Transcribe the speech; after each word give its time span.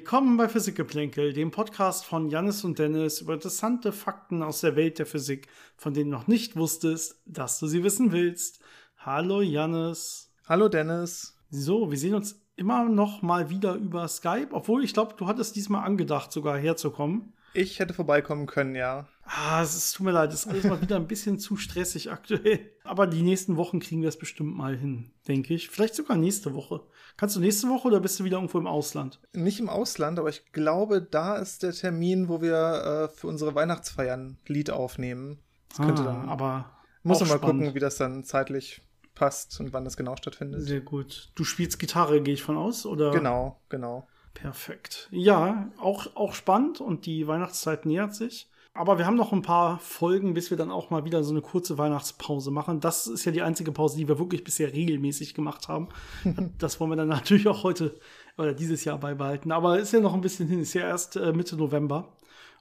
Willkommen 0.00 0.36
bei 0.36 0.48
Physikgeplänkel, 0.48 1.32
dem 1.32 1.50
Podcast 1.50 2.04
von 2.04 2.28
Jannis 2.28 2.62
und 2.62 2.78
Dennis 2.78 3.20
über 3.20 3.34
interessante 3.34 3.90
Fakten 3.90 4.44
aus 4.44 4.60
der 4.60 4.76
Welt 4.76 5.00
der 5.00 5.06
Physik, 5.06 5.48
von 5.76 5.92
denen 5.92 6.12
du 6.12 6.16
noch 6.16 6.28
nicht 6.28 6.54
wusstest, 6.54 7.20
dass 7.26 7.58
du 7.58 7.66
sie 7.66 7.82
wissen 7.82 8.12
willst. 8.12 8.60
Hallo 8.98 9.42
Jannis. 9.42 10.32
Hallo 10.48 10.68
Dennis. 10.68 11.36
So, 11.50 11.90
wir 11.90 11.98
sehen 11.98 12.14
uns 12.14 12.40
immer 12.54 12.88
noch 12.88 13.22
mal 13.22 13.50
wieder 13.50 13.74
über 13.74 14.06
Skype, 14.06 14.50
obwohl 14.52 14.84
ich 14.84 14.94
glaube, 14.94 15.16
du 15.18 15.26
hattest 15.26 15.56
diesmal 15.56 15.84
angedacht, 15.84 16.30
sogar 16.30 16.56
herzukommen. 16.56 17.32
Ich 17.52 17.80
hätte 17.80 17.92
vorbeikommen 17.92 18.46
können, 18.46 18.76
ja. 18.76 19.08
Ah, 19.24 19.62
es 19.62 19.74
ist, 19.74 19.96
tut 19.96 20.06
mir 20.06 20.12
leid, 20.12 20.32
es 20.32 20.46
ist 20.46 20.48
alles 20.48 20.62
mal 20.62 20.80
wieder 20.80 20.94
ein 20.94 21.08
bisschen 21.08 21.40
zu 21.40 21.56
stressig 21.56 22.12
aktuell. 22.12 22.70
Aber 22.88 23.06
die 23.06 23.22
nächsten 23.22 23.56
Wochen 23.56 23.80
kriegen 23.80 24.00
wir 24.00 24.08
es 24.08 24.18
bestimmt 24.18 24.56
mal 24.56 24.74
hin, 24.74 25.10
denke 25.28 25.52
ich. 25.52 25.68
Vielleicht 25.68 25.94
sogar 25.94 26.16
nächste 26.16 26.54
Woche. 26.54 26.80
Kannst 27.18 27.36
du 27.36 27.40
nächste 27.40 27.68
Woche 27.68 27.88
oder 27.88 28.00
bist 28.00 28.18
du 28.18 28.24
wieder 28.24 28.38
irgendwo 28.38 28.58
im 28.58 28.66
Ausland? 28.66 29.20
Nicht 29.34 29.60
im 29.60 29.68
Ausland, 29.68 30.18
aber 30.18 30.30
ich 30.30 30.52
glaube, 30.52 31.02
da 31.02 31.36
ist 31.36 31.62
der 31.62 31.72
Termin, 31.72 32.28
wo 32.28 32.40
wir 32.40 33.08
äh, 33.10 33.14
für 33.14 33.26
unsere 33.26 33.54
Weihnachtsfeiern 33.54 34.38
Lied 34.46 34.70
aufnehmen. 34.70 35.38
Das 35.68 35.78
könnte 35.78 36.02
ah, 36.02 36.06
dann. 36.06 36.28
Aber. 36.30 36.70
Muss 37.02 37.20
man 37.20 37.28
mal 37.28 37.36
spannend. 37.36 37.60
gucken, 37.60 37.74
wie 37.74 37.80
das 37.80 37.96
dann 37.96 38.24
zeitlich 38.24 38.80
passt 39.14 39.60
und 39.60 39.72
wann 39.72 39.84
das 39.84 39.96
genau 39.96 40.16
stattfindet. 40.16 40.62
Sehr 40.62 40.80
gut. 40.80 41.30
Du 41.34 41.44
spielst 41.44 41.78
Gitarre, 41.78 42.22
gehe 42.22 42.34
ich 42.34 42.42
von 42.42 42.56
aus, 42.56 42.86
oder? 42.86 43.10
Genau, 43.10 43.60
genau. 43.68 44.08
Perfekt. 44.32 45.08
Ja, 45.10 45.70
auch, 45.78 46.14
auch 46.16 46.32
spannend 46.32 46.80
und 46.80 47.06
die 47.06 47.26
Weihnachtszeit 47.26 47.84
nähert 47.84 48.14
sich. 48.14 48.48
Aber 48.78 48.96
wir 48.96 49.06
haben 49.06 49.16
noch 49.16 49.32
ein 49.32 49.42
paar 49.42 49.80
Folgen, 49.80 50.34
bis 50.34 50.50
wir 50.50 50.56
dann 50.56 50.70
auch 50.70 50.88
mal 50.88 51.04
wieder 51.04 51.24
so 51.24 51.32
eine 51.32 51.40
kurze 51.40 51.78
Weihnachtspause 51.78 52.52
machen. 52.52 52.78
Das 52.78 53.08
ist 53.08 53.24
ja 53.24 53.32
die 53.32 53.42
einzige 53.42 53.72
Pause, 53.72 53.96
die 53.96 54.06
wir 54.06 54.20
wirklich 54.20 54.44
bisher 54.44 54.72
regelmäßig 54.72 55.34
gemacht 55.34 55.66
haben. 55.66 55.88
das 56.58 56.78
wollen 56.78 56.92
wir 56.92 56.96
dann 56.96 57.08
natürlich 57.08 57.48
auch 57.48 57.64
heute 57.64 57.98
oder 58.36 58.54
dieses 58.54 58.84
Jahr 58.84 58.96
beibehalten. 58.98 59.50
Aber 59.50 59.80
ist 59.80 59.92
ja 59.92 59.98
noch 59.98 60.14
ein 60.14 60.20
bisschen 60.20 60.46
hin. 60.46 60.60
Ist 60.60 60.74
ja 60.74 60.82
erst 60.82 61.16
äh, 61.16 61.32
Mitte 61.32 61.56
November. 61.56 62.12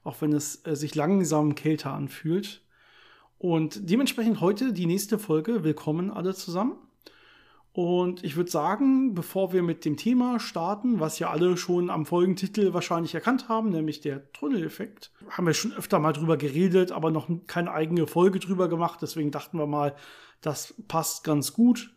Auch 0.04 0.20
wenn 0.20 0.34
es 0.34 0.66
äh, 0.66 0.76
sich 0.76 0.96
langsam 0.96 1.54
kälter 1.54 1.94
anfühlt. 1.94 2.64
Und 3.38 3.88
dementsprechend 3.88 4.42
heute 4.42 4.74
die 4.74 4.88
nächste 4.88 5.20
Folge. 5.20 5.64
Willkommen 5.64 6.10
alle 6.10 6.34
zusammen. 6.34 6.78
Und 7.78 8.24
ich 8.24 8.36
würde 8.36 8.50
sagen, 8.50 9.14
bevor 9.14 9.54
wir 9.54 9.62
mit 9.62 9.86
dem 9.86 9.98
Thema 9.98 10.40
starten, 10.40 11.00
was 11.00 11.20
ja 11.20 11.30
alle 11.30 11.58
schon 11.58 11.92
am 11.92 12.08
Folgentitel 12.08 12.74
wahrscheinlich 12.74 13.14
erkannt 13.14 13.50
haben, 13.50 13.70
nämlich 13.70 14.02
der 14.02 14.32
Tunneleffekt, 14.32 15.12
haben 15.30 15.46
wir 15.46 15.54
schon 15.54 15.74
öfter 15.74 16.00
mal 16.00 16.12
drüber 16.12 16.38
geredet, 16.38 16.92
aber 16.92 17.12
noch 17.12 17.30
keine 17.46 17.72
eigene 17.72 18.08
Folge 18.08 18.40
drüber 18.40 18.68
gemacht. 18.68 19.04
Deswegen 19.04 19.30
dachten 19.30 19.60
wir 19.60 19.68
mal, 19.68 19.96
das 20.42 20.74
passt 20.88 21.24
ganz 21.24 21.54
gut. 21.54 21.94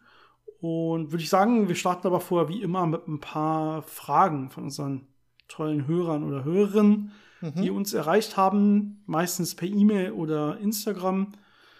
Und 0.60 1.12
würde 1.12 1.22
ich 1.22 1.30
sagen, 1.30 1.68
wir 1.68 1.76
starten 1.76 2.08
aber 2.08 2.20
vorher 2.20 2.50
wie 2.50 2.60
immer 2.60 2.84
mit 2.86 3.08
ein 3.08 3.20
paar 3.20 3.80
Fragen 3.80 4.50
von 4.50 4.64
unseren 4.64 5.06
tollen 5.48 5.86
Hörern 5.86 6.24
oder 6.24 6.44
Hörerinnen, 6.44 7.12
mhm. 7.40 7.54
die 7.54 7.70
uns 7.70 7.94
erreicht 7.94 8.36
haben, 8.36 9.02
meistens 9.06 9.54
per 9.54 9.68
E-Mail 9.68 10.12
oder 10.12 10.58
Instagram. 10.58 11.32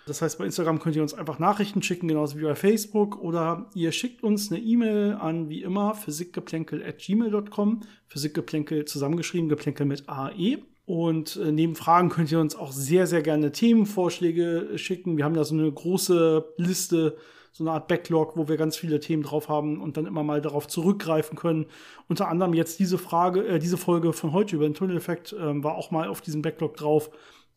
Das 0.06 0.22
heißt, 0.22 0.38
bei 0.38 0.44
Instagram 0.44 0.80
könnt 0.80 0.96
ihr 0.96 1.02
uns 1.02 1.14
einfach 1.14 1.38
Nachrichten 1.38 1.82
schicken, 1.82 2.08
genauso 2.08 2.38
wie 2.38 2.42
bei 2.42 2.54
Facebook. 2.54 3.20
Oder 3.20 3.70
ihr 3.74 3.92
schickt 3.92 4.22
uns 4.22 4.50
eine 4.50 4.60
E-Mail 4.60 5.14
an, 5.20 5.48
wie 5.48 5.62
immer, 5.62 5.94
physikgeplänkel.gmail.com. 5.94 7.80
Physikgeplänkel 8.06 8.86
zusammengeschrieben, 8.86 9.48
Geplänkel 9.48 9.86
mit 9.86 10.08
AE. 10.08 10.58
Und 10.86 11.36
äh, 11.36 11.52
neben 11.52 11.76
Fragen 11.76 12.08
könnt 12.08 12.32
ihr 12.32 12.40
uns 12.40 12.56
auch 12.56 12.72
sehr, 12.72 13.06
sehr 13.06 13.22
gerne 13.22 13.52
Themenvorschläge 13.52 14.70
schicken. 14.76 15.16
Wir 15.16 15.24
haben 15.24 15.34
da 15.34 15.44
so 15.44 15.54
eine 15.54 15.70
große 15.70 16.44
Liste, 16.56 17.16
so 17.52 17.62
eine 17.62 17.72
Art 17.72 17.86
Backlog, 17.86 18.36
wo 18.36 18.48
wir 18.48 18.56
ganz 18.56 18.76
viele 18.76 18.98
Themen 18.98 19.22
drauf 19.22 19.48
haben 19.48 19.80
und 19.80 19.96
dann 19.96 20.06
immer 20.06 20.24
mal 20.24 20.40
darauf 20.40 20.66
zurückgreifen 20.66 21.38
können. 21.38 21.66
Unter 22.08 22.26
anderem 22.26 22.54
jetzt 22.54 22.80
diese 22.80 22.98
Frage, 22.98 23.46
äh, 23.46 23.58
diese 23.60 23.76
Folge 23.76 24.12
von 24.12 24.32
heute 24.32 24.56
über 24.56 24.64
den 24.64 24.74
Tunneleffekt 24.74 25.32
äh, 25.32 25.62
war 25.62 25.76
auch 25.76 25.92
mal 25.92 26.08
auf 26.08 26.22
diesem 26.22 26.42
Backlog 26.42 26.76
drauf 26.76 27.10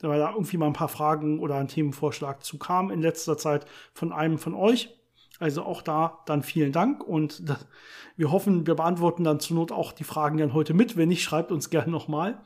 weil 0.09 0.19
da 0.19 0.31
irgendwie 0.31 0.57
mal 0.57 0.67
ein 0.67 0.73
paar 0.73 0.89
Fragen 0.89 1.39
oder 1.39 1.55
ein 1.55 1.67
Themenvorschlag 1.67 2.43
zu 2.43 2.57
kam 2.57 2.91
in 2.91 3.01
letzter 3.01 3.37
Zeit 3.37 3.65
von 3.93 4.11
einem 4.11 4.37
von 4.37 4.53
euch. 4.53 4.89
Also 5.39 5.63
auch 5.63 5.81
da 5.81 6.19
dann 6.25 6.43
vielen 6.43 6.71
Dank 6.71 7.03
und 7.03 7.43
wir 8.15 8.31
hoffen, 8.31 8.67
wir 8.67 8.75
beantworten 8.75 9.23
dann 9.23 9.39
zur 9.39 9.57
Not 9.57 9.71
auch 9.71 9.91
die 9.91 10.03
Fragen 10.03 10.37
dann 10.37 10.53
heute 10.53 10.73
mit. 10.73 10.95
Wenn 10.95 11.09
nicht, 11.09 11.23
schreibt 11.23 11.51
uns 11.51 11.69
gerne 11.69 11.91
nochmal. 11.91 12.41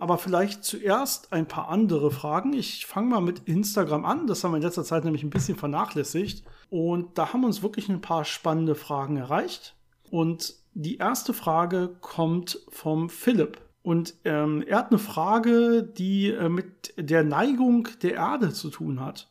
Aber 0.00 0.16
vielleicht 0.16 0.62
zuerst 0.62 1.32
ein 1.32 1.48
paar 1.48 1.68
andere 1.68 2.12
Fragen. 2.12 2.52
Ich 2.52 2.86
fange 2.86 3.08
mal 3.08 3.20
mit 3.20 3.40
Instagram 3.48 4.04
an. 4.04 4.28
Das 4.28 4.44
haben 4.44 4.52
wir 4.52 4.58
in 4.58 4.62
letzter 4.62 4.84
Zeit 4.84 5.04
nämlich 5.04 5.24
ein 5.24 5.30
bisschen 5.30 5.56
vernachlässigt. 5.56 6.44
Und 6.70 7.18
da 7.18 7.32
haben 7.32 7.44
uns 7.44 7.62
wirklich 7.62 7.88
ein 7.88 8.00
paar 8.00 8.24
spannende 8.24 8.76
Fragen 8.76 9.16
erreicht. 9.16 9.74
Und 10.08 10.54
die 10.74 10.98
erste 10.98 11.32
Frage 11.32 11.96
kommt 12.00 12.60
vom 12.68 13.10
Philipp. 13.10 13.60
Und 13.82 14.14
ähm, 14.24 14.62
er 14.66 14.78
hat 14.78 14.90
eine 14.90 14.98
Frage, 14.98 15.82
die 15.82 16.30
äh, 16.30 16.48
mit 16.48 16.92
der 16.96 17.24
Neigung 17.24 17.88
der 18.02 18.14
Erde 18.14 18.52
zu 18.52 18.70
tun 18.70 19.00
hat. 19.00 19.30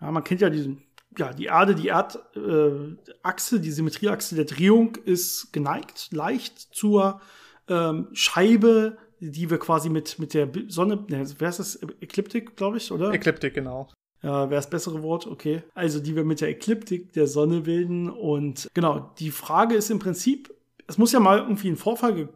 Ja, 0.00 0.10
man 0.10 0.24
kennt 0.24 0.40
ja 0.40 0.50
diesen, 0.50 0.82
ja, 1.16 1.32
die 1.32 1.46
Erde, 1.46 1.74
die 1.74 1.88
Erdachse, 1.88 3.56
äh, 3.56 3.60
die 3.60 3.70
Symmetrieachse 3.70 4.34
der 4.34 4.44
Drehung 4.44 4.96
ist 5.04 5.52
geneigt 5.52 6.08
leicht 6.12 6.58
zur 6.58 7.20
ähm, 7.68 8.08
Scheibe, 8.12 8.98
die 9.20 9.48
wir 9.48 9.58
quasi 9.58 9.88
mit, 9.88 10.18
mit 10.18 10.34
der 10.34 10.50
Sonne, 10.68 10.96
ne, 11.08 11.24
wer 11.38 11.48
ist 11.48 11.58
das? 11.58 11.76
Ekliptik, 12.00 12.56
glaube 12.56 12.76
ich, 12.76 12.92
oder? 12.92 13.12
Ekliptik, 13.12 13.54
genau. 13.54 13.88
Ja, 14.22 14.50
wäre 14.50 14.58
das 14.58 14.70
bessere 14.70 15.02
Wort, 15.02 15.26
okay. 15.26 15.62
Also 15.74 16.00
die 16.00 16.16
wir 16.16 16.24
mit 16.24 16.40
der 16.40 16.48
Ekliptik 16.48 17.12
der 17.12 17.26
Sonne 17.26 17.62
bilden. 17.62 18.08
Und 18.08 18.68
genau, 18.72 19.12
die 19.18 19.30
Frage 19.30 19.74
ist 19.74 19.90
im 19.90 19.98
Prinzip, 19.98 20.52
es 20.86 20.98
muss 20.98 21.12
ja 21.12 21.20
mal 21.20 21.38
irgendwie 21.40 21.68
ein 21.68 21.76
Vorfall 21.76 22.28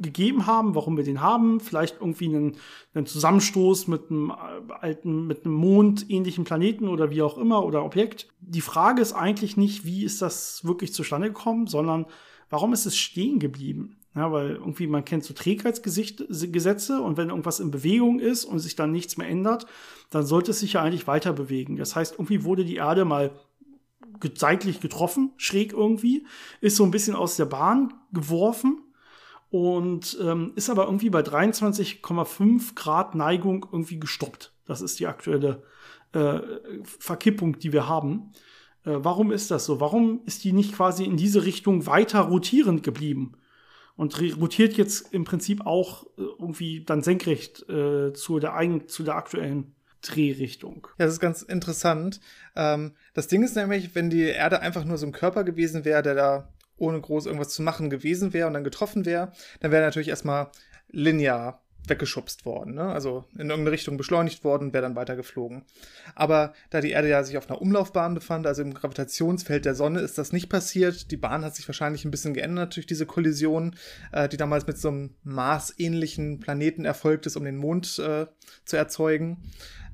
gegeben 0.00 0.46
haben, 0.46 0.74
warum 0.74 0.96
wir 0.96 1.04
den 1.04 1.20
haben. 1.20 1.60
Vielleicht 1.60 1.96
irgendwie 2.00 2.26
einen, 2.26 2.56
einen 2.94 3.06
Zusammenstoß 3.06 3.88
mit 3.88 4.10
einem 4.10 4.30
äh, 4.30 4.72
alten, 4.72 5.26
mit 5.26 5.44
einem 5.44 5.54
mondähnlichen 5.54 6.44
Planeten 6.44 6.88
oder 6.88 7.10
wie 7.10 7.22
auch 7.22 7.38
immer 7.38 7.64
oder 7.64 7.84
Objekt. 7.84 8.28
Die 8.40 8.60
Frage 8.60 9.02
ist 9.02 9.12
eigentlich 9.12 9.56
nicht, 9.56 9.84
wie 9.84 10.04
ist 10.04 10.22
das 10.22 10.64
wirklich 10.64 10.92
zustande 10.92 11.28
gekommen, 11.28 11.66
sondern 11.66 12.06
warum 12.50 12.72
ist 12.72 12.86
es 12.86 12.96
stehen 12.96 13.38
geblieben? 13.38 13.96
Ja, 14.14 14.32
weil 14.32 14.56
irgendwie 14.56 14.86
man 14.86 15.04
kennt 15.04 15.22
so 15.22 15.34
Trägheitsgesetze 15.34 17.00
und 17.00 17.16
wenn 17.16 17.28
irgendwas 17.28 17.60
in 17.60 17.70
Bewegung 17.70 18.18
ist 18.18 18.44
und 18.44 18.58
sich 18.58 18.74
dann 18.74 18.90
nichts 18.90 19.16
mehr 19.16 19.28
ändert, 19.28 19.66
dann 20.10 20.26
sollte 20.26 20.50
es 20.50 20.60
sich 20.60 20.72
ja 20.72 20.82
eigentlich 20.82 21.06
weiter 21.06 21.32
bewegen. 21.32 21.76
Das 21.76 21.94
heißt, 21.94 22.14
irgendwie 22.14 22.42
wurde 22.42 22.64
die 22.64 22.76
Erde 22.76 23.04
mal 23.04 23.30
seitlich 24.34 24.80
getroffen, 24.80 25.32
schräg 25.36 25.72
irgendwie, 25.72 26.26
ist 26.60 26.76
so 26.76 26.84
ein 26.84 26.90
bisschen 26.90 27.14
aus 27.14 27.36
der 27.36 27.44
Bahn 27.44 27.94
geworfen 28.12 28.82
und 29.50 30.18
ähm, 30.20 30.52
ist 30.56 30.70
aber 30.70 30.84
irgendwie 30.84 31.10
bei 31.10 31.20
23,5 31.20 32.74
Grad 32.74 33.14
Neigung 33.14 33.66
irgendwie 33.72 33.98
gestoppt. 33.98 34.52
Das 34.66 34.82
ist 34.82 35.00
die 35.00 35.06
aktuelle 35.06 35.62
äh, 36.12 36.40
Verkippung, 36.84 37.58
die 37.58 37.72
wir 37.72 37.88
haben. 37.88 38.32
Äh, 38.84 38.96
warum 38.96 39.32
ist 39.32 39.50
das 39.50 39.64
so? 39.64 39.80
Warum 39.80 40.20
ist 40.26 40.44
die 40.44 40.52
nicht 40.52 40.74
quasi 40.74 41.04
in 41.04 41.16
diese 41.16 41.44
Richtung 41.44 41.86
weiter 41.86 42.20
rotierend 42.20 42.82
geblieben? 42.82 43.32
Und 43.96 44.20
rotiert 44.40 44.76
jetzt 44.76 45.12
im 45.12 45.24
Prinzip 45.24 45.66
auch 45.66 46.04
äh, 46.04 46.22
irgendwie 46.38 46.84
dann 46.84 47.02
senkrecht 47.02 47.68
äh, 47.68 48.12
zu, 48.12 48.38
der 48.38 48.86
zu 48.86 49.02
der 49.02 49.16
aktuellen 49.16 49.74
Drehrichtung. 50.02 50.86
Ja, 50.98 51.06
das 51.06 51.14
ist 51.14 51.20
ganz 51.20 51.42
interessant. 51.42 52.20
Ähm, 52.54 52.92
das 53.14 53.26
Ding 53.26 53.42
ist 53.42 53.56
nämlich, 53.56 53.94
wenn 53.94 54.10
die 54.10 54.22
Erde 54.22 54.60
einfach 54.60 54.84
nur 54.84 54.98
so 54.98 55.06
ein 55.06 55.12
Körper 55.12 55.42
gewesen 55.42 55.84
wäre, 55.84 56.02
der 56.02 56.14
da 56.14 56.48
ohne 56.78 57.00
groß 57.00 57.26
irgendwas 57.26 57.50
zu 57.50 57.62
machen 57.62 57.90
gewesen 57.90 58.32
wäre 58.32 58.46
und 58.46 58.54
dann 58.54 58.64
getroffen 58.64 59.04
wäre, 59.04 59.32
dann 59.60 59.70
wäre 59.70 59.84
natürlich 59.84 60.08
erstmal 60.08 60.50
linear 60.90 61.62
weggeschubst 61.88 62.44
worden, 62.44 62.74
ne? 62.74 62.82
also 62.82 63.24
in 63.34 63.48
irgendeine 63.48 63.72
Richtung 63.72 63.96
beschleunigt 63.96 64.44
worden, 64.44 64.72
wäre 64.72 64.82
dann 64.82 64.96
weitergeflogen. 64.96 65.64
Aber 66.14 66.52
da 66.70 66.80
die 66.80 66.90
Erde 66.90 67.08
ja 67.08 67.22
sich 67.24 67.38
auf 67.38 67.48
einer 67.48 67.60
Umlaufbahn 67.60 68.14
befand, 68.14 68.46
also 68.46 68.62
im 68.62 68.74
Gravitationsfeld 68.74 69.64
der 69.64 69.74
Sonne, 69.74 70.00
ist 70.00 70.18
das 70.18 70.32
nicht 70.32 70.48
passiert. 70.48 71.10
Die 71.10 71.16
Bahn 71.16 71.44
hat 71.44 71.56
sich 71.56 71.66
wahrscheinlich 71.68 72.04
ein 72.04 72.10
bisschen 72.10 72.34
geändert 72.34 72.76
durch 72.76 72.86
diese 72.86 73.06
Kollision, 73.06 73.74
äh, 74.12 74.28
die 74.28 74.36
damals 74.36 74.66
mit 74.66 74.78
so 74.78 74.88
einem 74.88 75.14
Mars-ähnlichen 75.22 76.40
Planeten 76.40 76.84
erfolgt 76.84 77.26
ist, 77.26 77.36
um 77.36 77.44
den 77.44 77.56
Mond 77.56 77.98
äh, 77.98 78.26
zu 78.64 78.76
erzeugen. 78.76 79.42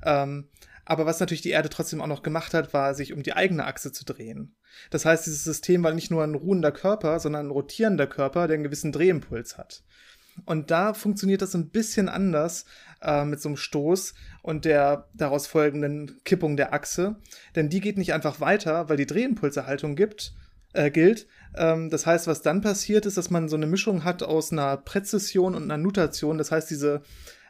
Ähm, 0.03 0.49
aber 0.85 1.05
was 1.05 1.19
natürlich 1.19 1.41
die 1.41 1.49
Erde 1.49 1.69
trotzdem 1.69 2.01
auch 2.01 2.07
noch 2.07 2.23
gemacht 2.23 2.53
hat, 2.53 2.73
war, 2.73 2.93
sich 2.93 3.13
um 3.13 3.23
die 3.23 3.33
eigene 3.33 3.65
Achse 3.65 3.91
zu 3.91 4.05
drehen. 4.05 4.55
Das 4.91 5.05
heißt, 5.05 5.25
dieses 5.25 5.43
System 5.43 5.83
war 5.83 5.93
nicht 5.93 6.11
nur 6.11 6.23
ein 6.23 6.35
ruhender 6.35 6.71
Körper, 6.71 7.19
sondern 7.19 7.47
ein 7.47 7.51
rotierender 7.51 8.07
Körper, 8.07 8.47
der 8.47 8.55
einen 8.55 8.63
gewissen 8.63 8.91
Drehimpuls 8.91 9.57
hat. 9.57 9.83
Und 10.45 10.69
da 10.69 10.93
funktioniert 10.93 11.41
das 11.41 11.55
ein 11.55 11.69
bisschen 11.69 12.09
anders 12.09 12.65
äh, 13.01 13.23
mit 13.23 13.41
so 13.41 13.49
einem 13.49 13.57
Stoß 13.57 14.13
und 14.41 14.65
der 14.65 15.07
daraus 15.13 15.47
folgenden 15.47 16.19
Kippung 16.25 16.57
der 16.57 16.73
Achse. 16.73 17.15
Denn 17.55 17.69
die 17.69 17.79
geht 17.79 17.97
nicht 17.97 18.13
einfach 18.13 18.41
weiter, 18.41 18.89
weil 18.89 18.97
die 18.97 19.05
Drehimpulserhaltung 19.05 19.95
gibt, 19.95 20.33
äh, 20.73 20.91
gilt. 20.91 21.27
Ähm, 21.55 21.89
das 21.89 22.05
heißt, 22.05 22.27
was 22.27 22.41
dann 22.41 22.61
passiert, 22.61 23.05
ist, 23.05 23.17
dass 23.17 23.29
man 23.29 23.47
so 23.47 23.55
eine 23.55 23.65
Mischung 23.65 24.03
hat 24.03 24.23
aus 24.23 24.51
einer 24.51 24.75
Präzision 24.77 25.55
und 25.55 25.63
einer 25.63 25.77
Nutation. 25.77 26.37
Das 26.37 26.51
heißt, 26.51 26.69
diese 26.69 27.01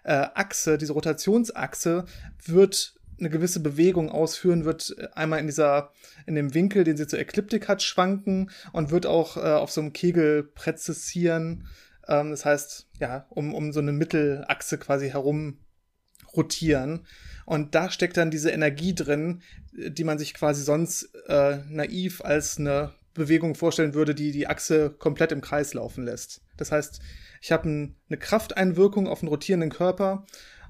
äh, 0.04 0.28
Achse, 0.36 0.78
diese 0.78 0.94
Rotationsachse 0.94 2.06
wird 2.46 2.95
eine 3.20 3.30
gewisse 3.30 3.60
Bewegung 3.62 4.10
ausführen, 4.10 4.66
wird 4.66 4.96
äh, 4.98 5.08
einmal 5.14 5.40
in 5.40 5.48
dieser, 5.48 5.92
in 6.26 6.36
dem 6.36 6.54
Winkel, 6.54 6.84
den 6.84 6.98
sie 6.98 7.08
zur 7.08 7.20
Ekliptik 7.20 7.68
hat, 7.68 7.82
schwanken 7.82 8.52
und 8.74 8.92
wird 8.92 9.06
auch 9.06 9.38
äh, 9.38 9.42
auf 9.42 9.72
so 9.72 9.82
einem 9.82 9.94
Kegel 9.94 10.44
präzisieren, 10.44 11.68
Ähm, 12.08 12.32
das 12.32 12.46
heißt, 12.46 12.88
ja, 13.00 13.26
um, 13.30 13.54
um 13.54 13.72
so 13.74 13.80
eine 13.80 13.92
Mittelachse 13.92 14.78
quasi 14.78 15.10
herum 15.10 15.60
rotieren. 16.36 17.06
Und 17.46 17.76
da 17.76 17.90
steckt 17.90 18.18
dann 18.18 18.32
diese 18.32 18.52
Energie 18.52 18.94
drin, 18.94 19.42
die 19.72 20.04
man 20.04 20.18
sich 20.18 20.34
quasi 20.34 20.64
sonst 20.64 21.10
äh, 21.28 21.60
naiv 21.70 22.22
als 22.22 22.58
eine 22.58 22.94
Bewegung 23.14 23.56
vorstellen 23.56 23.94
würde, 23.94 24.14
die 24.14 24.32
die 24.32 24.48
Achse 24.48 24.90
komplett 24.90 25.32
im 25.32 25.42
Kreis 25.42 25.74
laufen 25.74 26.04
lässt. 26.04 26.42
Das 26.58 26.72
heißt, 26.72 27.00
ich 27.42 27.52
habe 27.52 27.70
ein, 27.70 27.96
eine 28.10 28.18
Krafteinwirkung 28.18 29.08
auf 29.08 29.22
einen 29.22 29.30
rotierenden 29.30 29.70
Körper 29.70 30.26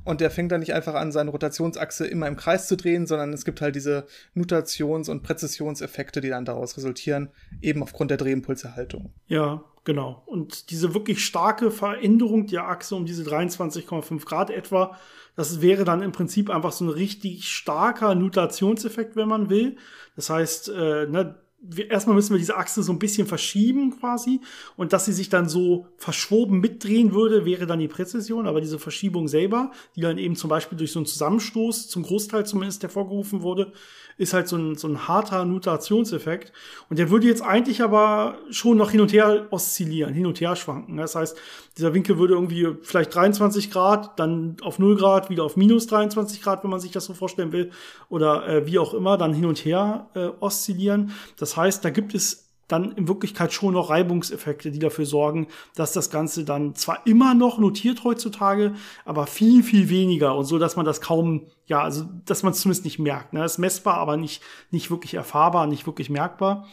und 0.06 0.22
der 0.22 0.32
fängt 0.32 0.52
dann 0.52 0.62
nicht 0.62 0.74
einfach 0.74 0.94
an, 0.94 1.12
seine 1.12 1.32
Rotationsachse 1.32 2.06
immer 2.08 2.28
im 2.28 2.38
Kreis 2.38 2.68
zu 2.68 2.78
drehen, 2.78 3.08
sondern 3.08 3.34
es 3.34 3.44
gibt 3.44 3.60
halt 3.60 3.76
diese 3.76 4.06
Nutations- 4.36 5.10
und 5.10 5.24
Präzisionseffekte, 5.24 6.22
die 6.22 6.30
dann 6.30 6.46
daraus 6.46 6.78
resultieren, 6.78 7.30
eben 7.62 7.84
aufgrund 7.84 8.12
der 8.12 8.18
Drehimpulserhaltung. 8.18 9.12
Ja, 9.28 9.64
genau. 9.84 10.24
Und 10.28 10.70
diese 10.70 10.94
wirklich 10.94 11.26
starke 11.26 11.72
Veränderung 11.72 12.48
der 12.48 12.68
Achse 12.68 12.96
um 12.96 13.06
diese 13.06 13.24
23,5 13.24 14.26
Grad 14.26 14.52
etwa, 14.52 14.98
das 15.36 15.62
wäre 15.62 15.84
dann 15.84 16.02
im 16.02 16.12
Prinzip 16.12 16.50
einfach 16.50 16.72
so 16.72 16.86
ein 16.86 16.90
richtig 16.90 17.50
starker 17.50 18.16
Nutationseffekt, 18.16 19.16
wenn 19.16 19.28
man 19.28 19.50
will. 19.50 19.76
Das 20.16 20.30
heißt, 20.30 20.70
äh, 20.70 21.08
ne, 21.08 21.36
wir, 21.60 21.90
erstmal 21.90 22.16
müssen 22.16 22.34
wir 22.34 22.38
diese 22.38 22.58
Achse 22.58 22.84
so 22.84 22.92
ein 22.92 23.00
bisschen 23.00 23.28
verschieben 23.28 24.00
quasi 24.00 24.42
und 24.78 24.94
dass 24.94 25.06
sie 25.06 25.14
sich 25.14 25.30
dann 25.30 25.50
so 25.50 25.88
verschoben 25.98 26.60
mitdrehen 26.60 27.14
würde, 27.14 27.46
wäre 27.46 27.66
dann 27.66 27.80
die 27.80 27.88
Präzision, 27.88 28.48
aber 28.48 28.62
diese 28.62 28.80
Verschiebung 28.80 29.28
selber, 29.28 29.72
die 29.96 30.02
dann 30.02 30.18
eben 30.18 30.36
zum 30.36 30.50
Beispiel 30.50 30.78
durch 30.78 30.92
so 30.92 31.00
einen 31.00 31.06
Zusammenstoß 31.06 31.88
zum 31.88 32.04
Großteil 32.04 32.46
zumindest 32.46 32.84
hervorgerufen 32.84 33.42
wurde, 33.42 33.74
ist 34.18 34.34
halt 34.34 34.48
so 34.48 34.56
ein, 34.56 34.76
so 34.76 34.88
ein 34.88 35.08
harter 35.08 35.44
Nutationseffekt. 35.44 36.54
Und 36.90 37.00
der 37.00 37.10
würde 37.10 37.28
jetzt 37.28 37.42
eigentlich 37.42 37.82
aber 37.82 38.38
schon 38.50 38.78
noch 38.78 38.92
hin 38.92 39.02
und 39.02 39.12
her 39.12 39.48
oszillieren, 39.52 40.14
hin 40.14 40.26
und 40.26 40.40
her 40.40 40.56
schwanken. 40.56 40.98
Das 40.98 41.16
heißt, 41.16 41.38
dieser 41.78 41.94
Winkel 41.94 42.18
würde 42.18 42.34
irgendwie 42.34 42.68
vielleicht 42.82 43.14
23 43.14 43.72
Grad, 43.72 44.18
dann 44.18 44.56
auf 44.62 44.80
0 44.80 44.96
Grad, 44.96 45.30
wieder 45.30 45.44
auf 45.44 45.58
minus 45.58 45.88
23 45.88 46.42
Grad, 46.42 46.64
wenn 46.64 46.72
man 46.72 46.80
sich 46.80 46.92
das 46.92 47.06
so 47.06 47.14
vorstellen 47.14 47.52
will, 47.52 47.72
oder 48.08 48.48
äh, 48.48 48.66
wie 48.66 48.80
auch 48.80 48.94
immer, 48.94 49.18
dann 49.18 49.34
hin 49.34 49.46
und 49.46 49.66
her 49.66 50.10
äh, 50.14 50.28
oszillieren. 50.40 51.12
Das 51.38 51.55
heißt, 51.58 51.84
da 51.84 51.90
gibt 51.90 52.14
es 52.16 52.46
dann 52.68 52.94
in 52.94 53.08
Wirklichkeit 53.08 53.54
schon 53.54 53.74
noch 53.74 53.90
Reibungseffekte, 53.90 54.72
die 54.72 54.80
dafür 54.80 55.06
sorgen, 55.06 55.48
dass 55.76 55.94
das 55.94 56.10
Ganze 56.10 56.44
dann 56.46 56.74
zwar 56.76 57.06
immer 57.06 57.36
noch 57.36 57.60
notiert 57.60 58.04
heutzutage, 58.04 58.74
aber 59.06 59.28
viel, 59.28 59.62
viel 59.62 59.90
weniger 59.90 60.36
und 60.36 60.46
so, 60.46 60.58
dass 60.58 60.76
man 60.76 60.86
das 60.86 61.00
kaum, 61.00 61.46
ja, 61.68 61.82
also, 61.82 62.06
dass 62.26 62.42
man 62.42 62.54
es 62.54 62.62
zumindest 62.62 62.86
nicht 62.86 62.98
merkt. 62.98 63.34
Ne? 63.34 63.42
Das 63.42 63.54
ist 63.54 63.58
messbar, 63.60 63.98
aber 63.98 64.18
nicht, 64.18 64.42
nicht 64.72 64.90
wirklich 64.90 65.14
erfahrbar, 65.14 65.68
nicht 65.68 65.86
wirklich 65.86 66.10
merkbar. 66.10 66.68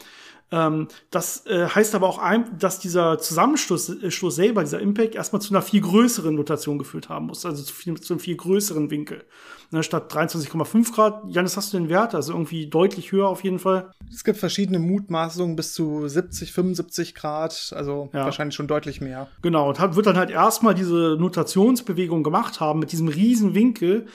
Ähm, 0.51 0.87
das 1.09 1.45
äh, 1.47 1.67
heißt 1.67 1.95
aber 1.95 2.07
auch, 2.07 2.19
ein, 2.19 2.57
dass 2.59 2.79
dieser 2.79 3.17
Zusammenstoß 3.17 4.03
äh, 4.03 4.11
Stoß 4.11 4.35
selber, 4.35 4.61
dieser 4.63 4.79
Impact, 4.79 5.15
erstmal 5.15 5.41
zu 5.41 5.53
einer 5.53 5.63
viel 5.63 5.81
größeren 5.81 6.35
Notation 6.35 6.77
geführt 6.77 7.09
haben 7.09 7.27
muss, 7.27 7.45
also 7.45 7.63
zu, 7.63 7.73
viel, 7.73 7.99
zu 7.99 8.13
einem 8.13 8.19
viel 8.19 8.35
größeren 8.35 8.91
Winkel. 8.91 9.23
Ne, 9.71 9.81
statt 9.81 10.13
23,5 10.13 10.93
Grad, 10.93 11.23
Janis, 11.29 11.57
hast 11.57 11.73
du 11.73 11.77
den 11.77 11.89
Wert? 11.89 12.13
Also 12.13 12.33
irgendwie 12.33 12.67
deutlich 12.67 13.11
höher 13.11 13.27
auf 13.27 13.43
jeden 13.43 13.57
Fall. 13.57 13.91
Es 14.13 14.23
gibt 14.23 14.37
verschiedene 14.37 14.77
Mutmaßungen 14.77 15.55
bis 15.55 15.73
zu 15.73 16.07
70, 16.07 16.53
75 16.53 17.15
Grad, 17.15 17.73
also 17.75 18.11
ja. 18.13 18.25
wahrscheinlich 18.25 18.53
schon 18.53 18.67
deutlich 18.67 19.01
mehr. 19.01 19.27
Genau, 19.41 19.67
und 19.67 19.79
hat, 19.79 19.95
wird 19.95 20.05
dann 20.05 20.17
halt 20.17 20.29
erstmal 20.29 20.75
diese 20.75 21.17
Notationsbewegung 21.19 22.21
gemacht 22.21 22.59
haben 22.59 22.79
mit 22.79 22.91
diesem 22.91 23.07
riesen 23.07 23.55
Winkel, 23.55 24.05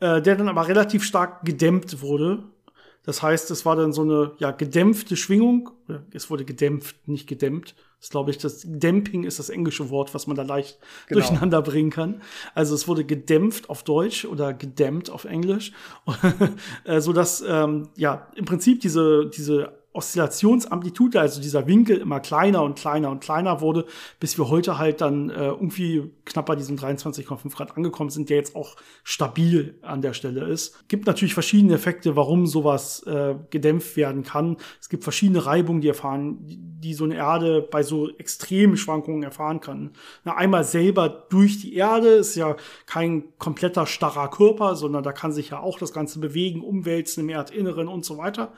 äh, 0.00 0.20
der 0.20 0.36
dann 0.36 0.50
aber 0.50 0.68
relativ 0.68 1.02
stark 1.04 1.46
gedämmt 1.46 2.02
wurde 2.02 2.44
das 3.06 3.22
heißt, 3.22 3.50
es 3.52 3.64
war 3.64 3.76
dann 3.76 3.92
so 3.92 4.02
eine 4.02 4.32
ja, 4.38 4.50
gedämpfte 4.50 5.16
Schwingung. 5.16 5.70
Es 6.12 6.28
wurde 6.28 6.44
gedämpft, 6.44 7.08
nicht 7.08 7.28
gedämmt. 7.28 7.76
Das 8.00 8.10
glaube 8.10 8.32
ich, 8.32 8.38
das 8.38 8.64
Damping 8.66 9.22
ist 9.22 9.38
das 9.38 9.48
englische 9.48 9.90
Wort, 9.90 10.12
was 10.12 10.26
man 10.26 10.36
da 10.36 10.42
leicht 10.42 10.78
genau. 11.06 11.20
durcheinander 11.20 11.62
bringen 11.62 11.90
kann. 11.90 12.20
Also 12.54 12.74
es 12.74 12.88
wurde 12.88 13.04
gedämpft 13.04 13.70
auf 13.70 13.84
Deutsch 13.84 14.24
oder 14.24 14.52
gedämmt 14.52 15.08
auf 15.08 15.24
Englisch, 15.24 15.72
äh, 16.84 17.00
so 17.00 17.12
dass 17.12 17.42
ähm, 17.46 17.88
ja 17.96 18.26
im 18.34 18.44
Prinzip 18.44 18.80
diese 18.80 19.30
diese 19.30 19.75
Oszillationsamplitude, 19.96 21.20
also 21.20 21.40
dieser 21.40 21.66
Winkel 21.66 21.96
immer 21.98 22.20
kleiner 22.20 22.62
und 22.62 22.78
kleiner 22.78 23.10
und 23.10 23.20
kleiner 23.20 23.60
wurde, 23.60 23.86
bis 24.20 24.38
wir 24.38 24.48
heute 24.48 24.78
halt 24.78 25.00
dann 25.00 25.30
äh, 25.30 25.46
irgendwie 25.48 26.12
knapp 26.24 26.46
bei 26.46 26.56
diesem 26.56 26.76
23,5 26.76 27.54
Grad 27.54 27.76
angekommen 27.76 28.10
sind, 28.10 28.28
der 28.28 28.36
jetzt 28.36 28.54
auch 28.54 28.76
stabil 29.02 29.78
an 29.82 30.02
der 30.02 30.12
Stelle 30.12 30.44
ist. 30.44 30.88
Gibt 30.88 31.06
natürlich 31.06 31.34
verschiedene 31.34 31.74
Effekte, 31.74 32.16
warum 32.16 32.46
sowas 32.46 33.02
äh, 33.04 33.34
gedämpft 33.50 33.96
werden 33.96 34.22
kann. 34.22 34.58
Es 34.80 34.88
gibt 34.88 35.02
verschiedene 35.02 35.46
Reibungen, 35.46 35.80
die 35.80 35.88
erfahren, 35.88 36.38
die 36.42 36.94
so 36.94 37.04
eine 37.04 37.16
Erde 37.16 37.62
bei 37.62 37.82
so 37.82 38.10
extremen 38.16 38.76
Schwankungen 38.76 39.22
erfahren 39.22 39.60
kann. 39.60 39.92
Na, 40.24 40.36
einmal 40.36 40.64
selber 40.64 41.08
durch 41.08 41.60
die 41.60 41.74
Erde 41.74 42.08
ist 42.08 42.36
ja 42.36 42.56
kein 42.86 43.24
kompletter 43.38 43.86
starrer 43.86 44.30
Körper, 44.30 44.76
sondern 44.76 45.02
da 45.02 45.12
kann 45.12 45.32
sich 45.32 45.50
ja 45.50 45.60
auch 45.60 45.78
das 45.78 45.92
Ganze 45.92 46.18
bewegen, 46.18 46.60
umwälzen 46.60 47.24
im 47.24 47.30
Erdinneren 47.30 47.88
und 47.88 48.04
so 48.04 48.18
weiter. 48.18 48.52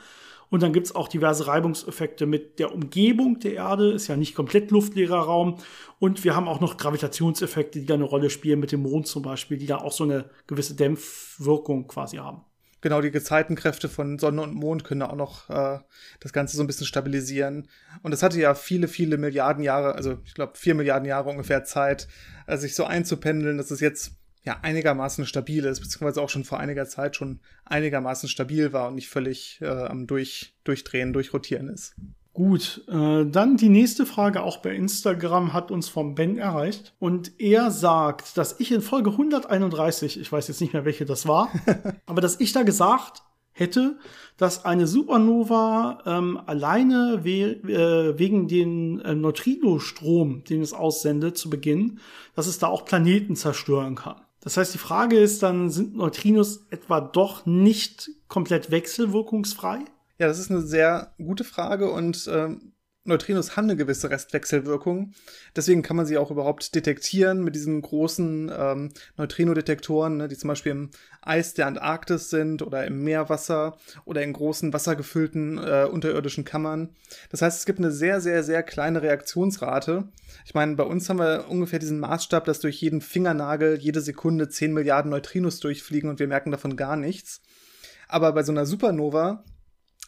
Und 0.50 0.62
dann 0.62 0.72
gibt's 0.72 0.94
auch 0.94 1.08
diverse 1.08 1.46
Reibungseffekte 1.46 2.26
mit 2.26 2.58
der 2.58 2.74
Umgebung 2.74 3.38
der 3.38 3.54
Erde, 3.54 3.92
ist 3.92 4.08
ja 4.08 4.16
nicht 4.16 4.34
komplett 4.34 4.70
luftleerer 4.70 5.20
Raum. 5.20 5.58
Und 5.98 6.24
wir 6.24 6.34
haben 6.34 6.48
auch 6.48 6.60
noch 6.60 6.76
Gravitationseffekte, 6.76 7.80
die 7.80 7.86
da 7.86 7.94
eine 7.94 8.04
Rolle 8.04 8.30
spielen, 8.30 8.60
mit 8.60 8.72
dem 8.72 8.82
Mond 8.82 9.06
zum 9.06 9.22
Beispiel, 9.22 9.58
die 9.58 9.66
da 9.66 9.78
auch 9.78 9.92
so 9.92 10.04
eine 10.04 10.30
gewisse 10.46 10.74
Dämpfwirkung 10.74 11.86
quasi 11.86 12.16
haben. 12.16 12.42
Genau, 12.80 13.00
die 13.00 13.10
Gezeitenkräfte 13.10 13.88
von 13.88 14.20
Sonne 14.20 14.40
und 14.40 14.54
Mond 14.54 14.84
können 14.84 15.02
auch 15.02 15.16
noch 15.16 15.50
äh, 15.50 15.80
das 16.20 16.32
Ganze 16.32 16.56
so 16.56 16.62
ein 16.62 16.68
bisschen 16.68 16.86
stabilisieren. 16.86 17.68
Und 18.02 18.12
es 18.12 18.22
hatte 18.22 18.38
ja 18.38 18.54
viele, 18.54 18.86
viele 18.86 19.18
Milliarden 19.18 19.64
Jahre, 19.64 19.96
also 19.96 20.18
ich 20.24 20.34
glaube 20.34 20.52
vier 20.56 20.76
Milliarden 20.76 21.08
Jahre 21.08 21.28
ungefähr 21.28 21.64
Zeit, 21.64 22.06
äh, 22.46 22.56
sich 22.56 22.76
so 22.76 22.84
einzupendeln, 22.84 23.58
dass 23.58 23.72
es 23.72 23.80
jetzt 23.80 24.17
ja 24.44 24.58
einigermaßen 24.62 25.26
stabil 25.26 25.64
ist, 25.64 25.80
beziehungsweise 25.80 26.22
auch 26.22 26.28
schon 26.28 26.44
vor 26.44 26.60
einiger 26.60 26.86
Zeit 26.86 27.16
schon 27.16 27.40
einigermaßen 27.64 28.28
stabil 28.28 28.72
war 28.72 28.88
und 28.88 28.94
nicht 28.94 29.08
völlig 29.08 29.58
äh, 29.60 29.66
am 29.66 30.06
Durch, 30.06 30.54
Durchdrehen, 30.64 31.12
Durchrotieren 31.12 31.68
ist. 31.68 31.94
Gut, 32.32 32.84
äh, 32.86 33.26
dann 33.26 33.56
die 33.56 33.68
nächste 33.68 34.06
Frage 34.06 34.44
auch 34.44 34.58
bei 34.58 34.72
Instagram 34.72 35.52
hat 35.52 35.72
uns 35.72 35.88
vom 35.88 36.14
Ben 36.14 36.38
erreicht 36.38 36.94
und 37.00 37.32
er 37.40 37.72
sagt, 37.72 38.38
dass 38.38 38.60
ich 38.60 38.70
in 38.70 38.80
Folge 38.80 39.10
131, 39.10 40.20
ich 40.20 40.30
weiß 40.30 40.46
jetzt 40.46 40.60
nicht 40.60 40.72
mehr 40.72 40.84
welche 40.84 41.04
das 41.04 41.26
war, 41.26 41.50
aber 42.06 42.20
dass 42.20 42.38
ich 42.38 42.52
da 42.52 42.62
gesagt 42.62 43.22
hätte, 43.50 43.98
dass 44.36 44.64
eine 44.64 44.86
Supernova 44.86 45.98
ähm, 46.06 46.40
alleine 46.46 47.24
we 47.24 47.56
äh, 47.68 48.18
wegen 48.18 48.46
den 48.46 49.00
äh, 49.00 49.16
Neutrino-Strom, 49.16 50.44
den 50.44 50.62
es 50.62 50.72
aussendet 50.72 51.36
zu 51.36 51.50
Beginn, 51.50 51.98
dass 52.36 52.46
es 52.46 52.60
da 52.60 52.68
auch 52.68 52.84
Planeten 52.84 53.34
zerstören 53.34 53.96
kann. 53.96 54.20
Das 54.48 54.56
heißt, 54.56 54.72
die 54.72 54.78
Frage 54.78 55.18
ist 55.18 55.42
dann, 55.42 55.68
sind 55.68 55.94
Neutrinos 55.94 56.64
etwa 56.70 57.02
doch 57.02 57.44
nicht 57.44 58.08
komplett 58.28 58.70
wechselwirkungsfrei? 58.70 59.80
Ja, 60.18 60.26
das 60.26 60.38
ist 60.38 60.50
eine 60.50 60.62
sehr 60.62 61.12
gute 61.18 61.44
Frage 61.44 61.90
und 61.90 62.26
ähm, 62.32 62.72
Neutrinos 63.08 63.56
haben 63.56 63.64
eine 63.64 63.76
gewisse 63.76 64.10
Restwechselwirkung. 64.10 65.12
Deswegen 65.56 65.82
kann 65.82 65.96
man 65.96 66.06
sie 66.06 66.18
auch 66.18 66.30
überhaupt 66.30 66.74
detektieren 66.74 67.42
mit 67.42 67.54
diesen 67.54 67.80
großen 67.82 68.52
ähm, 68.56 68.90
Neutrino-Detektoren, 69.16 70.18
ne, 70.18 70.28
die 70.28 70.36
zum 70.36 70.48
Beispiel 70.48 70.72
im 70.72 70.90
Eis 71.22 71.54
der 71.54 71.66
Antarktis 71.66 72.30
sind 72.30 72.62
oder 72.62 72.86
im 72.86 73.02
Meerwasser 73.02 73.76
oder 74.04 74.22
in 74.22 74.32
großen 74.32 74.72
wassergefüllten 74.72 75.58
äh, 75.58 75.88
unterirdischen 75.90 76.44
Kammern. 76.44 76.90
Das 77.30 77.42
heißt, 77.42 77.58
es 77.58 77.66
gibt 77.66 77.78
eine 77.78 77.90
sehr, 77.90 78.20
sehr, 78.20 78.44
sehr 78.44 78.62
kleine 78.62 79.02
Reaktionsrate. 79.02 80.08
Ich 80.44 80.54
meine, 80.54 80.76
bei 80.76 80.84
uns 80.84 81.08
haben 81.08 81.18
wir 81.18 81.46
ungefähr 81.48 81.78
diesen 81.78 82.00
Maßstab, 82.00 82.44
dass 82.44 82.60
durch 82.60 82.80
jeden 82.80 83.00
Fingernagel 83.00 83.78
jede 83.78 84.00
Sekunde 84.00 84.48
10 84.48 84.72
Milliarden 84.72 85.10
Neutrinos 85.10 85.60
durchfliegen 85.60 86.10
und 86.10 86.20
wir 86.20 86.28
merken 86.28 86.50
davon 86.50 86.76
gar 86.76 86.96
nichts. 86.96 87.40
Aber 88.06 88.32
bei 88.32 88.42
so 88.42 88.52
einer 88.52 88.66
Supernova 88.66 89.44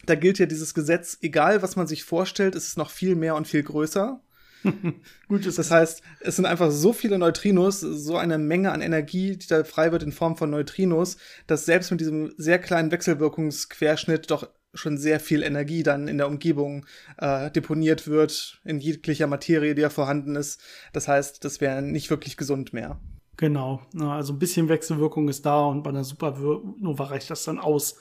da 0.06 0.14
gilt 0.14 0.38
ja 0.38 0.46
dieses 0.46 0.74
Gesetz, 0.74 1.18
egal 1.20 1.62
was 1.62 1.76
man 1.76 1.86
sich 1.86 2.04
vorstellt, 2.04 2.54
ist 2.54 2.68
es 2.68 2.76
noch 2.76 2.90
viel 2.90 3.14
mehr 3.14 3.34
und 3.34 3.46
viel 3.46 3.62
größer. 3.62 4.20
Gut, 5.28 5.46
das 5.46 5.70
heißt, 5.70 6.02
es 6.20 6.36
sind 6.36 6.46
einfach 6.46 6.70
so 6.70 6.92
viele 6.92 7.18
Neutrinos, 7.18 7.80
so 7.80 8.16
eine 8.16 8.38
Menge 8.38 8.72
an 8.72 8.82
Energie, 8.82 9.36
die 9.36 9.46
da 9.46 9.64
frei 9.64 9.92
wird 9.92 10.02
in 10.02 10.12
Form 10.12 10.36
von 10.36 10.50
Neutrinos, 10.50 11.16
dass 11.46 11.64
selbst 11.64 11.90
mit 11.90 12.00
diesem 12.00 12.32
sehr 12.36 12.58
kleinen 12.58 12.90
Wechselwirkungsquerschnitt 12.90 14.30
doch 14.30 14.48
schon 14.74 14.98
sehr 14.98 15.18
viel 15.18 15.42
Energie 15.42 15.82
dann 15.82 16.08
in 16.08 16.18
der 16.18 16.28
Umgebung 16.28 16.86
äh, 17.18 17.50
deponiert 17.50 18.06
wird, 18.06 18.60
in 18.64 18.78
jeglicher 18.78 19.26
Materie, 19.26 19.74
die 19.74 19.82
ja 19.82 19.90
vorhanden 19.90 20.36
ist. 20.36 20.60
Das 20.92 21.08
heißt, 21.08 21.44
das 21.44 21.60
wäre 21.60 21.82
nicht 21.82 22.10
wirklich 22.10 22.36
gesund 22.36 22.72
mehr. 22.72 23.00
Genau, 23.36 23.80
also 23.98 24.34
ein 24.34 24.38
bisschen 24.38 24.68
Wechselwirkung 24.68 25.28
ist 25.28 25.46
da 25.46 25.64
und 25.64 25.82
bei 25.82 25.90
einer 25.90 26.04
Supernova 26.04 27.04
reicht 27.04 27.30
das 27.30 27.44
dann 27.44 27.58
aus, 27.58 27.96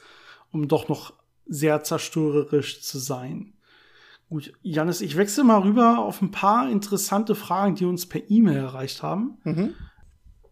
um 0.52 0.68
doch 0.68 0.90
noch 0.90 1.14
sehr 1.50 1.84
zerstörerisch 1.84 2.82
zu 2.82 3.00
sein. 3.00 3.54
Gut, 4.30 4.54
Janis, 4.62 5.02
ich 5.02 5.18
wechsle 5.18 5.44
mal 5.44 5.62
rüber 5.62 6.00
auf 6.00 6.22
ein 6.22 6.30
paar 6.30 6.70
interessante 6.70 7.34
Fragen, 7.34 7.76
die 7.76 7.86
uns 7.86 8.06
per 8.06 8.30
E-Mail 8.30 8.58
erreicht 8.58 9.02
haben. 9.02 9.40
Mhm. 9.44 9.74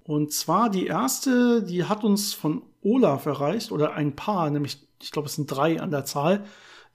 Und 0.03 0.33
zwar 0.33 0.69
die 0.69 0.87
erste, 0.87 1.61
die 1.61 1.83
hat 1.83 2.03
uns 2.03 2.33
von 2.33 2.63
Olaf 2.81 3.25
erreicht, 3.25 3.71
oder 3.71 3.93
ein 3.93 4.15
paar, 4.15 4.49
nämlich, 4.49 4.87
ich 5.01 5.11
glaube, 5.11 5.27
es 5.27 5.35
sind 5.35 5.47
drei 5.47 5.79
an 5.79 5.91
der 5.91 6.05
Zahl. 6.05 6.45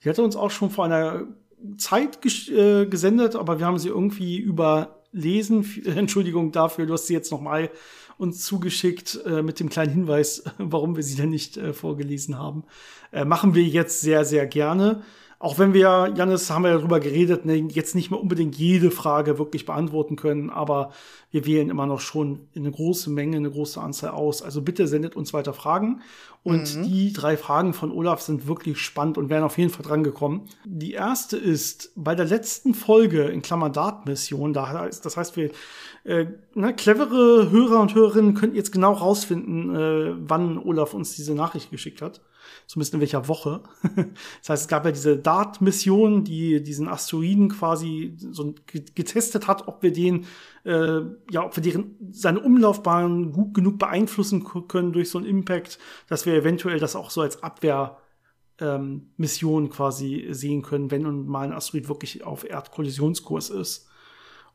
Die 0.03 0.09
hatte 0.09 0.23
uns 0.23 0.35
auch 0.35 0.51
schon 0.51 0.71
vor 0.71 0.85
einer 0.85 1.23
Zeit 1.77 2.21
ges 2.21 2.49
äh, 2.49 2.85
gesendet, 2.85 3.35
aber 3.35 3.59
wir 3.59 3.65
haben 3.65 3.79
sie 3.79 3.87
irgendwie 3.87 4.37
über 4.37 5.03
lesen. 5.13 5.65
Entschuldigung 5.85 6.51
dafür, 6.51 6.85
du 6.85 6.93
hast 6.93 7.07
sie 7.07 7.13
jetzt 7.13 7.31
nochmal 7.31 7.69
uns 8.17 8.45
zugeschickt 8.45 9.19
äh, 9.25 9.41
mit 9.41 9.59
dem 9.59 9.69
kleinen 9.69 9.93
Hinweis, 9.93 10.43
warum 10.57 10.95
wir 10.95 11.03
sie 11.03 11.15
denn 11.15 11.29
nicht 11.29 11.57
äh, 11.57 11.73
vorgelesen 11.73 12.37
haben. 12.37 12.63
Äh, 13.11 13.25
machen 13.25 13.55
wir 13.55 13.63
jetzt 13.63 14.01
sehr, 14.01 14.25
sehr 14.25 14.47
gerne. 14.47 15.03
Auch 15.43 15.59
wenn 15.59 15.73
wir, 15.73 16.13
Janis, 16.15 16.49
haben 16.49 16.63
wir 16.63 16.71
ja 16.71 16.77
darüber 16.77 17.01
geredet, 17.01 17.43
ne, 17.45 17.55
jetzt 17.55 17.95
nicht 17.95 18.09
mehr 18.09 18.21
unbedingt 18.21 18.55
jede 18.55 18.91
Frage 18.91 19.37
wirklich 19.37 19.65
beantworten 19.65 20.15
können, 20.15 20.49
aber 20.49 20.93
wir 21.31 21.45
wählen 21.45 21.69
immer 21.69 21.85
noch 21.85 21.99
schon 21.99 22.47
eine 22.55 22.71
große 22.71 23.09
Menge, 23.09 23.35
eine 23.35 23.51
große 23.51 23.81
Anzahl 23.81 24.11
aus. 24.11 24.41
Also 24.41 24.61
bitte 24.61 24.87
sendet 24.87 25.17
uns 25.17 25.33
weiter 25.33 25.51
Fragen. 25.51 26.01
Und 26.43 26.75
mhm. 26.75 26.83
die 26.83 27.13
drei 27.13 27.37
Fragen 27.37 27.73
von 27.73 27.91
Olaf 27.91 28.21
sind 28.21 28.47
wirklich 28.47 28.79
spannend 28.79 29.17
und 29.17 29.29
werden 29.29 29.45
auf 29.45 29.57
jeden 29.57 29.69
Fall 29.69 29.85
drangekommen. 29.85 30.41
Die 30.65 30.91
erste 30.91 31.37
ist, 31.37 31.91
bei 31.95 32.15
der 32.15 32.25
letzten 32.25 32.73
Folge 32.73 33.23
in 33.23 33.41
Klammer 33.41 33.69
Dart-Mission, 33.69 34.51
da 34.51 34.67
heißt, 34.67 35.05
das 35.05 35.15
heißt, 35.15 35.37
wir, 35.37 35.51
äh, 36.03 36.25
ne, 36.53 36.73
clevere 36.75 37.49
Hörer 37.49 37.79
und 37.79 37.95
Hörerinnen 37.95 38.33
könnten 38.33 38.57
jetzt 38.57 38.73
genau 38.73 38.91
rausfinden, 38.91 39.73
äh, 39.73 40.15
wann 40.19 40.57
Olaf 40.57 40.93
uns 40.93 41.15
diese 41.15 41.33
Nachricht 41.33 41.71
geschickt 41.71 42.01
hat 42.01 42.19
zumindest 42.67 42.93
in 42.93 42.99
welcher 42.99 43.27
Woche. 43.27 43.63
das 44.39 44.49
heißt, 44.49 44.63
es 44.63 44.67
gab 44.67 44.85
ja 44.85 44.91
diese 44.91 45.17
Dart-Mission, 45.17 46.23
die 46.23 46.61
diesen 46.63 46.87
Asteroiden 46.87 47.49
quasi 47.49 48.15
so 48.17 48.55
getestet 48.95 49.47
hat, 49.47 49.67
ob 49.67 49.83
wir 49.83 49.91
den, 49.91 50.25
äh, 50.65 51.01
ja, 51.31 51.45
ob 51.45 51.55
wir 51.55 51.63
deren, 51.63 51.95
seine 52.11 52.39
Umlaufbahn 52.39 53.31
gut 53.31 53.53
genug 53.53 53.79
beeinflussen 53.79 54.45
können 54.67 54.93
durch 54.93 55.09
so 55.09 55.17
einen 55.17 55.27
Impact, 55.27 55.79
dass 56.07 56.25
wir 56.25 56.33
eventuell 56.33 56.79
das 56.79 56.95
auch 56.95 57.09
so 57.09 57.21
als 57.21 57.43
Abwehr 57.43 57.97
ähm, 58.59 59.11
Mission 59.17 59.69
quasi 59.69 60.27
sehen 60.31 60.61
können, 60.61 60.91
wenn 60.91 61.05
und 61.05 61.27
mal 61.27 61.47
ein 61.47 61.53
Asteroid 61.53 61.89
wirklich 61.89 62.23
auf 62.23 62.49
Erdkollisionskurs 62.49 63.49
ist. 63.49 63.87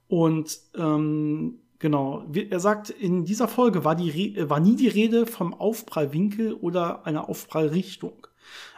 Und 0.09 0.59
ähm, 0.75 1.61
Genau. 1.78 2.25
Er 2.32 2.61
sagt, 2.61 2.90
in 2.90 3.25
dieser 3.25 3.47
Folge 3.47 3.85
war, 3.85 3.94
die 3.94 4.37
äh, 4.37 4.50
war 4.50 4.61
nie 4.61 4.76
die 4.76 4.88
Rede 4.88 5.26
vom 5.26 5.54
Aufprallwinkel 5.54 6.54
oder 6.54 7.06
einer 7.06 7.28
Aufprallrichtung. 7.28 8.26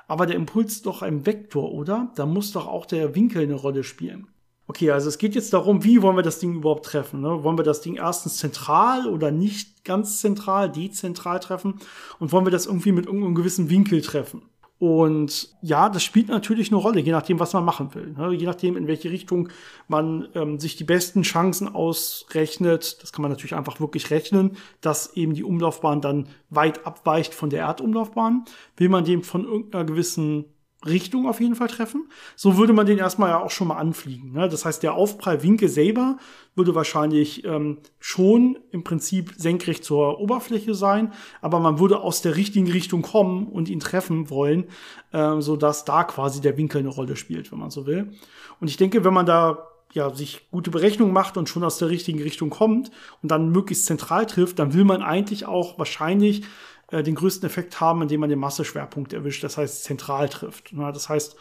Aber 0.06 0.26
der 0.26 0.36
Impuls 0.36 0.82
doch 0.82 1.02
ein 1.02 1.24
Vektor, 1.24 1.72
oder? 1.72 2.10
Da 2.16 2.26
muss 2.26 2.52
doch 2.52 2.66
auch 2.66 2.84
der 2.84 3.14
Winkel 3.14 3.42
eine 3.42 3.54
Rolle 3.54 3.84
spielen. 3.84 4.26
Okay, 4.66 4.90
also 4.92 5.08
es 5.08 5.18
geht 5.18 5.34
jetzt 5.34 5.52
darum, 5.52 5.82
wie 5.82 6.00
wollen 6.00 6.16
wir 6.16 6.22
das 6.22 6.38
Ding 6.38 6.54
überhaupt 6.54 6.86
treffen? 6.86 7.20
Ne? 7.20 7.42
Wollen 7.42 7.58
wir 7.58 7.64
das 7.64 7.80
Ding 7.80 7.96
erstens 7.96 8.36
zentral 8.36 9.08
oder 9.08 9.32
nicht 9.32 9.84
ganz 9.84 10.20
zentral, 10.20 10.70
dezentral 10.70 11.40
treffen? 11.40 11.80
Und 12.20 12.30
wollen 12.30 12.46
wir 12.46 12.52
das 12.52 12.66
irgendwie 12.66 12.92
mit 12.92 13.06
irgendeinem 13.06 13.34
gewissen 13.34 13.68
Winkel 13.68 14.00
treffen? 14.00 14.42
Und 14.80 15.54
ja, 15.60 15.90
das 15.90 16.02
spielt 16.02 16.28
natürlich 16.28 16.70
eine 16.70 16.80
Rolle, 16.80 17.00
je 17.00 17.12
nachdem, 17.12 17.38
was 17.38 17.52
man 17.52 17.66
machen 17.66 17.94
will. 17.94 18.14
Ne? 18.16 18.32
Je 18.32 18.46
nachdem, 18.46 18.78
in 18.78 18.86
welche 18.86 19.10
Richtung 19.10 19.50
man 19.88 20.28
ähm, 20.34 20.58
sich 20.58 20.76
die 20.76 20.84
besten 20.84 21.20
Chancen 21.20 21.68
ausrechnet. 21.68 22.96
Das 23.02 23.12
kann 23.12 23.20
man 23.20 23.30
natürlich 23.30 23.54
einfach 23.54 23.78
wirklich 23.78 24.10
rechnen, 24.10 24.56
dass 24.80 25.14
eben 25.16 25.34
die 25.34 25.44
Umlaufbahn 25.44 26.00
dann 26.00 26.28
weit 26.48 26.86
abweicht 26.86 27.34
von 27.34 27.50
der 27.50 27.60
Erdumlaufbahn. 27.60 28.46
Will 28.78 28.88
man 28.88 29.04
dem 29.04 29.22
von 29.22 29.44
irgendeiner 29.44 29.84
gewissen 29.84 30.46
Richtung 30.86 31.28
auf 31.28 31.40
jeden 31.40 31.56
Fall 31.56 31.68
treffen. 31.68 32.08
So 32.36 32.56
würde 32.56 32.72
man 32.72 32.86
den 32.86 32.98
erstmal 32.98 33.30
ja 33.30 33.42
auch 33.42 33.50
schon 33.50 33.68
mal 33.68 33.76
anfliegen. 33.76 34.32
Ne? 34.32 34.48
Das 34.48 34.64
heißt, 34.64 34.82
der 34.82 34.94
Aufprallwinkel 34.94 35.68
selber 35.68 36.16
würde 36.54 36.74
wahrscheinlich 36.74 37.44
ähm, 37.44 37.78
schon 37.98 38.58
im 38.70 38.82
Prinzip 38.82 39.34
senkrecht 39.36 39.84
zur 39.84 40.20
Oberfläche 40.20 40.74
sein, 40.74 41.12
aber 41.42 41.60
man 41.60 41.78
würde 41.78 42.00
aus 42.00 42.22
der 42.22 42.36
richtigen 42.36 42.70
Richtung 42.70 43.02
kommen 43.02 43.46
und 43.46 43.68
ihn 43.68 43.80
treffen 43.80 44.30
wollen, 44.30 44.64
äh, 45.12 45.40
so 45.40 45.56
dass 45.56 45.84
da 45.84 46.04
quasi 46.04 46.40
der 46.40 46.56
Winkel 46.56 46.78
eine 46.78 46.88
Rolle 46.88 47.16
spielt, 47.16 47.52
wenn 47.52 47.58
man 47.58 47.70
so 47.70 47.86
will. 47.86 48.12
Und 48.60 48.68
ich 48.68 48.78
denke, 48.78 49.04
wenn 49.04 49.14
man 49.14 49.26
da 49.26 49.66
ja, 49.92 50.14
sich 50.14 50.48
gute 50.50 50.70
Berechnungen 50.70 51.12
macht 51.12 51.36
und 51.36 51.48
schon 51.48 51.64
aus 51.64 51.78
der 51.78 51.88
richtigen 51.88 52.22
Richtung 52.22 52.50
kommt 52.50 52.90
und 53.22 53.30
dann 53.30 53.50
möglichst 53.50 53.86
zentral 53.86 54.26
trifft, 54.26 54.58
dann 54.58 54.72
will 54.72 54.84
man 54.84 55.02
eigentlich 55.02 55.46
auch 55.46 55.78
wahrscheinlich 55.78 56.42
äh, 56.90 57.02
den 57.02 57.14
größten 57.14 57.48
Effekt 57.48 57.80
haben, 57.80 58.02
indem 58.02 58.20
man 58.20 58.30
den 58.30 58.38
Masseschwerpunkt 58.38 59.12
erwischt, 59.12 59.44
das 59.44 59.56
heißt 59.56 59.84
zentral 59.84 60.28
trifft. 60.28 60.72
Ja, 60.72 60.92
das 60.92 61.08
heißt, 61.08 61.36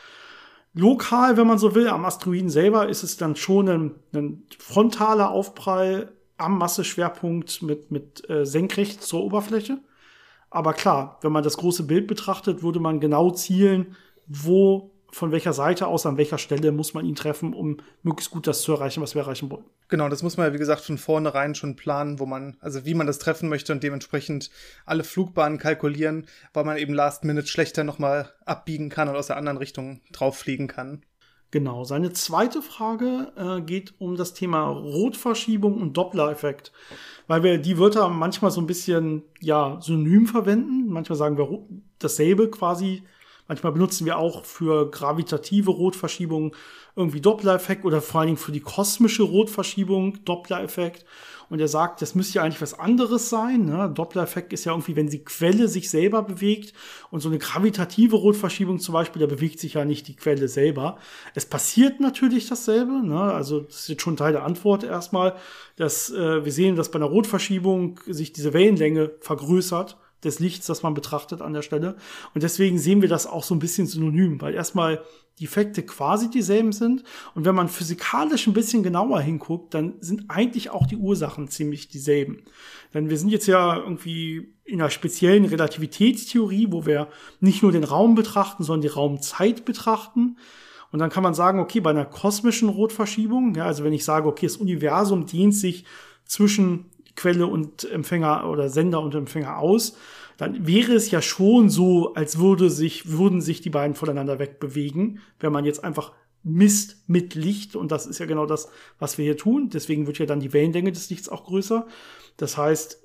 lokal, 0.74 1.38
wenn 1.38 1.48
man 1.48 1.58
so 1.58 1.76
will, 1.76 1.88
am 1.88 2.06
Asteroiden 2.06 2.50
selber 2.50 2.90
ist 2.90 3.04
es 3.04 3.18
dann 3.18 3.36
schon 3.36 3.70
ein, 3.70 3.96
ein 4.14 4.44
frontaler 4.58 5.32
Aufprall 5.32 6.14
am 6.38 6.58
Masseschwerpunkt 6.58 7.62
mit, 7.62 7.92
mit 7.92 8.30
äh, 8.30 8.46
senkrecht 8.46 9.04
zur 9.04 9.24
Oberfläche. 9.24 9.80
Aber 10.50 10.74
klar, 10.74 11.20
wenn 11.22 11.32
man 11.32 11.44
das 11.44 11.58
große 11.58 11.84
Bild 11.84 12.08
betrachtet, 12.08 12.64
würde 12.64 12.80
man 12.80 13.00
genau 13.00 13.32
zielen, 13.32 13.96
wo 14.26 14.92
von 15.12 15.32
welcher 15.32 15.54
Seite 15.54 15.88
aus, 15.88 16.06
an 16.06 16.18
welcher 16.18 16.38
Stelle 16.38 16.72
muss 16.72 16.94
man 16.94 17.06
ihn 17.06 17.16
treffen, 17.16 17.54
um 17.54 17.78
möglichst 18.04 18.32
gut 18.32 18.48
das 18.48 18.62
zu 18.62 18.74
erreichen, 18.74 19.02
was 19.02 19.16
wir 19.16 19.24
erreichen 19.24 19.50
wollen. 19.50 19.66
Genau, 19.88 20.10
das 20.10 20.24
muss 20.24 20.38
man 20.38 20.48
ja, 20.48 20.54
wie 20.54 20.60
gesagt, 20.60 20.82
von 20.82 20.98
vornherein 20.98 21.56
schon 21.56 21.76
planen, 21.76 22.20
wo 22.20 22.26
man, 22.26 22.58
also 22.60 22.86
wie 22.86 22.94
man 22.94 23.08
das 23.08 23.20
treffen 23.20 23.50
möchte 23.50 23.74
und 23.74 23.84
dementsprechend 23.84 24.50
alle 24.86 25.04
Flugbahnen 25.04 25.58
kalkulieren, 25.58 26.28
weil 26.54 26.66
man 26.66 26.78
eben 26.78 26.94
last 26.94 27.24
minute 27.24 27.48
schlechter 27.48 27.84
nochmal 27.84 28.34
abbiegen 28.46 28.90
kann 28.90 29.10
und 29.10 29.16
aus 29.16 29.28
der 29.28 29.38
anderen 29.38 29.58
Richtung 29.58 30.02
drauffliegen 30.12 30.68
kann. 30.68 31.04
Genau, 31.52 31.84
seine 31.84 32.14
zweite 32.14 32.62
Frage 32.62 33.32
äh, 33.36 33.62
geht 33.62 33.96
um 34.00 34.16
das 34.16 34.36
Thema 34.36 34.68
Rotverschiebung 34.68 35.82
und 35.82 35.98
Doppler-Effekt. 35.98 36.72
Weil 37.26 37.42
wir 37.42 37.58
die 37.58 37.80
Wörter 37.80 38.08
manchmal 38.10 38.52
so 38.52 38.62
ein 38.62 38.68
bisschen, 38.68 39.24
ja, 39.40 39.80
synonym 39.82 40.28
verwenden. 40.28 40.90
Manchmal 40.90 41.18
sagen 41.18 41.40
wir 41.40 41.64
dasselbe 41.98 42.52
quasi 42.52 43.04
Manchmal 43.50 43.74
benutzen 43.74 44.06
wir 44.06 44.20
auch 44.20 44.46
für 44.46 44.92
gravitative 44.92 45.72
Rotverschiebung 45.72 46.56
irgendwie 46.96 47.20
Doppler-Effekt 47.20 47.84
oder 47.84 48.00
vor 48.00 48.22
allen 48.22 48.28
Dingen 48.28 48.38
für 48.38 48.52
die 48.52 48.60
kosmische 48.60 49.24
Rotverschiebung 49.24 50.24
Doppler-Effekt. 50.24 51.04
Und 51.50 51.60
er 51.60 51.68
sagt, 51.68 52.04
das 52.04 52.14
müsste 52.14 52.36
ja 52.36 52.44
eigentlich 52.44 52.62
was 52.62 52.78
anderes 52.78 53.30
sein. 53.30 53.66
Ne? 53.66 53.92
Doppler-Effekt 53.92 54.54
ist 54.54 54.66
ja 54.66 54.72
irgendwie, 54.72 54.96
wenn 54.96 55.10
die 55.10 55.24
Quelle 55.24 55.68
sich 55.68 55.90
selber 55.90 56.22
bewegt. 56.22 56.74
Und 57.10 57.22
so 57.22 57.30
eine 57.30 57.40
gravitative 57.40 58.18
Rotverschiebung 58.18 58.78
zum 58.78 58.94
Beispiel, 58.94 59.20
da 59.20 59.26
bewegt 59.26 59.60
sich 59.60 59.74
ja 59.74 59.84
nicht 59.84 60.08
die 60.08 60.16
Quelle 60.16 60.48
selber. 60.48 61.00
Es 61.34 61.48
passiert 61.48 62.00
natürlich 62.00 62.48
dasselbe. 62.48 63.04
Ne? 63.04 63.20
Also 63.20 63.62
das 63.62 63.80
ist 63.80 63.90
jetzt 63.90 64.04
schon 64.04 64.16
Teil 64.16 64.34
der 64.34 64.44
Antwort 64.44 64.84
erstmal, 64.84 65.36
dass 65.76 66.12
äh, 66.12 66.46
wir 66.46 66.52
sehen, 66.52 66.76
dass 66.76 66.92
bei 66.92 66.98
einer 66.98 67.08
Rotverschiebung 67.08 68.00
sich 68.06 68.32
diese 68.32 68.54
Wellenlänge 68.54 69.14
vergrößert 69.22 69.98
des 70.24 70.40
Lichts, 70.40 70.68
das 70.68 70.84
man 70.84 70.94
betrachtet 70.94 71.42
an 71.42 71.54
der 71.54 71.62
Stelle. 71.62 71.96
Und 72.34 72.44
deswegen 72.44 72.78
sehen 72.78 73.02
wir 73.02 73.10
das 73.10 73.28
auch 73.28 73.44
so 73.44 73.56
ein 73.56 73.60
bisschen 73.60 73.88
synonym, 73.88 74.42
weil 74.42 74.54
erstmal 74.54 75.02
die 75.40 75.46
Effekte 75.46 75.84
quasi 75.84 76.30
dieselben 76.30 76.74
sind. 76.74 77.04
Und 77.34 77.46
wenn 77.46 77.56
man 77.56 77.70
physikalisch 77.70 78.48
ein 78.48 78.54
bisschen 78.54 78.84
genauer 78.84 79.22
hinguckt, 79.22 79.74
dann 79.74 79.94
sind 80.02 80.26
eigentlich 80.28 80.70
auch 80.70 80.86
die 80.86 80.98
Ursachen 80.98 81.48
ziemlich 81.48 81.88
dieselben. 81.88 82.44
Denn 82.94 83.10
wir 83.10 83.18
sind 83.18 83.30
jetzt 83.30 83.48
ja 83.48 83.78
irgendwie 83.78 84.54
in 84.66 84.82
einer 84.82 84.90
speziellen 84.90 85.46
Relativitätstheorie, 85.46 86.68
wo 86.72 86.86
wir 86.86 87.08
nicht 87.40 87.64
nur 87.64 87.72
den 87.72 87.86
Raum 87.86 88.16
betrachten, 88.16 88.64
sondern 88.64 88.82
die 88.82 88.88
Raumzeit 88.88 89.64
betrachten. 89.66 90.38
Und 90.92 91.00
dann 91.00 91.10
kann 91.10 91.24
man 91.24 91.34
sagen, 91.34 91.60
okay, 91.60 91.80
bei 91.80 91.92
einer 91.92 92.06
kosmischen 92.06 92.68
Rotverschiebung, 92.68 93.56
ja, 93.56 93.66
also 93.66 93.84
wenn 93.84 93.94
ich 93.94 94.04
sage, 94.04 94.28
okay, 94.28 94.48
das 94.48 94.58
Universum 94.58 95.26
dehnt 95.26 95.56
sich 95.56 95.86
zwischen 96.26 96.86
Quelle 97.16 97.48
und 97.48 97.90
Empfänger 97.90 98.50
oder 98.50 98.70
Sender 98.70 99.02
und 99.02 99.16
Empfänger 99.16 99.58
aus, 99.58 99.98
dann 100.38 100.66
wäre 100.66 100.94
es 100.94 101.12
ja 101.12 101.22
schon 101.22 101.70
so, 101.70 102.14
als 102.14 102.40
würde 102.40 102.70
sich, 102.70 103.12
würden 103.12 103.42
sich 103.42 103.62
die 103.62 103.70
beiden 103.70 103.96
voneinander 103.96 104.40
wegbewegen, 104.40 105.20
wenn 105.40 105.52
man 105.52 105.66
jetzt 105.66 105.84
einfach 105.84 106.14
misst 106.44 107.10
mit 107.10 107.36
Licht 107.36 107.76
und 107.76 107.92
das 107.92 108.06
ist 108.06 108.20
ja 108.20 108.26
genau 108.26 108.46
das, 108.46 108.70
was 108.98 109.18
wir 109.18 109.26
hier 109.26 109.38
tun. 109.38 109.70
Deswegen 109.70 110.08
wird 110.08 110.20
ja 110.20 110.26
dann 110.26 110.40
die 110.40 110.54
Wellenlänge 110.54 110.92
des 110.92 111.10
Lichts 111.10 111.28
auch 111.28 111.44
größer. 111.44 111.86
Das 112.38 112.58
heißt, 112.58 113.04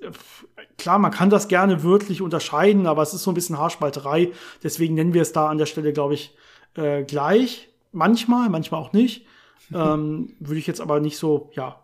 klar, 0.77 0.97
man 0.97 1.11
kann 1.11 1.29
das 1.29 1.49
gerne 1.49 1.83
wörtlich 1.83 2.21
unterscheiden, 2.21 2.87
aber 2.87 3.01
es 3.01 3.13
ist 3.13 3.23
so 3.23 3.31
ein 3.31 3.35
bisschen 3.35 3.57
Haarspalterei. 3.57 4.31
Deswegen 4.63 4.95
nennen 4.95 5.13
wir 5.13 5.21
es 5.21 5.33
da 5.33 5.49
an 5.49 5.57
der 5.57 5.65
Stelle, 5.65 5.91
glaube 5.91 6.13
ich, 6.13 6.35
äh, 6.75 7.03
gleich. 7.03 7.69
Manchmal, 7.91 8.49
manchmal 8.49 8.79
auch 8.79 8.93
nicht. 8.93 9.25
ähm, 9.73 10.35
würde 10.39 10.59
ich 10.59 10.67
jetzt 10.67 10.79
aber 10.79 10.99
nicht 10.99 11.17
so, 11.17 11.49
ja, 11.53 11.81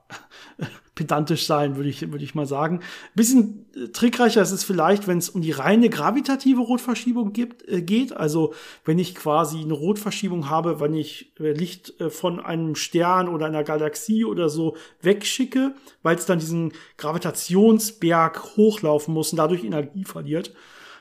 pedantisch 0.96 1.46
sein, 1.46 1.78
würde 1.78 1.90
ich, 1.90 2.02
würde 2.12 2.24
ich 2.24 2.36
mal 2.36 2.46
sagen. 2.46 2.82
bisschen 3.16 3.66
äh, 3.76 3.88
trickreicher 3.90 4.42
ist 4.42 4.52
es 4.52 4.64
vielleicht, 4.64 5.08
wenn 5.08 5.18
es 5.18 5.30
um 5.30 5.42
die 5.42 5.52
reine 5.52 5.90
gravitative 5.90 6.62
Rotverschiebung 6.62 7.32
gibt, 7.32 7.68
äh, 7.68 7.82
geht. 7.82 8.16
Also 8.16 8.54
wenn 8.84 9.00
ich 9.00 9.16
quasi 9.16 9.62
eine 9.62 9.74
Rotverschiebung 9.74 10.50
habe, 10.50 10.80
wenn 10.82 10.94
ich 10.94 11.34
äh, 11.40 11.54
Licht 11.54 12.00
äh, 12.02 12.10
von 12.10 12.40
einem 12.40 12.76
Stern 12.76 13.30
oder 13.30 13.46
einer 13.46 13.64
Galaxie 13.64 14.26
oder 14.26 14.50
so 14.50 14.76
wegschicke, 15.02 15.76
weil 16.04 16.18
es 16.18 16.26
dann 16.26 16.40
diesen 16.40 16.74
Gravitationsberg 16.98 18.58
hochlaufen 18.58 19.14
muss 19.14 19.32
und 19.32 19.38
dadurch 19.38 19.64
Energie 19.64 20.04
verliert. 20.04 20.54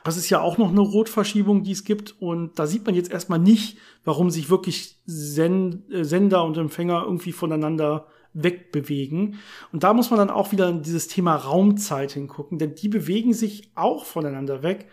Das 0.03 0.17
ist 0.17 0.29
ja 0.29 0.41
auch 0.41 0.57
noch 0.57 0.69
eine 0.69 0.79
Rotverschiebung, 0.79 1.63
die 1.63 1.73
es 1.73 1.83
gibt. 1.83 2.15
Und 2.19 2.57
da 2.57 2.65
sieht 2.65 2.85
man 2.85 2.95
jetzt 2.95 3.11
erstmal 3.11 3.39
nicht, 3.39 3.77
warum 4.03 4.31
sich 4.31 4.49
wirklich 4.49 4.95
Send 5.05 5.91
äh, 5.91 6.05
Sender 6.05 6.45
und 6.45 6.57
Empfänger 6.57 7.03
irgendwie 7.03 7.33
voneinander 7.33 8.07
wegbewegen. 8.33 9.39
Und 9.71 9.83
da 9.83 9.93
muss 9.93 10.09
man 10.09 10.19
dann 10.19 10.29
auch 10.29 10.51
wieder 10.51 10.69
in 10.69 10.83
dieses 10.83 11.07
Thema 11.07 11.35
Raumzeit 11.35 12.11
hingucken, 12.13 12.59
denn 12.59 12.75
die 12.75 12.87
bewegen 12.87 13.33
sich 13.33 13.71
auch 13.75 14.05
voneinander 14.05 14.63
weg. 14.63 14.87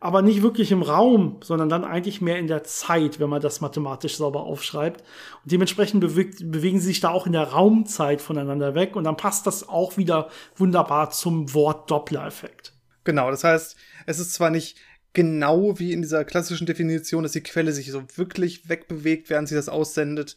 aber 0.00 0.22
nicht 0.22 0.42
wirklich 0.42 0.72
im 0.72 0.82
Raum, 0.82 1.36
sondern 1.42 1.68
dann 1.68 1.84
eigentlich 1.84 2.22
mehr 2.22 2.38
in 2.38 2.46
der 2.46 2.64
Zeit, 2.64 3.20
wenn 3.20 3.28
man 3.28 3.42
das 3.42 3.60
mathematisch 3.60 4.16
sauber 4.16 4.44
aufschreibt. 4.44 5.02
Und 5.44 5.52
dementsprechend 5.52 6.00
bewegt, 6.00 6.50
bewegen 6.50 6.80
sie 6.80 6.86
sich 6.86 7.00
da 7.00 7.10
auch 7.10 7.26
in 7.26 7.32
der 7.32 7.44
Raumzeit 7.44 8.22
voneinander 8.22 8.74
weg 8.74 8.96
und 8.96 9.04
dann 9.04 9.18
passt 9.18 9.46
das 9.46 9.68
auch 9.68 9.98
wieder 9.98 10.30
wunderbar 10.56 11.10
zum 11.10 11.52
Wort 11.52 11.90
Doppler-Effekt. 11.90 12.72
Genau, 13.04 13.30
das 13.30 13.44
heißt, 13.44 13.76
es 14.06 14.18
ist 14.18 14.32
zwar 14.32 14.50
nicht 14.50 14.78
genau 15.12 15.78
wie 15.78 15.92
in 15.92 16.00
dieser 16.00 16.24
klassischen 16.24 16.66
Definition, 16.66 17.22
dass 17.22 17.32
die 17.32 17.42
Quelle 17.42 17.72
sich 17.72 17.90
so 17.90 18.02
wirklich 18.16 18.70
wegbewegt, 18.70 19.28
während 19.28 19.48
sie 19.48 19.54
das 19.54 19.68
aussendet, 19.68 20.36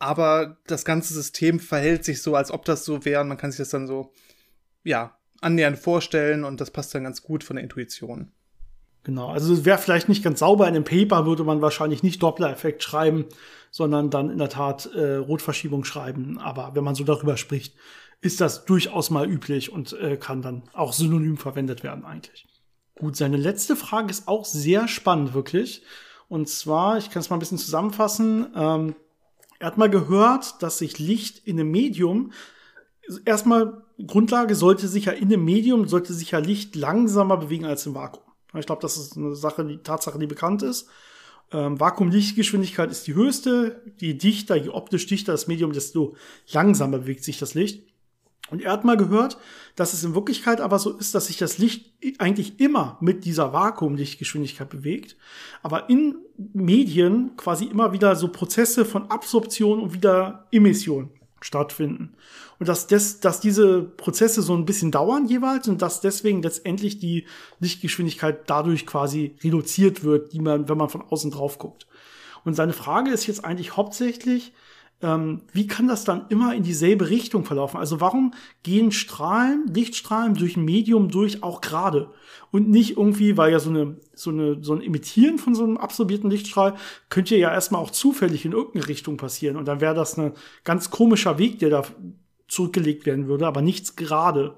aber 0.00 0.56
das 0.66 0.84
ganze 0.84 1.14
System 1.14 1.60
verhält 1.60 2.04
sich 2.04 2.22
so, 2.22 2.34
als 2.34 2.50
ob 2.50 2.64
das 2.64 2.84
so 2.84 3.04
wäre. 3.04 3.22
Man 3.22 3.36
kann 3.36 3.52
sich 3.52 3.58
das 3.58 3.68
dann 3.68 3.86
so, 3.86 4.12
ja, 4.82 5.16
annähernd 5.40 5.78
vorstellen 5.78 6.42
und 6.42 6.60
das 6.60 6.70
passt 6.70 6.94
dann 6.94 7.04
ganz 7.04 7.22
gut 7.22 7.44
von 7.44 7.56
der 7.56 7.62
Intuition. 7.62 8.32
Genau, 9.04 9.28
also 9.28 9.52
es 9.52 9.64
wäre 9.64 9.78
vielleicht 9.78 10.08
nicht 10.08 10.24
ganz 10.24 10.40
sauber. 10.40 10.68
In 10.68 10.74
einem 10.74 10.84
Paper 10.84 11.26
würde 11.26 11.44
man 11.44 11.62
wahrscheinlich 11.62 12.02
nicht 12.02 12.22
Doppler-Effekt 12.22 12.82
schreiben, 12.82 13.26
sondern 13.70 14.10
dann 14.10 14.30
in 14.30 14.38
der 14.38 14.48
Tat 14.48 14.86
äh, 14.94 15.16
Rotverschiebung 15.16 15.84
schreiben. 15.84 16.38
Aber 16.38 16.74
wenn 16.74 16.84
man 16.84 16.94
so 16.94 17.04
darüber 17.04 17.36
spricht, 17.36 17.74
ist 18.22 18.40
das 18.40 18.64
durchaus 18.64 19.10
mal 19.10 19.30
üblich 19.30 19.72
und 19.72 19.92
äh, 19.94 20.16
kann 20.16 20.42
dann 20.42 20.62
auch 20.72 20.92
synonym 20.92 21.36
verwendet 21.36 21.82
werden 21.82 22.04
eigentlich. 22.04 22.46
Gut, 22.98 23.16
seine 23.16 23.38
letzte 23.38 23.76
Frage 23.76 24.10
ist 24.10 24.28
auch 24.28 24.44
sehr 24.44 24.88
spannend, 24.88 25.32
wirklich. 25.32 25.82
Und 26.28 26.48
zwar, 26.48 26.98
ich 26.98 27.10
kann 27.10 27.20
es 27.20 27.30
mal 27.30 27.36
ein 27.36 27.40
bisschen 27.40 27.58
zusammenfassen. 27.58 28.48
Ähm, 28.54 28.94
er 29.60 29.66
hat 29.66 29.78
mal 29.78 29.90
gehört, 29.90 30.62
dass 30.62 30.78
sich 30.78 30.98
Licht 30.98 31.46
in 31.46 31.60
einem 31.60 31.70
Medium 31.70 32.32
erstmal 33.24 33.84
Grundlage 34.04 34.54
sollte 34.54 34.88
sich 34.88 35.04
ja 35.04 35.12
in 35.12 35.32
einem 35.32 35.44
Medium 35.44 35.86
sollte 35.86 36.14
sich 36.14 36.30
ja 36.32 36.38
Licht 36.38 36.74
langsamer 36.74 37.36
bewegen 37.36 37.66
als 37.66 37.86
im 37.86 37.94
Vakuum. 37.94 38.24
Ich 38.58 38.66
glaube, 38.66 38.82
das 38.82 38.96
ist 38.96 39.16
eine 39.16 39.34
Sache, 39.36 39.64
die 39.64 39.78
Tatsache, 39.78 40.18
die 40.18 40.26
bekannt 40.26 40.62
ist. 40.62 40.88
Ähm, 41.52 41.78
Vakuum-Lichtgeschwindigkeit 41.78 42.90
ist 42.90 43.06
die 43.06 43.14
höchste. 43.14 43.82
Je 43.98 44.14
dichter, 44.14 44.56
je 44.56 44.70
optisch 44.70 45.06
dichter 45.06 45.32
das 45.32 45.46
Medium, 45.46 45.72
desto 45.72 46.16
langsamer 46.50 46.98
bewegt 46.98 47.22
sich 47.22 47.38
das 47.38 47.54
Licht. 47.54 47.84
Und 48.50 48.62
er 48.62 48.72
hat 48.72 48.84
mal 48.84 48.96
gehört, 48.96 49.38
dass 49.76 49.92
es 49.92 50.04
in 50.04 50.14
Wirklichkeit 50.14 50.60
aber 50.60 50.78
so 50.78 50.96
ist, 50.96 51.14
dass 51.14 51.26
sich 51.26 51.38
das 51.38 51.58
Licht 51.58 51.92
eigentlich 52.18 52.60
immer 52.60 52.96
mit 53.00 53.24
dieser 53.24 53.52
Vakuumlichtgeschwindigkeit 53.52 54.68
bewegt, 54.68 55.16
aber 55.62 55.88
in 55.88 56.16
Medien 56.52 57.36
quasi 57.36 57.64
immer 57.64 57.92
wieder 57.92 58.16
so 58.16 58.28
Prozesse 58.28 58.84
von 58.84 59.10
Absorption 59.10 59.80
und 59.80 59.92
wieder 59.94 60.46
Emission 60.50 61.10
stattfinden. 61.40 62.14
Und 62.58 62.68
dass, 62.68 62.86
des, 62.86 63.20
dass 63.20 63.40
diese 63.40 63.82
Prozesse 63.82 64.42
so 64.42 64.54
ein 64.54 64.66
bisschen 64.66 64.90
dauern 64.90 65.26
jeweils 65.26 65.68
und 65.68 65.80
dass 65.80 66.02
deswegen 66.02 66.42
letztendlich 66.42 66.98
die 66.98 67.26
Lichtgeschwindigkeit 67.58 68.50
dadurch 68.50 68.86
quasi 68.86 69.36
reduziert 69.42 70.04
wird, 70.04 70.32
die 70.34 70.40
man, 70.40 70.68
wenn 70.68 70.76
man 70.76 70.90
von 70.90 71.02
außen 71.02 71.30
drauf 71.30 71.58
guckt. 71.58 71.86
Und 72.44 72.54
seine 72.54 72.72
Frage 72.72 73.10
ist 73.10 73.26
jetzt 73.26 73.44
eigentlich 73.44 73.76
hauptsächlich, 73.76 74.52
ähm, 75.02 75.42
wie 75.52 75.66
kann 75.66 75.88
das 75.88 76.04
dann 76.04 76.26
immer 76.28 76.54
in 76.54 76.62
dieselbe 76.62 77.08
Richtung 77.08 77.44
verlaufen? 77.44 77.78
Also 77.78 78.00
warum 78.00 78.34
gehen 78.62 78.92
Strahlen, 78.92 79.66
Lichtstrahlen 79.72 80.34
durch 80.34 80.56
ein 80.56 80.64
Medium 80.64 81.08
durch 81.08 81.42
auch 81.42 81.60
gerade? 81.60 82.10
Und 82.50 82.68
nicht 82.68 82.96
irgendwie, 82.96 83.36
weil 83.36 83.52
ja 83.52 83.60
so 83.60 83.70
eine, 83.70 83.96
so 84.14 84.30
eine, 84.30 84.62
so 84.62 84.74
ein 84.74 84.82
Emittieren 84.82 85.38
von 85.38 85.54
so 85.54 85.64
einem 85.64 85.76
absorbierten 85.76 86.30
Lichtstrahl 86.30 86.74
könnte 87.08 87.36
ja 87.36 87.52
erstmal 87.52 87.80
auch 87.80 87.90
zufällig 87.90 88.44
in 88.44 88.52
irgendeine 88.52 88.88
Richtung 88.88 89.16
passieren. 89.16 89.56
Und 89.56 89.66
dann 89.66 89.80
wäre 89.80 89.94
das 89.94 90.18
ein 90.18 90.32
ganz 90.64 90.90
komischer 90.90 91.38
Weg, 91.38 91.60
der 91.60 91.70
da 91.70 91.84
zurückgelegt 92.48 93.06
werden 93.06 93.28
würde, 93.28 93.46
aber 93.46 93.62
nichts 93.62 93.96
gerade. 93.96 94.56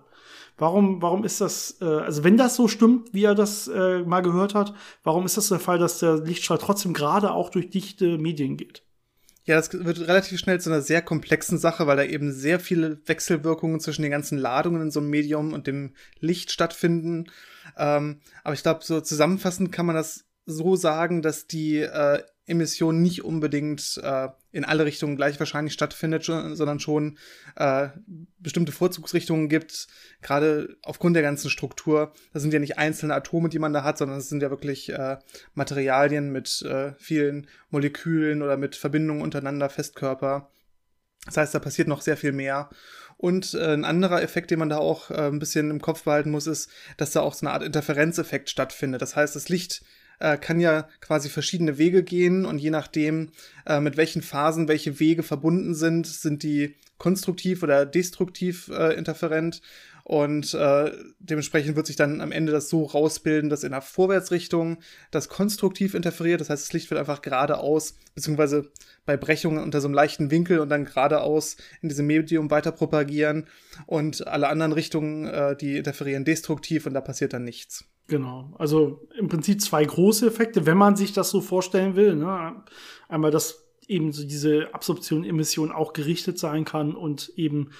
Warum, 0.58 1.02
warum 1.02 1.24
ist 1.24 1.40
das, 1.40 1.78
äh, 1.80 1.84
also 1.84 2.24
wenn 2.24 2.36
das 2.36 2.56
so 2.56 2.68
stimmt, 2.68 3.12
wie 3.14 3.24
er 3.24 3.34
das 3.34 3.68
äh, 3.68 4.02
mal 4.02 4.20
gehört 4.20 4.54
hat, 4.54 4.74
warum 5.02 5.24
ist 5.24 5.36
das 5.36 5.48
der 5.48 5.60
Fall, 5.60 5.78
dass 5.78 5.98
der 5.98 6.16
Lichtstrahl 6.18 6.58
trotzdem 6.58 6.94
gerade 6.94 7.32
auch 7.32 7.50
durch 7.50 7.70
dichte 7.70 8.18
Medien 8.18 8.56
geht? 8.56 8.82
Ja, 9.44 9.56
das 9.56 9.72
wird 9.72 10.00
relativ 10.00 10.38
schnell 10.38 10.60
zu 10.60 10.70
einer 10.70 10.82
sehr 10.82 11.02
komplexen 11.02 11.58
Sache, 11.58 11.86
weil 11.86 11.96
da 11.96 12.04
eben 12.04 12.32
sehr 12.32 12.60
viele 12.60 13.00
Wechselwirkungen 13.06 13.80
zwischen 13.80 14.02
den 14.02 14.12
ganzen 14.12 14.38
Ladungen 14.38 14.82
in 14.82 14.90
so 14.92 15.00
einem 15.00 15.10
Medium 15.10 15.52
und 15.52 15.66
dem 15.66 15.94
Licht 16.20 16.52
stattfinden. 16.52 17.24
Ähm, 17.76 18.20
aber 18.44 18.54
ich 18.54 18.62
glaube, 18.62 18.84
so 18.84 19.00
zusammenfassend 19.00 19.72
kann 19.72 19.86
man 19.86 19.96
das 19.96 20.26
so 20.46 20.76
sagen, 20.76 21.22
dass 21.22 21.46
die 21.46 21.78
äh, 21.78 22.22
Emission 22.52 23.02
nicht 23.02 23.24
unbedingt 23.24 24.00
äh, 24.02 24.28
in 24.52 24.64
alle 24.64 24.84
Richtungen 24.84 25.16
gleich 25.16 25.38
wahrscheinlich 25.40 25.72
stattfindet, 25.72 26.24
sondern 26.24 26.78
schon 26.78 27.18
äh, 27.56 27.88
bestimmte 28.38 28.70
Vorzugsrichtungen 28.70 29.48
gibt, 29.48 29.88
gerade 30.20 30.76
aufgrund 30.82 31.16
der 31.16 31.22
ganzen 31.22 31.50
Struktur. 31.50 32.12
Das 32.32 32.42
sind 32.42 32.54
ja 32.54 32.60
nicht 32.60 32.78
einzelne 32.78 33.14
Atome, 33.14 33.48
die 33.48 33.58
man 33.58 33.72
da 33.72 33.82
hat, 33.82 33.98
sondern 33.98 34.18
es 34.18 34.28
sind 34.28 34.42
ja 34.42 34.50
wirklich 34.50 34.90
äh, 34.92 35.16
Materialien 35.54 36.30
mit 36.30 36.62
äh, 36.62 36.92
vielen 36.98 37.48
Molekülen 37.70 38.42
oder 38.42 38.56
mit 38.56 38.76
Verbindungen 38.76 39.22
untereinander, 39.22 39.68
Festkörper. 39.68 40.50
Das 41.26 41.36
heißt, 41.36 41.54
da 41.54 41.58
passiert 41.58 41.88
noch 41.88 42.00
sehr 42.00 42.16
viel 42.16 42.32
mehr. 42.32 42.68
Und 43.16 43.54
äh, 43.54 43.72
ein 43.72 43.84
anderer 43.84 44.22
Effekt, 44.22 44.50
den 44.50 44.58
man 44.58 44.68
da 44.68 44.78
auch 44.78 45.10
äh, 45.10 45.28
ein 45.28 45.38
bisschen 45.38 45.70
im 45.70 45.80
Kopf 45.80 46.02
behalten 46.02 46.30
muss, 46.30 46.46
ist, 46.46 46.68
dass 46.96 47.12
da 47.12 47.20
auch 47.20 47.34
so 47.34 47.46
eine 47.46 47.54
Art 47.54 47.62
Interferenzeffekt 47.62 48.50
stattfindet. 48.50 49.00
Das 49.00 49.14
heißt, 49.14 49.36
das 49.36 49.48
Licht 49.48 49.84
äh, 50.22 50.38
kann 50.38 50.60
ja 50.60 50.88
quasi 51.00 51.28
verschiedene 51.28 51.78
Wege 51.78 52.02
gehen 52.02 52.44
und 52.44 52.58
je 52.58 52.70
nachdem, 52.70 53.30
äh, 53.66 53.80
mit 53.80 53.96
welchen 53.96 54.22
Phasen 54.22 54.68
welche 54.68 55.00
Wege 55.00 55.22
verbunden 55.22 55.74
sind, 55.74 56.06
sind 56.06 56.42
die 56.44 56.76
konstruktiv 56.98 57.62
oder 57.62 57.84
destruktiv 57.84 58.68
äh, 58.68 58.94
interferent. 58.94 59.60
Und 60.04 60.52
äh, 60.54 60.92
dementsprechend 61.20 61.76
wird 61.76 61.86
sich 61.86 61.94
dann 61.94 62.20
am 62.20 62.32
Ende 62.32 62.50
das 62.50 62.68
so 62.68 62.84
rausbilden, 62.84 63.50
dass 63.50 63.62
in 63.62 63.70
der 63.70 63.82
Vorwärtsrichtung 63.82 64.78
das 65.12 65.28
konstruktiv 65.28 65.94
interferiert. 65.94 66.40
Das 66.40 66.50
heißt, 66.50 66.62
das 66.62 66.72
Licht 66.72 66.90
wird 66.90 66.98
einfach 66.98 67.22
geradeaus, 67.22 67.94
beziehungsweise 68.14 68.70
bei 69.06 69.16
Brechungen 69.16 69.62
unter 69.62 69.80
so 69.80 69.86
einem 69.86 69.94
leichten 69.94 70.30
Winkel 70.30 70.58
und 70.58 70.70
dann 70.70 70.86
geradeaus 70.86 71.56
in 71.82 71.88
diesem 71.88 72.06
Medium 72.06 72.50
weiter 72.50 72.72
propagieren. 72.72 73.46
Und 73.86 74.26
alle 74.26 74.48
anderen 74.48 74.72
Richtungen, 74.72 75.26
äh, 75.26 75.56
die 75.56 75.76
interferieren 75.76 76.24
destruktiv 76.24 76.86
und 76.86 76.94
da 76.94 77.00
passiert 77.00 77.32
dann 77.32 77.44
nichts. 77.44 77.84
Genau. 78.08 78.52
Also 78.58 79.08
im 79.16 79.28
Prinzip 79.28 79.60
zwei 79.60 79.84
große 79.84 80.26
Effekte, 80.26 80.66
wenn 80.66 80.76
man 80.76 80.96
sich 80.96 81.12
das 81.12 81.30
so 81.30 81.40
vorstellen 81.40 81.96
will. 81.96 82.16
Ne? 82.16 82.62
Einmal, 83.08 83.30
dass 83.30 83.62
eben 83.88 84.12
so 84.12 84.24
diese 84.24 84.74
Absorption, 84.74 85.24
Emission 85.24 85.72
auch 85.72 85.92
gerichtet 85.92 86.38
sein 86.38 86.64
kann 86.64 86.94
und 86.94 87.32
eben 87.36 87.70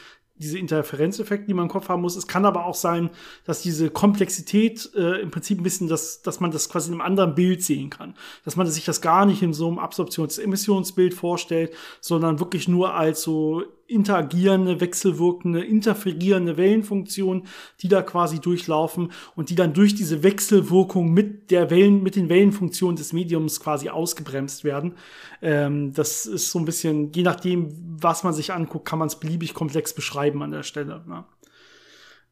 diese 0.42 0.58
Interferenzeffekte, 0.58 1.46
die 1.46 1.54
man 1.54 1.66
im 1.66 1.70
Kopf 1.70 1.88
haben 1.88 2.02
muss. 2.02 2.16
Es 2.16 2.26
kann 2.26 2.44
aber 2.44 2.66
auch 2.66 2.74
sein, 2.74 3.10
dass 3.44 3.62
diese 3.62 3.90
Komplexität 3.90 4.90
äh, 4.94 5.20
im 5.20 5.30
Prinzip 5.30 5.60
ein 5.60 5.62
bisschen, 5.62 5.88
dass, 5.88 6.22
dass 6.22 6.40
man 6.40 6.50
das 6.50 6.68
quasi 6.68 6.88
in 6.88 6.94
einem 6.94 7.06
anderen 7.06 7.34
Bild 7.34 7.62
sehen 7.62 7.90
kann. 7.90 8.14
Dass 8.44 8.56
man 8.56 8.66
sich 8.66 8.84
das 8.84 9.00
gar 9.00 9.24
nicht 9.24 9.42
in 9.42 9.52
so 9.52 9.68
einem 9.68 9.78
Absorptions-Emissionsbild 9.78 11.14
vorstellt, 11.14 11.72
sondern 12.00 12.40
wirklich 12.40 12.66
nur 12.66 12.94
als 12.94 13.22
so 13.22 13.62
interagierende, 13.92 14.80
wechselwirkende, 14.80 15.62
interferierende 15.62 16.56
Wellenfunktionen, 16.56 17.44
die 17.80 17.88
da 17.88 18.02
quasi 18.02 18.40
durchlaufen 18.40 19.12
und 19.36 19.50
die 19.50 19.54
dann 19.54 19.74
durch 19.74 19.94
diese 19.94 20.22
Wechselwirkung 20.22 21.12
mit 21.12 21.50
der 21.50 21.70
Wellen, 21.70 22.02
mit 22.02 22.16
den 22.16 22.28
Wellenfunktionen 22.28 22.96
des 22.96 23.12
Mediums 23.12 23.60
quasi 23.60 23.88
ausgebremst 23.88 24.64
werden. 24.64 24.94
Ähm, 25.40 25.92
das 25.92 26.26
ist 26.26 26.50
so 26.50 26.58
ein 26.58 26.64
bisschen, 26.64 27.12
je 27.12 27.22
nachdem, 27.22 27.68
was 28.00 28.24
man 28.24 28.32
sich 28.32 28.52
anguckt, 28.52 28.86
kann 28.86 28.98
man 28.98 29.08
es 29.08 29.20
beliebig 29.20 29.54
komplex 29.54 29.94
beschreiben 29.94 30.42
an 30.42 30.50
der 30.50 30.62
Stelle. 30.62 31.04
Ne? 31.06 31.24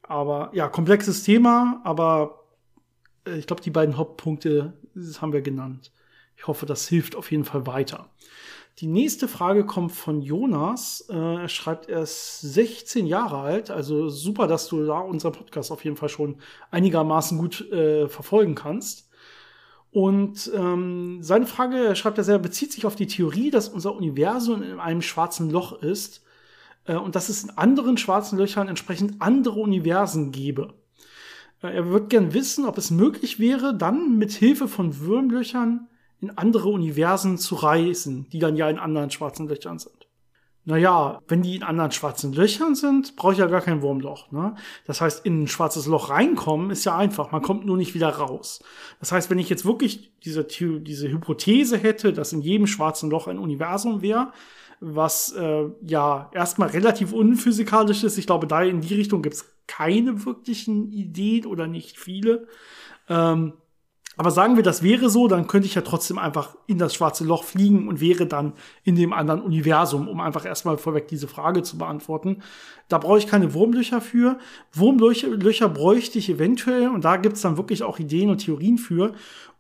Aber 0.03 0.51
ja, 0.55 0.69
komplexes 0.69 1.23
Thema, 1.23 1.81
aber 1.85 2.41
äh, 3.27 3.39
ich 3.39 3.47
glaube, 3.47 3.63
die 3.63 3.71
beiden 3.71 3.97
Hauptpunkte 3.97 4.73
haben 5.21 5.33
wir 5.33 5.43
genannt. 5.43 5.93
Ich 6.37 6.47
hoffe, 6.47 6.67
das 6.67 6.89
hilft 6.89 7.17
auf 7.17 7.31
jeden 7.31 7.45
Fall 7.45 7.67
weiter. 7.67 8.09
Die 8.81 8.87
nächste 8.87 9.29
Frage 9.29 9.67
kommt 9.67 9.93
von 9.93 10.23
Jonas. 10.23 11.05
Äh, 11.11 11.43
er 11.43 11.49
schreibt, 11.49 11.91
er 11.91 12.03
ist 12.03 12.41
16 12.41 13.07
Jahre 13.07 13.37
alt. 13.39 13.71
Also 13.71 14.09
super, 14.09 14.47
dass 14.47 14.69
du 14.69 14.87
da 14.87 15.01
unseren 15.01 15.33
Podcast 15.33 15.71
auf 15.71 15.85
jeden 15.85 15.99
Fall 15.99 16.09
schon 16.09 16.37
einigermaßen 16.71 17.37
gut 17.37 17.71
äh, 17.71 18.09
verfolgen 18.09 18.55
kannst. 18.55 19.11
Und 19.91 20.51
ähm, 20.55 21.19
seine 21.21 21.47
Frage, 21.47 21.77
er 21.77 21.95
schreibt 21.95 22.17
er 22.17 22.25
sehr, 22.25 22.39
bezieht 22.39 22.73
sich 22.73 22.87
auf 22.87 22.95
die 22.95 23.07
Theorie, 23.07 23.51
dass 23.51 23.69
unser 23.69 23.95
Universum 23.95 24.63
in 24.63 24.81
einem 24.81 25.03
schwarzen 25.03 25.51
Loch 25.51 25.83
ist 25.83 26.23
äh, 26.87 26.95
und 26.95 27.17
dass 27.17 27.29
es 27.29 27.45
in 27.45 27.51
anderen 27.51 27.99
schwarzen 27.99 28.39
Löchern 28.39 28.69
entsprechend 28.69 29.21
andere 29.21 29.61
Universen 29.61 30.33
gäbe. 30.33 30.73
Äh, 31.63 31.75
er 31.75 31.91
wird 31.91 32.09
gern 32.09 32.33
wissen, 32.33 32.65
ob 32.65 32.79
es 32.79 32.91
möglich 32.91 33.39
wäre, 33.39 33.77
dann 33.77 34.17
mit 34.17 34.33
Hilfe 34.33 34.69
von 34.69 35.01
Würmlöchern 35.01 35.89
in 36.21 36.37
andere 36.37 36.69
Universen 36.69 37.39
zu 37.39 37.55
reisen, 37.55 38.29
die 38.31 38.39
dann 38.39 38.57
ja 38.57 38.69
in 38.69 38.79
anderen 38.79 39.11
schwarzen 39.11 39.49
Löchern 39.49 39.79
sind. 39.79 40.01
Naja, 40.67 41.21
wenn 41.27 41.43
die 41.43 41.57
in 41.57 41.63
anderen 41.63 41.91
schwarzen 41.91 42.35
Löchern 42.35 42.75
sind, 42.75 43.17
brauche 43.17 43.33
ich 43.33 43.39
ja 43.39 43.47
gar 43.47 43.63
kein 43.63 43.81
Wurmloch. 43.81 44.31
Ne? 44.31 44.55
Das 44.87 45.01
heißt, 45.01 45.25
in 45.25 45.45
ein 45.45 45.49
schwarzes 45.49 45.87
Loch 45.87 46.11
reinkommen 46.11 46.71
ist 46.71 46.85
ja 46.85 46.97
einfach. 46.97 47.33
Man 47.33 47.41
kommt 47.41 47.65
nur 47.65 47.79
nicht 47.79 47.95
wieder 47.95 48.11
raus. 48.11 48.63
Das 48.99 49.11
heißt, 49.11 49.31
wenn 49.31 49.39
ich 49.39 49.49
jetzt 49.49 49.65
wirklich 49.65 50.13
diese, 50.23 50.45
diese 50.45 51.09
Hypothese 51.09 51.79
hätte, 51.79 52.13
dass 52.13 52.35
in 52.35 52.43
jedem 52.43 52.67
schwarzen 52.67 53.11
Loch 53.11 53.27
ein 53.27 53.39
Universum 53.39 54.03
wäre, 54.03 54.33
was 54.81 55.33
äh, 55.33 55.65
ja 55.87 56.31
erstmal 56.35 56.69
relativ 56.69 57.13
unphysikalisch 57.13 58.05
ist, 58.05 58.19
ich 58.19 58.27
glaube, 58.27 58.47
da 58.47 58.63
in 58.63 58.83
die 58.83 58.95
Richtung 58.95 59.23
gibt 59.23 59.37
es 59.37 59.53
keine 59.67 60.27
wirklichen 60.27 60.93
Ideen 60.93 61.47
oder 61.47 61.67
nicht 61.67 61.99
viele. 61.99 62.49
Ähm, 63.09 63.55
Aber 64.17 64.31
sagen 64.31 64.57
wir, 64.57 64.63
das 64.63 64.83
wäre 64.83 65.09
so, 65.09 65.29
dann 65.29 65.47
könnte 65.47 65.67
ich 65.67 65.77
ja 65.77 65.83
trotzdem 65.83 66.19
einfach 66.19 66.57
in 66.67 66.79
das 66.79 66.95
schwarze 66.95 67.25
Loch 67.25 67.45
fliegen 67.45 67.89
und 67.89 68.01
wäre 68.01 68.27
dann 68.27 68.53
in 68.83 68.97
dem 68.97 69.13
anderen 69.13 69.41
Universum, 69.41 70.09
um 70.09 70.21
einfach 70.21 70.45
erstmal 70.45 70.79
vorweg 70.79 71.09
diese 71.09 71.29
Frage 71.29 71.63
zu 71.63 71.79
beantworten. 71.79 72.43
Da 72.89 72.99
brauche 72.99 73.19
ich 73.19 73.29
keine 73.29 73.55
Wurmlöcher 73.55 74.01
für. 74.01 74.39
Wurmlöcher 74.73 75.29
Löcher 75.29 75.69
bräuchte 75.69 76.19
ich 76.19 76.29
eventuell, 76.29 76.89
und 76.89 77.05
da 77.05 77.17
gibt's 77.17 77.41
dann 77.41 77.57
wirklich 77.57 77.83
auch 77.83 77.99
Ideen 77.99 78.31
und 78.31 78.39
Theorien 78.39 78.79
für, 78.79 79.13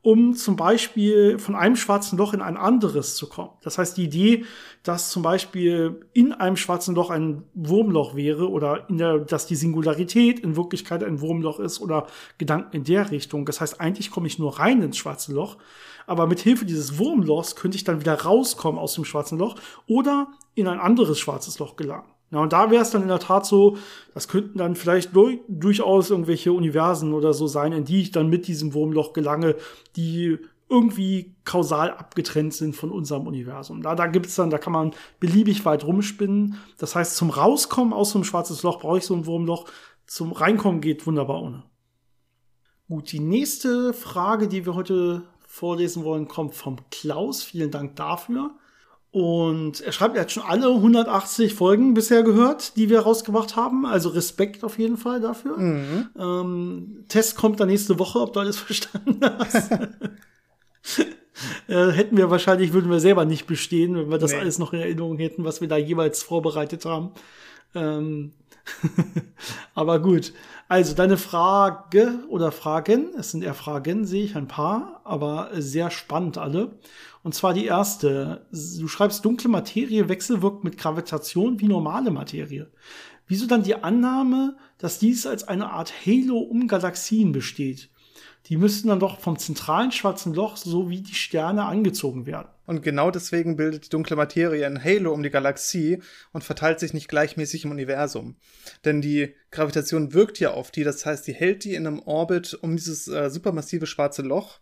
um 0.03 0.35
zum 0.35 0.57
Beispiel 0.57 1.39
von 1.39 1.55
einem 1.55 1.77
schwarzen 1.77 2.17
Loch 2.17 2.33
in 2.33 2.41
ein 2.41 2.57
anderes 2.57 3.17
zu 3.17 3.29
kommen. 3.29 3.51
Das 3.63 3.77
heißt, 3.77 3.99
die 3.99 4.05
Idee, 4.05 4.45
dass 4.83 5.11
zum 5.11 5.23
Beispiel 5.23 6.07
in 6.15 6.33
einem 6.33 6.57
schwarzen 6.57 6.95
Loch 6.95 7.11
ein 7.11 7.43
Wurmloch 7.53 8.17
wäre 8.17 8.49
oder 8.49 8.89
in 8.89 8.97
der, 8.97 9.19
dass 9.19 9.47
die 9.47 9.57
Singularität 9.57 10.41
in 10.41 10.57
Wirklichkeit 10.57 11.05
ein 11.05 11.21
Wurmloch 11.21 11.61
ist 11.61 11.81
oder 11.81 12.07
Gedanken 12.39 12.77
in 12.77 12.85
der 12.85 13.11
Richtung. 13.11 13.45
Das 13.45 13.61
heißt, 13.61 13.81
eigentlich 13.81 14.11
komme 14.11 14.27
ich 14.27 14.39
nur 14.39 14.59
rein 14.59 14.81
ins 14.81 14.97
schwarze 14.97 15.35
Loch, 15.35 15.59
aber 16.07 16.27
mit 16.27 16.41
Hilfe 16.41 16.65
dieses 16.65 16.99
Wurmlochs 16.99 17.55
könnte 17.55 17.77
ich 17.77 17.85
dann 17.85 18.01
wieder 18.01 18.15
rauskommen 18.23 18.81
aus 18.81 18.95
dem 18.95 19.05
schwarzen 19.05 19.39
Loch 19.39 19.57
oder 19.87 20.29
in 20.55 20.67
ein 20.67 20.81
anderes 20.81 21.19
schwarzes 21.19 21.59
Loch 21.59 21.77
gelangen. 21.77 22.09
Ja, 22.31 22.39
und 22.39 22.53
da 22.53 22.71
wäre 22.71 22.83
es 22.83 22.91
dann 22.91 23.03
in 23.03 23.09
der 23.09 23.19
Tat 23.19 23.45
so, 23.45 23.77
das 24.15 24.29
könnten 24.29 24.59
dann 24.59 24.77
vielleicht 24.77 25.15
durch, 25.17 25.41
durchaus 25.49 26.11
irgendwelche 26.11 26.53
Universen 26.53 27.13
oder 27.13 27.33
so 27.33 27.49
sein, 27.49 27.73
in 27.73 27.85
die 27.85 28.03
ich 28.03 28.13
dann 28.13 28.29
mit 28.29 28.47
diesem 28.47 28.73
Wurmloch 28.73 29.13
gelange, 29.13 29.57
die 29.97 30.39
irgendwie 30.69 31.35
kausal 31.45 31.91
abgetrennt 31.91 32.55
sind 32.55 32.77
von 32.77 32.93
unserem 32.93 33.27
Universum. 33.27 33.83
Da, 33.83 33.97
da 33.97 34.07
gibt's 34.07 34.37
dann, 34.37 34.51
da 34.51 34.59
kann 34.59 34.73
man 34.73 34.95
beliebig 35.19 35.65
weit 35.65 35.85
rumspinnen. 35.85 36.57
Das 36.79 36.95
heißt, 36.95 37.17
zum 37.17 37.31
Rauskommen 37.31 37.93
aus 37.93 38.11
so 38.11 38.19
einem 38.19 38.25
schwarzes 38.25 38.63
Loch 38.63 38.79
brauche 38.79 38.99
ich 38.99 39.05
so 39.05 39.15
ein 39.15 39.27
Wurmloch. 39.27 39.67
Zum 40.07 40.31
Reinkommen 40.31 40.81
geht 40.81 41.05
wunderbar 41.09 41.43
ohne. 41.43 41.65
Gut, 42.89 43.11
die 43.11 43.21
nächste 43.21 43.93
Frage, 43.93 44.47
die 44.47 44.65
wir 44.65 44.77
heute 44.77 45.23
vorlesen 45.41 46.05
wollen, 46.05 46.29
kommt 46.29 46.55
vom 46.55 46.77
Klaus. 46.91 47.43
Vielen 47.43 47.73
Dank 47.73 47.97
dafür. 47.97 48.55
Und 49.13 49.81
er 49.81 49.91
schreibt, 49.91 50.15
er 50.15 50.23
hat 50.23 50.31
schon 50.31 50.45
alle 50.45 50.69
180 50.69 51.55
Folgen 51.55 51.95
bisher 51.95 52.23
gehört, 52.23 52.77
die 52.77 52.89
wir 52.89 53.01
rausgebracht 53.01 53.57
haben. 53.57 53.85
Also 53.85 54.11
Respekt 54.11 54.63
auf 54.63 54.79
jeden 54.79 54.97
Fall 54.97 55.21
dafür. 55.21 55.59
Mhm. 55.59 56.09
Ähm, 56.17 57.05
Test 57.09 57.37
kommt 57.37 57.59
dann 57.59 57.69
nächste 57.69 57.99
Woche, 57.99 58.21
ob 58.21 58.33
du 58.33 58.41
alles 58.41 58.57
verstanden 58.61 59.19
hast. 59.21 59.73
äh, 61.69 61.91
hätten 61.91 62.17
wir 62.17 62.31
wahrscheinlich, 62.31 62.73
würden 62.73 62.91
wir 62.91 63.01
selber 63.01 63.25
nicht 63.25 63.47
bestehen, 63.47 63.97
wenn 63.97 64.11
wir 64.11 64.19
das 64.19 64.31
nee. 64.31 64.39
alles 64.39 64.61
noch 64.61 64.73
in 64.73 64.81
Erinnerung 64.81 65.19
hätten, 65.19 65.45
was 65.45 65.61
wir 65.61 65.67
da 65.67 65.77
jeweils 65.77 66.23
vorbereitet 66.23 66.85
haben. 66.85 67.11
Ähm, 67.75 68.33
aber 69.75 69.99
gut. 69.99 70.33
Also 70.69 70.95
deine 70.95 71.17
Frage 71.17 72.21
oder 72.29 72.53
Fragen, 72.53 73.09
es 73.19 73.33
sind 73.33 73.43
eher 73.43 73.55
Fragen, 73.55 74.05
sehe 74.05 74.23
ich 74.23 74.37
ein 74.37 74.47
paar, 74.47 75.01
aber 75.03 75.51
sehr 75.55 75.91
spannend 75.91 76.39
alle. 76.39 76.79
Und 77.23 77.35
zwar 77.35 77.53
die 77.53 77.67
erste. 77.67 78.47
Du 78.51 78.89
schreibst, 78.89 79.25
dunkle 79.25 79.51
Materie 79.51 80.09
wechselwirkt 80.09 80.65
mit 80.65 80.79
Gravitation 80.79 81.61
wie 81.61 81.69
normale 81.69 82.11
Materie. 82.11 82.71
Wieso 83.27 83.47
dann 83.47 83.63
die 83.63 83.77
Annahme, 83.77 84.57
dass 84.79 84.99
dies 84.99 85.27
als 85.27 85.47
eine 85.47 85.71
Art 85.71 85.93
Halo 86.05 86.39
um 86.39 86.67
Galaxien 86.67 87.33
besteht? 87.33 87.91
Die 88.47 88.57
müssten 88.57 88.89
dann 88.89 89.01
doch 89.01 89.21
vom 89.21 89.39
zentralen 89.39 89.93
schwarzen 89.93 90.35
Loch 90.35 90.57
sowie 90.57 91.03
die 91.03 91.15
Sterne 91.15 91.65
angezogen 91.65 92.25
werden. 92.27 92.49
Und 92.67 92.83
genau 92.83 93.11
deswegen 93.11 93.57
bildet 93.57 93.87
die 93.87 93.89
dunkle 93.91 94.17
Materie 94.17 94.65
ein 94.67 94.83
Halo 94.83 95.13
um 95.13 95.23
die 95.23 95.31
Galaxie 95.31 96.03
und 96.33 96.43
verteilt 96.43 96.81
sich 96.81 96.95
nicht 96.95 97.09
gleichmäßig 97.09 97.65
im 97.65 97.71
Universum. 97.71 98.37
Denn 98.85 99.03
die 99.03 99.35
Gravitation 99.51 100.15
wirkt 100.15 100.41
ja 100.41 100.53
auf 100.53 100.71
die, 100.71 100.85
das 100.85 101.05
heißt, 101.05 101.27
die 101.27 101.35
hält 101.35 101.65
die 101.65 101.75
in 101.75 101.87
einem 101.87 102.01
Orbit 102.01 102.55
um 102.55 102.77
dieses 102.77 103.09
äh, 103.09 103.29
supermassive 103.29 103.87
schwarze 103.87 104.23
Loch. 104.23 104.61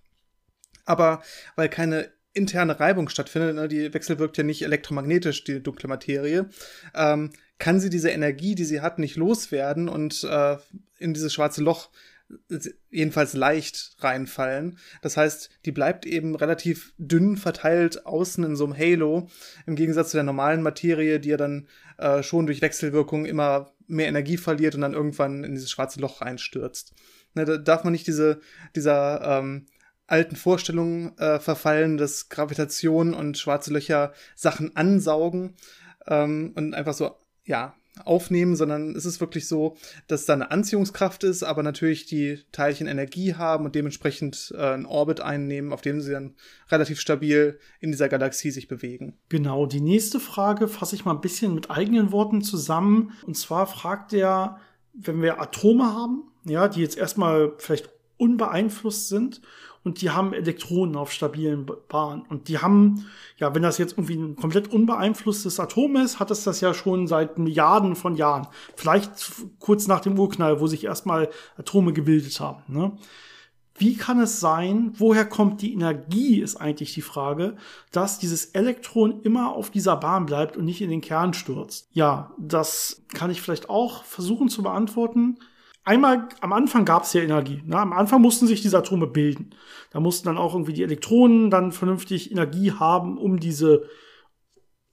Aber 0.84 1.22
weil 1.54 1.68
keine 1.68 2.10
interne 2.32 2.78
Reibung 2.78 3.08
stattfindet, 3.08 3.54
ne, 3.54 3.68
die 3.68 3.92
wechselwirkt 3.92 4.36
ja 4.36 4.44
nicht 4.44 4.62
elektromagnetisch, 4.62 5.44
die 5.44 5.62
dunkle 5.62 5.88
Materie, 5.88 6.48
ähm, 6.94 7.30
kann 7.58 7.80
sie 7.80 7.90
diese 7.90 8.10
Energie, 8.10 8.54
die 8.54 8.64
sie 8.64 8.80
hat, 8.80 8.98
nicht 8.98 9.16
loswerden 9.16 9.88
und 9.88 10.24
äh, 10.24 10.56
in 10.98 11.14
dieses 11.14 11.32
schwarze 11.32 11.62
Loch 11.62 11.90
äh, 12.50 12.58
jedenfalls 12.90 13.34
leicht 13.34 13.96
reinfallen. 13.98 14.78
Das 15.02 15.16
heißt, 15.16 15.50
die 15.64 15.72
bleibt 15.72 16.06
eben 16.06 16.34
relativ 16.34 16.92
dünn 16.98 17.36
verteilt 17.36 18.06
außen 18.06 18.44
in 18.44 18.56
so 18.56 18.64
einem 18.64 18.76
Halo, 18.76 19.28
im 19.66 19.76
Gegensatz 19.76 20.10
zu 20.10 20.16
der 20.16 20.24
normalen 20.24 20.62
Materie, 20.62 21.20
die 21.20 21.30
ja 21.30 21.36
dann 21.36 21.68
äh, 21.98 22.22
schon 22.22 22.46
durch 22.46 22.62
Wechselwirkung 22.62 23.26
immer 23.26 23.72
mehr 23.86 24.08
Energie 24.08 24.36
verliert 24.36 24.74
und 24.74 24.82
dann 24.82 24.94
irgendwann 24.94 25.44
in 25.44 25.54
dieses 25.54 25.70
schwarze 25.70 26.00
Loch 26.00 26.20
reinstürzt. 26.20 26.94
Ne, 27.34 27.44
da 27.44 27.56
darf 27.56 27.84
man 27.84 27.92
nicht 27.92 28.06
diese, 28.06 28.40
dieser 28.76 29.38
ähm, 29.38 29.66
alten 30.08 30.36
Vorstellungen 30.36 31.16
äh, 31.18 31.38
verfallen, 31.38 31.96
dass 31.96 32.28
Gravitation 32.28 33.14
und 33.14 33.38
schwarze 33.38 33.72
Löcher 33.72 34.12
Sachen 34.34 34.74
ansaugen 34.74 35.54
ähm, 36.06 36.52
und 36.56 36.74
einfach 36.74 36.94
so, 36.94 37.14
ja, 37.44 37.74
aufnehmen, 38.04 38.56
sondern 38.56 38.94
es 38.94 39.04
ist 39.04 39.20
wirklich 39.20 39.48
so, 39.48 39.76
dass 40.06 40.24
da 40.24 40.34
eine 40.34 40.50
Anziehungskraft 40.50 41.24
ist, 41.24 41.42
aber 41.42 41.62
natürlich 41.62 42.06
die 42.06 42.40
Teilchen 42.52 42.86
Energie 42.86 43.34
haben 43.34 43.64
und 43.64 43.74
dementsprechend 43.74 44.54
äh, 44.56 44.62
einen 44.62 44.86
Orbit 44.86 45.20
einnehmen, 45.20 45.72
auf 45.72 45.80
dem 45.80 46.00
sie 46.00 46.12
dann 46.12 46.34
relativ 46.70 47.00
stabil 47.00 47.58
in 47.80 47.90
dieser 47.90 48.08
Galaxie 48.08 48.50
sich 48.50 48.68
bewegen. 48.68 49.18
Genau, 49.28 49.66
die 49.66 49.80
nächste 49.80 50.20
Frage 50.20 50.68
fasse 50.68 50.94
ich 50.94 51.04
mal 51.04 51.14
ein 51.14 51.20
bisschen 51.20 51.54
mit 51.54 51.70
eigenen 51.70 52.12
Worten 52.12 52.42
zusammen. 52.42 53.12
Und 53.26 53.36
zwar 53.36 53.66
fragt 53.66 54.12
er, 54.12 54.58
wenn 54.92 55.22
wir 55.22 55.40
Atome 55.40 55.92
haben, 55.92 56.24
ja, 56.44 56.68
die 56.68 56.80
jetzt 56.80 56.96
erstmal 56.96 57.52
vielleicht 57.58 57.90
unbeeinflusst 58.16 59.08
sind 59.08 59.40
und 59.84 60.02
die 60.02 60.10
haben 60.10 60.32
Elektronen 60.32 60.96
auf 60.96 61.12
stabilen 61.12 61.66
Bahnen. 61.88 62.22
Und 62.28 62.48
die 62.48 62.58
haben, 62.58 63.06
ja, 63.36 63.54
wenn 63.54 63.62
das 63.62 63.78
jetzt 63.78 63.92
irgendwie 63.92 64.16
ein 64.16 64.36
komplett 64.36 64.72
unbeeinflusstes 64.72 65.60
Atom 65.60 65.96
ist, 65.96 66.20
hat 66.20 66.30
es 66.30 66.44
das 66.44 66.60
ja 66.60 66.74
schon 66.74 67.06
seit 67.06 67.38
Milliarden 67.38 67.96
von 67.96 68.16
Jahren. 68.16 68.48
Vielleicht 68.76 69.10
kurz 69.58 69.86
nach 69.86 70.00
dem 70.00 70.18
Urknall, 70.18 70.60
wo 70.60 70.66
sich 70.66 70.84
erstmal 70.84 71.28
Atome 71.56 71.92
gebildet 71.92 72.38
haben. 72.40 72.62
Ne? 72.68 72.92
Wie 73.78 73.96
kann 73.96 74.20
es 74.20 74.40
sein, 74.40 74.92
woher 74.96 75.24
kommt 75.24 75.62
die 75.62 75.72
Energie, 75.72 76.40
ist 76.40 76.56
eigentlich 76.56 76.94
die 76.94 77.02
Frage, 77.02 77.56
dass 77.92 78.18
dieses 78.18 78.46
Elektron 78.46 79.22
immer 79.22 79.52
auf 79.54 79.70
dieser 79.70 79.96
Bahn 79.96 80.26
bleibt 80.26 80.56
und 80.56 80.64
nicht 80.64 80.82
in 80.82 80.90
den 80.90 81.00
Kern 81.00 81.32
stürzt? 81.32 81.88
Ja, 81.92 82.32
das 82.38 83.04
kann 83.14 83.30
ich 83.30 83.40
vielleicht 83.40 83.70
auch 83.70 84.02
versuchen 84.02 84.48
zu 84.48 84.64
beantworten 84.64 85.38
einmal 85.88 86.28
am 86.40 86.52
Anfang 86.52 86.84
gab 86.84 87.04
es 87.04 87.12
ja 87.14 87.22
Energie. 87.22 87.62
Ne? 87.64 87.78
Am 87.78 87.92
Anfang 87.92 88.20
mussten 88.20 88.46
sich 88.46 88.60
diese 88.60 88.78
Atome 88.78 89.06
bilden. 89.06 89.54
Da 89.90 90.00
mussten 90.00 90.26
dann 90.26 90.38
auch 90.38 90.54
irgendwie 90.54 90.74
die 90.74 90.82
Elektronen 90.82 91.50
dann 91.50 91.72
vernünftig 91.72 92.30
Energie 92.30 92.72
haben, 92.72 93.16
um 93.16 93.40
diese 93.40 93.88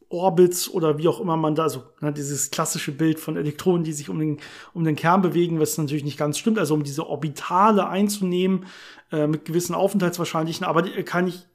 Orbits 0.10 0.70
oder 0.70 0.98
wie 0.98 1.08
auch 1.08 1.20
immer 1.20 1.36
man 1.36 1.56
da, 1.56 1.64
also 1.64 1.84
ne, 2.00 2.14
dieses 2.14 2.52
klassische 2.52 2.92
Bild 2.92 3.20
von 3.20 3.36
Elektronen, 3.36 3.84
die 3.84 3.92
sich 3.92 4.10
um 4.10 4.20
den, 4.20 4.38
um 4.74 4.84
den 4.84 4.96
Kern 4.96 5.22
bewegen, 5.22 5.60
was 5.60 5.78
natürlich 5.78 6.06
nicht 6.06 6.18
ganz 6.18 6.38
stimmt, 6.38 6.60
also 6.60 6.74
um 6.74 6.84
diese 6.84 7.08
Orbitale 7.08 7.90
einzunehmen 7.90 8.66
äh, 9.12 9.28
mit 9.28 9.46
gewissen 9.46 9.76
Aufenthaltswahrscheinlichen, 9.76 10.66
aber 10.66 10.84
die 10.84 11.04
kann 11.04 11.28
ich 11.28 11.48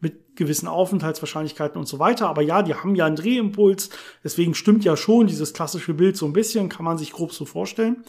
mit 0.00 0.36
gewissen 0.36 0.68
Aufenthaltswahrscheinlichkeiten 0.68 1.78
und 1.78 1.86
so 1.86 1.98
weiter. 1.98 2.28
Aber 2.28 2.42
ja, 2.42 2.62
die 2.62 2.74
haben 2.74 2.94
ja 2.94 3.06
einen 3.06 3.16
Drehimpuls. 3.16 3.90
Deswegen 4.22 4.54
stimmt 4.54 4.84
ja 4.84 4.96
schon 4.96 5.26
dieses 5.26 5.52
klassische 5.52 5.94
Bild 5.94 6.16
so 6.16 6.26
ein 6.26 6.32
bisschen, 6.32 6.68
kann 6.68 6.84
man 6.84 6.98
sich 6.98 7.12
grob 7.12 7.32
so 7.32 7.44
vorstellen. 7.44 8.04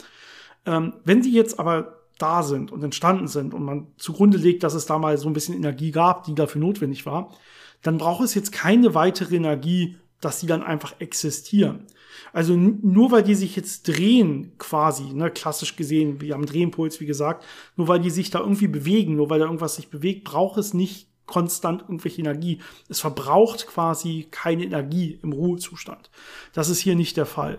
Ähm, 0.65 0.93
wenn 1.04 1.23
sie 1.23 1.34
jetzt 1.34 1.60
aber 1.60 1.99
da 2.19 2.43
sind 2.43 2.71
und 2.71 2.84
entstanden 2.84 3.28
sind 3.28 3.54
und 3.54 3.63
man 3.63 3.88
zugrunde 3.97 4.38
legt, 4.38 4.63
dass 4.63 4.73
es 4.73 4.86
da 4.86 4.99
mal 4.99 5.17
so 5.17 5.30
ein 5.30 5.34
bisschen 5.34 5.56
Energie 5.56 5.91
gab, 5.91 6.25
die 6.25 6.36
dafür 6.36 6.62
notwendig 6.62 7.06
war, 7.06 7.34
dann 7.82 7.97
braucht 7.97 8.23
es 8.23 8.36
jetzt 8.36 8.52
keine 8.52 8.93
weitere 8.93 9.38
Energie, 9.38 9.97
dass 10.19 10.41
die 10.41 10.47
dann 10.47 10.62
einfach 10.62 10.95
existieren. 10.99 11.88
Also 12.34 12.56
nur 12.56 13.12
weil 13.12 13.23
die 13.23 13.36
sich 13.36 13.56
jetzt 13.56 13.88
drehen, 13.88 14.52
quasi, 14.58 15.13
ne, 15.13 15.32
klassisch 15.32 15.75
gesehen, 15.78 16.19
wir 16.21 16.34
haben 16.34 16.45
Drehimpuls, 16.45 16.99
wie 16.99 17.06
gesagt, 17.06 17.45
nur 17.78 17.88
weil 17.88 17.99
die 17.99 18.10
sich 18.10 18.30
da 18.30 18.39
irgendwie 18.39 18.67
bewegen, 18.67 19.15
nur 19.15 19.30
weil 19.30 19.39
da 19.39 19.45
irgendwas 19.45 19.75
sich 19.75 19.89
bewegt, 19.89 20.25
braucht 20.25 20.58
es 20.58 20.73
nicht 20.73 21.09
konstant 21.30 21.84
irgendwelche 21.84 22.22
Energie. 22.22 22.60
Es 22.89 23.00
verbraucht 23.00 23.68
quasi 23.68 24.28
keine 24.32 24.63
Energie 24.63 25.20
im 25.24 25.32
Ruhezustand. 25.32 26.10
Das 26.54 26.70
ist 26.70 26.80
hier 26.80 26.96
nicht 26.96 27.15
der 27.18 27.28
Fall, 27.28 27.58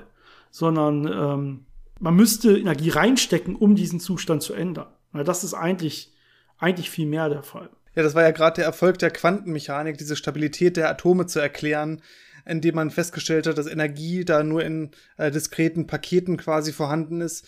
sondern 0.51 1.07
ähm, 1.07 1.67
man 2.01 2.17
müsste 2.17 2.59
Energie 2.59 2.91
reinstecken, 2.91 3.55
um 3.55 3.77
diesen 3.77 4.01
Zustand 4.01 4.43
zu 4.43 4.55
ändern. 4.55 4.89
Ja, 5.15 5.23
das 5.23 5.45
ist 5.45 5.55
eigentlich, 5.55 6.13
eigentlich 6.59 6.91
viel 6.91 7.07
mehr 7.07 7.29
der 7.29 7.43
Fall. 7.43 7.71
Ja, 7.95 8.03
das 8.03 8.15
war 8.15 8.23
ja 8.23 8.31
gerade 8.31 8.57
der 8.57 8.65
Erfolg 8.65 8.99
der 8.99 9.11
Quantenmechanik, 9.11 9.99
diese 9.99 10.17
Stabilität 10.17 10.77
der 10.77 10.91
Atome 10.91 11.27
zu 11.27 11.39
erklären, 11.39 12.03
indem 12.45 12.75
man 12.75 12.91
festgestellt 12.91 13.47
hat, 13.47 13.59
dass 13.59 13.67
Energie 13.67 14.25
da 14.25 14.43
nur 14.43 14.65
in 14.65 14.91
äh, 15.17 15.31
diskreten 15.31 15.87
Paketen 15.87 16.37
quasi 16.37 16.73
vorhanden 16.73 17.21
ist 17.21 17.47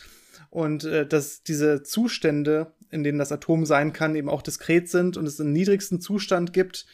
und 0.50 0.84
äh, 0.84 1.06
dass 1.06 1.42
diese 1.42 1.82
Zustände 1.82 2.72
in 2.92 3.02
denen 3.02 3.18
das 3.18 3.32
Atom 3.32 3.66
sein 3.66 3.92
kann, 3.92 4.14
eben 4.14 4.28
auch 4.28 4.42
diskret 4.42 4.88
sind 4.88 5.16
und 5.16 5.26
es 5.26 5.40
einen 5.40 5.52
niedrigsten 5.52 6.00
Zustand 6.00 6.52
gibt 6.52 6.86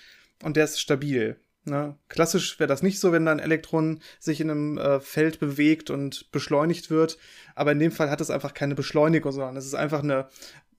und 0.42 0.56
der 0.56 0.64
ist 0.64 0.80
stabil. 0.80 1.36
Ne? 1.64 1.96
Klassisch 2.08 2.58
wäre 2.58 2.68
das 2.68 2.82
nicht 2.82 2.98
so, 2.98 3.12
wenn 3.12 3.26
dann 3.26 3.40
ein 3.40 3.44
Elektron 3.44 4.00
sich 4.18 4.40
in 4.40 4.50
einem 4.50 4.78
äh, 4.78 5.00
Feld 5.00 5.38
bewegt 5.38 5.90
und 5.90 6.32
beschleunigt 6.32 6.88
wird. 6.88 7.18
Aber 7.54 7.72
in 7.72 7.78
dem 7.78 7.92
Fall 7.92 8.10
hat 8.10 8.22
es 8.22 8.30
einfach 8.30 8.54
keine 8.54 8.74
Beschleunigung, 8.74 9.32
sondern 9.32 9.56
es 9.56 9.66
ist 9.66 9.74
einfach 9.74 10.02
eine 10.02 10.28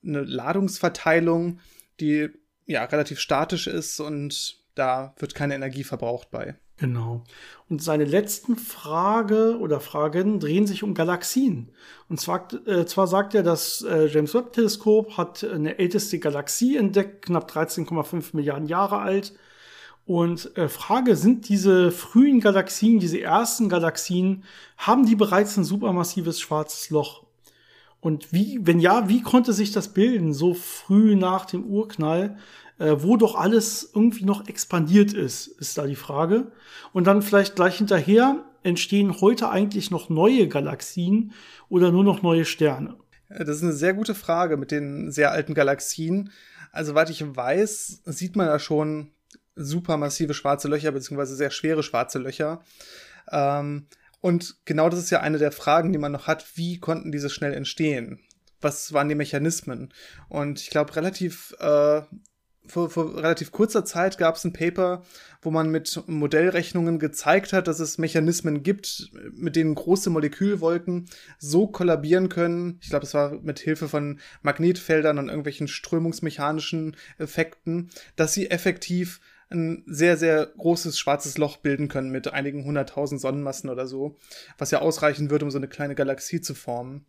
eine 0.04 0.22
Ladungsverteilung, 0.22 1.60
die 2.00 2.30
ja 2.66 2.84
relativ 2.84 3.18
statisch 3.18 3.66
ist 3.66 4.00
und 4.00 4.58
da 4.74 5.14
wird 5.18 5.34
keine 5.34 5.54
Energie 5.54 5.84
verbraucht 5.84 6.30
bei. 6.30 6.54
Genau. 6.80 7.24
Und 7.68 7.82
seine 7.82 8.06
letzten 8.06 8.56
Frage 8.56 9.58
oder 9.58 9.80
Fragen 9.80 10.40
drehen 10.40 10.66
sich 10.66 10.82
um 10.82 10.94
Galaxien. 10.94 11.68
Und 12.08 12.18
zwar, 12.18 12.48
äh, 12.66 12.86
zwar 12.86 13.06
sagt 13.06 13.34
er, 13.34 13.42
das 13.42 13.82
äh, 13.82 14.06
James 14.06 14.32
Webb 14.32 14.54
Teleskop 14.54 15.18
hat 15.18 15.44
eine 15.44 15.78
älteste 15.78 16.18
Galaxie 16.18 16.78
entdeckt, 16.78 17.26
knapp 17.26 17.50
13,5 17.50 18.34
Milliarden 18.34 18.66
Jahre 18.66 18.98
alt. 18.98 19.34
Und 20.06 20.56
äh, 20.56 20.70
Frage, 20.70 21.16
sind 21.16 21.50
diese 21.50 21.92
frühen 21.92 22.40
Galaxien, 22.40 22.98
diese 22.98 23.20
ersten 23.20 23.68
Galaxien, 23.68 24.44
haben 24.78 25.04
die 25.04 25.16
bereits 25.16 25.58
ein 25.58 25.64
supermassives 25.64 26.40
schwarzes 26.40 26.88
Loch? 26.88 27.24
Und 28.00 28.32
wie, 28.32 28.60
wenn 28.62 28.80
ja, 28.80 29.08
wie 29.08 29.22
konnte 29.22 29.52
sich 29.52 29.72
das 29.72 29.88
bilden, 29.88 30.32
so 30.32 30.54
früh 30.54 31.16
nach 31.16 31.44
dem 31.44 31.64
Urknall? 31.64 32.36
äh, 32.80 33.02
wo 33.02 33.16
doch 33.16 33.36
alles 33.36 33.90
irgendwie 33.94 34.24
noch 34.24 34.48
expandiert 34.48 35.12
ist, 35.12 35.46
ist 35.46 35.78
da 35.78 35.86
die 35.86 35.96
Frage. 35.96 36.50
Und 36.92 37.06
dann 37.06 37.22
vielleicht 37.22 37.54
gleich 37.54 37.76
hinterher, 37.76 38.44
entstehen 38.62 39.20
heute 39.20 39.50
eigentlich 39.50 39.90
noch 39.90 40.08
neue 40.08 40.48
Galaxien 40.48 41.32
oder 41.68 41.92
nur 41.92 42.04
noch 42.04 42.22
neue 42.22 42.44
Sterne? 42.44 42.96
Das 43.28 43.48
ist 43.48 43.62
eine 43.62 43.72
sehr 43.72 43.94
gute 43.94 44.14
Frage 44.14 44.56
mit 44.56 44.70
den 44.70 45.12
sehr 45.12 45.30
alten 45.30 45.54
Galaxien. 45.54 46.32
Also, 46.72 46.92
soweit 46.92 47.10
ich 47.10 47.24
weiß, 47.24 48.02
sieht 48.04 48.34
man 48.34 48.46
da 48.46 48.58
schon 48.58 49.12
supermassive 49.54 50.34
schwarze 50.34 50.68
Löcher, 50.68 50.92
beziehungsweise 50.92 51.36
sehr 51.36 51.50
schwere 51.50 51.82
schwarze 51.82 52.18
Löcher. 52.18 52.62
Ähm, 53.30 53.86
und 54.20 54.56
genau 54.64 54.88
das 54.88 55.00
ist 55.00 55.10
ja 55.10 55.20
eine 55.20 55.38
der 55.38 55.52
Fragen, 55.52 55.92
die 55.92 55.98
man 55.98 56.12
noch 56.12 56.26
hat. 56.26 56.56
Wie 56.56 56.78
konnten 56.78 57.12
diese 57.12 57.30
schnell 57.30 57.54
entstehen? 57.54 58.20
Was 58.60 58.92
waren 58.92 59.08
die 59.08 59.14
Mechanismen? 59.14 59.92
Und 60.28 60.60
ich 60.60 60.70
glaube, 60.70 60.94
relativ 60.96 61.54
äh, 61.58 62.02
vor, 62.66 62.90
vor 62.90 63.16
relativ 63.16 63.52
kurzer 63.52 63.84
Zeit 63.84 64.18
gab 64.18 64.36
es 64.36 64.44
ein 64.44 64.52
Paper, 64.52 65.02
wo 65.42 65.50
man 65.50 65.70
mit 65.70 66.02
Modellrechnungen 66.06 66.98
gezeigt 66.98 67.52
hat, 67.52 67.68
dass 67.68 67.80
es 67.80 67.98
Mechanismen 67.98 68.62
gibt, 68.62 69.10
mit 69.32 69.56
denen 69.56 69.74
große 69.74 70.10
Molekülwolken 70.10 71.08
so 71.38 71.66
kollabieren 71.66 72.28
können. 72.28 72.78
Ich 72.82 72.90
glaube, 72.90 73.06
es 73.06 73.14
war 73.14 73.32
mit 73.40 73.58
Hilfe 73.58 73.88
von 73.88 74.20
Magnetfeldern 74.42 75.18
und 75.18 75.28
irgendwelchen 75.28 75.68
strömungsmechanischen 75.68 76.96
Effekten, 77.18 77.90
dass 78.16 78.34
sie 78.34 78.50
effektiv 78.50 79.20
ein 79.50 79.82
sehr, 79.86 80.16
sehr 80.16 80.46
großes 80.46 80.98
schwarzes 80.98 81.38
Loch 81.38 81.56
bilden 81.58 81.88
können 81.88 82.10
mit 82.10 82.32
einigen 82.32 82.64
hunderttausend 82.64 83.20
Sonnenmassen 83.20 83.68
oder 83.68 83.86
so, 83.86 84.16
was 84.58 84.70
ja 84.70 84.80
ausreichen 84.80 85.30
würde, 85.30 85.44
um 85.44 85.50
so 85.50 85.58
eine 85.58 85.68
kleine 85.68 85.94
Galaxie 85.94 86.40
zu 86.40 86.54
formen. 86.54 87.04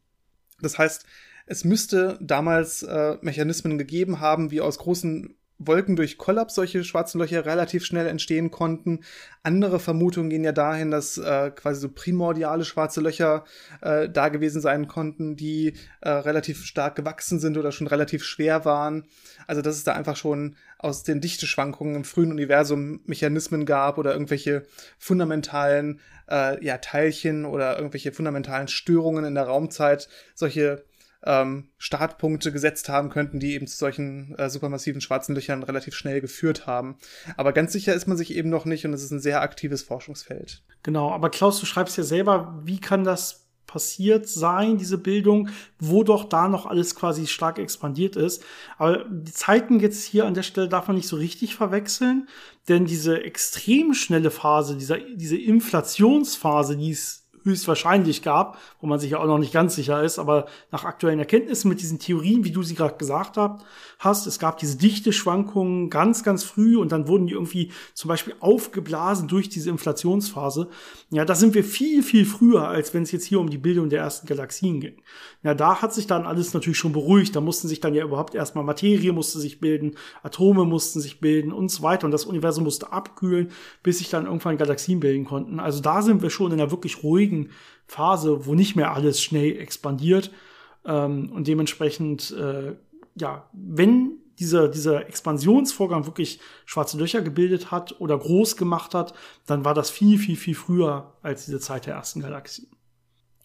Das 0.61 0.77
heißt, 0.77 1.05
es 1.45 1.63
müsste 1.63 2.17
damals 2.21 2.83
äh, 2.83 3.17
Mechanismen 3.21 3.77
gegeben 3.77 4.19
haben, 4.19 4.51
wie 4.51 4.61
aus 4.61 4.77
großen 4.77 5.35
Wolken 5.67 5.95
durch 5.95 6.17
Kollaps 6.17 6.55
solche 6.55 6.83
schwarzen 6.83 7.19
Löcher 7.19 7.45
relativ 7.45 7.85
schnell 7.85 8.07
entstehen 8.07 8.51
konnten. 8.51 9.01
Andere 9.43 9.79
Vermutungen 9.79 10.29
gehen 10.29 10.43
ja 10.43 10.51
dahin, 10.51 10.91
dass 10.91 11.17
äh, 11.17 11.51
quasi 11.51 11.81
so 11.81 11.89
primordiale 11.89 12.65
schwarze 12.65 13.01
Löcher 13.01 13.45
äh, 13.81 14.09
da 14.09 14.29
gewesen 14.29 14.61
sein 14.61 14.87
konnten, 14.87 15.35
die 15.35 15.73
äh, 16.01 16.09
relativ 16.09 16.65
stark 16.65 16.95
gewachsen 16.95 17.39
sind 17.39 17.57
oder 17.57 17.71
schon 17.71 17.87
relativ 17.87 18.23
schwer 18.23 18.65
waren. 18.65 19.05
Also 19.47 19.61
dass 19.61 19.75
es 19.75 19.83
da 19.83 19.93
einfach 19.93 20.15
schon 20.15 20.55
aus 20.79 21.03
den 21.03 21.21
Dichteschwankungen 21.21 21.95
im 21.95 22.03
frühen 22.03 22.31
Universum 22.31 23.01
Mechanismen 23.05 23.65
gab 23.65 23.97
oder 23.99 24.13
irgendwelche 24.13 24.63
fundamentalen 24.97 25.99
äh, 26.29 26.63
ja, 26.65 26.77
Teilchen 26.79 27.45
oder 27.45 27.77
irgendwelche 27.77 28.11
fundamentalen 28.11 28.67
Störungen 28.67 29.25
in 29.25 29.35
der 29.35 29.43
Raumzeit 29.43 30.09
solche 30.33 30.83
ähm, 31.23 31.69
Startpunkte 31.77 32.51
gesetzt 32.51 32.89
haben 32.89 33.09
könnten, 33.09 33.39
die 33.39 33.53
eben 33.53 33.67
zu 33.67 33.77
solchen 33.77 34.35
äh, 34.37 34.49
supermassiven 34.49 35.01
schwarzen 35.01 35.35
Löchern 35.35 35.63
relativ 35.63 35.95
schnell 35.95 36.21
geführt 36.21 36.67
haben. 36.67 36.97
Aber 37.37 37.53
ganz 37.53 37.73
sicher 37.73 37.93
ist 37.93 38.07
man 38.07 38.17
sich 38.17 38.35
eben 38.35 38.49
noch 38.49 38.65
nicht 38.65 38.85
und 38.85 38.93
es 38.93 39.03
ist 39.03 39.11
ein 39.11 39.19
sehr 39.19 39.41
aktives 39.41 39.83
Forschungsfeld. 39.83 40.63
Genau, 40.83 41.11
aber 41.11 41.29
Klaus, 41.29 41.59
du 41.59 41.65
schreibst 41.65 41.97
ja 41.97 42.03
selber, 42.03 42.61
wie 42.65 42.79
kann 42.79 43.03
das 43.03 43.41
passiert 43.71 44.27
sein, 44.27 44.77
diese 44.77 44.97
Bildung, 44.97 45.47
wo 45.79 46.03
doch 46.03 46.25
da 46.25 46.49
noch 46.49 46.65
alles 46.65 46.93
quasi 46.93 47.25
stark 47.25 47.57
expandiert 47.57 48.17
ist. 48.17 48.43
Aber 48.77 49.05
die 49.09 49.31
Zeiten 49.31 49.79
jetzt 49.79 50.03
hier 50.03 50.25
an 50.25 50.33
der 50.33 50.43
Stelle 50.43 50.67
darf 50.67 50.87
man 50.87 50.97
nicht 50.97 51.07
so 51.07 51.15
richtig 51.15 51.55
verwechseln, 51.55 52.27
denn 52.67 52.83
diese 52.83 53.23
extrem 53.23 53.93
schnelle 53.93 54.29
Phase, 54.29 54.75
dieser, 54.75 54.97
diese 54.97 55.37
Inflationsphase, 55.37 56.75
die 56.75 56.91
es 56.91 57.20
höchstwahrscheinlich 57.43 58.21
gab, 58.21 58.57
wo 58.79 58.87
man 58.87 58.99
sich 58.99 59.11
ja 59.11 59.19
auch 59.19 59.27
noch 59.27 59.37
nicht 59.37 59.53
ganz 59.53 59.75
sicher 59.75 60.03
ist, 60.03 60.19
aber 60.19 60.45
nach 60.71 60.85
aktuellen 60.85 61.19
Erkenntnissen 61.19 61.69
mit 61.69 61.81
diesen 61.81 61.99
Theorien, 61.99 62.43
wie 62.43 62.51
du 62.51 62.63
sie 62.63 62.75
gerade 62.75 62.97
gesagt 62.97 63.37
hast, 63.99 64.27
es 64.27 64.39
gab 64.39 64.57
diese 64.57 64.77
Dichteschwankungen 64.77 65.89
ganz, 65.89 66.23
ganz 66.23 66.43
früh 66.43 66.77
und 66.77 66.91
dann 66.91 67.07
wurden 67.07 67.27
die 67.27 67.33
irgendwie 67.33 67.71
zum 67.93 68.09
Beispiel 68.09 68.35
aufgeblasen 68.39 69.27
durch 69.27 69.49
diese 69.49 69.69
Inflationsphase. 69.69 70.69
Ja, 71.09 71.25
da 71.25 71.35
sind 71.35 71.53
wir 71.53 71.63
viel, 71.63 72.03
viel 72.03 72.25
früher, 72.25 72.67
als 72.67 72.93
wenn 72.93 73.03
es 73.03 73.11
jetzt 73.11 73.25
hier 73.25 73.39
um 73.39 73.49
die 73.49 73.57
Bildung 73.57 73.89
der 73.89 74.01
ersten 74.01 74.27
Galaxien 74.27 74.79
ging. 74.79 74.95
Ja, 75.43 75.53
da 75.53 75.81
hat 75.81 75.93
sich 75.93 76.07
dann 76.07 76.25
alles 76.25 76.53
natürlich 76.53 76.77
schon 76.77 76.93
beruhigt. 76.93 77.35
Da 77.35 77.41
mussten 77.41 77.67
sich 77.67 77.79
dann 77.79 77.93
ja 77.93 78.03
überhaupt 78.03 78.35
erstmal 78.35 78.63
Materie 78.63 79.11
musste 79.11 79.39
sich 79.39 79.59
bilden, 79.59 79.95
Atome 80.23 80.65
mussten 80.65 80.99
sich 80.99 81.19
bilden 81.19 81.51
und 81.51 81.69
so 81.69 81.83
weiter 81.83 82.05
und 82.05 82.11
das 82.11 82.25
Universum 82.25 82.63
musste 82.63 82.91
abkühlen, 82.91 83.51
bis 83.83 83.99
sich 83.99 84.09
dann 84.09 84.25
irgendwann 84.25 84.57
Galaxien 84.57 84.99
bilden 84.99 85.25
konnten. 85.25 85.59
Also 85.59 85.81
da 85.81 86.01
sind 86.01 86.21
wir 86.21 86.29
schon 86.29 86.51
in 86.51 86.59
einer 86.59 86.71
wirklich 86.71 87.03
ruhigen 87.03 87.30
ruhigen 87.31 87.49
Phase, 87.87 88.45
wo 88.45 88.53
nicht 88.53 88.75
mehr 88.75 88.93
alles 88.93 89.21
schnell 89.21 89.57
expandiert. 89.57 90.31
Ähm, 90.85 91.31
und 91.31 91.47
dementsprechend, 91.47 92.31
äh, 92.31 92.75
ja, 93.15 93.49
wenn 93.53 94.17
dieser, 94.39 94.67
dieser 94.67 95.07
Expansionsvorgang 95.07 96.05
wirklich 96.05 96.39
schwarze 96.65 96.97
Löcher 96.97 97.21
gebildet 97.21 97.69
hat 97.69 97.99
oder 97.99 98.17
groß 98.17 98.57
gemacht 98.57 98.95
hat, 98.95 99.13
dann 99.45 99.65
war 99.65 99.73
das 99.73 99.89
viel, 99.89 100.17
viel, 100.17 100.35
viel 100.35 100.55
früher 100.55 101.13
als 101.21 101.45
diese 101.45 101.59
Zeit 101.59 101.85
der 101.85 101.95
ersten 101.95 102.21
Galaxien. 102.21 102.67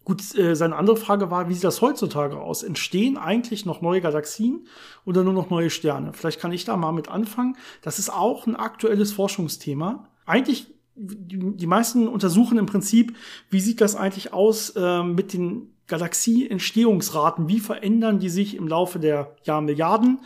Gut, 0.05 0.39
äh, 0.39 0.55
seine 0.55 0.77
andere 0.77 0.97
Frage 0.97 1.33
war, 1.33 1.49
wie 1.49 1.55
sieht 1.55 1.65
das 1.65 1.83
heutzutage 1.83 2.41
aus? 2.41 2.63
Entstehen 2.63 3.19
eigentlich 3.19 3.67
noch 3.67 3.83
neue 3.83 4.01
Galaxien 4.01 4.69
oder 5.05 5.25
nur 5.25 5.33
noch 5.33 5.51
neue 5.51 5.69
Sterne? 5.69 6.13
Vielleicht 6.13 6.41
kann 6.41 6.53
ich 6.53 6.65
da 6.65 6.77
mal 6.77 6.93
mit 6.93 7.09
anfangen. 7.09 7.57
Das 7.83 7.99
ist 7.99 8.11
auch 8.11 8.47
ein 8.47 8.55
aktuelles 8.55 9.13
Forschungsthema. 9.13 10.09
Eigentlich 10.25 10.76
die, 10.97 11.57
die 11.57 11.67
meisten 11.67 12.09
untersuchen 12.09 12.59
im 12.59 12.67
Prinzip, 12.67 13.17
wie 13.51 13.61
sieht 13.61 13.81
das 13.81 13.95
eigentlich 13.95 14.33
aus 14.33 14.71
äh, 14.71 15.03
mit 15.03 15.33
den 15.33 15.75
Galaxieentstehungsraten? 15.87 17.49
Wie 17.49 17.61
verändern 17.61 18.19
die 18.19 18.31
sich 18.31 18.57
im 18.57 18.67
Laufe 18.67 18.99
der 18.99 19.37
Jahrmilliarden? 19.45 20.21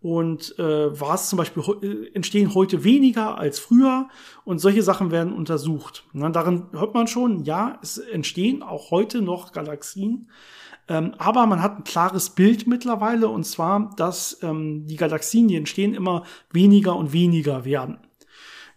Und 0.00 0.58
äh, 0.58 1.00
war 1.00 1.14
es 1.14 1.28
zum 1.28 1.36
Beispiel 1.36 1.62
äh, 1.82 2.14
entstehen 2.14 2.54
heute 2.54 2.82
weniger 2.82 3.38
als 3.38 3.60
früher 3.60 4.08
und 4.44 4.58
solche 4.58 4.82
Sachen 4.82 5.12
werden 5.12 5.32
untersucht. 5.32 6.04
Na, 6.12 6.28
darin 6.30 6.64
hört 6.72 6.92
man 6.94 7.06
schon, 7.06 7.44
ja, 7.44 7.78
es 7.82 7.98
entstehen 7.98 8.64
auch 8.64 8.90
heute 8.90 9.22
noch 9.22 9.52
Galaxien, 9.52 10.28
ähm, 10.88 11.14
aber 11.18 11.46
man 11.46 11.62
hat 11.62 11.78
ein 11.78 11.84
klares 11.84 12.30
Bild 12.30 12.66
mittlerweile 12.66 13.28
und 13.28 13.44
zwar, 13.44 13.90
dass 13.96 14.42
ähm, 14.42 14.86
die 14.88 14.96
Galaxien, 14.96 15.46
die 15.46 15.54
entstehen, 15.54 15.94
immer 15.94 16.24
weniger 16.50 16.96
und 16.96 17.12
weniger 17.12 17.64
werden. 17.64 17.98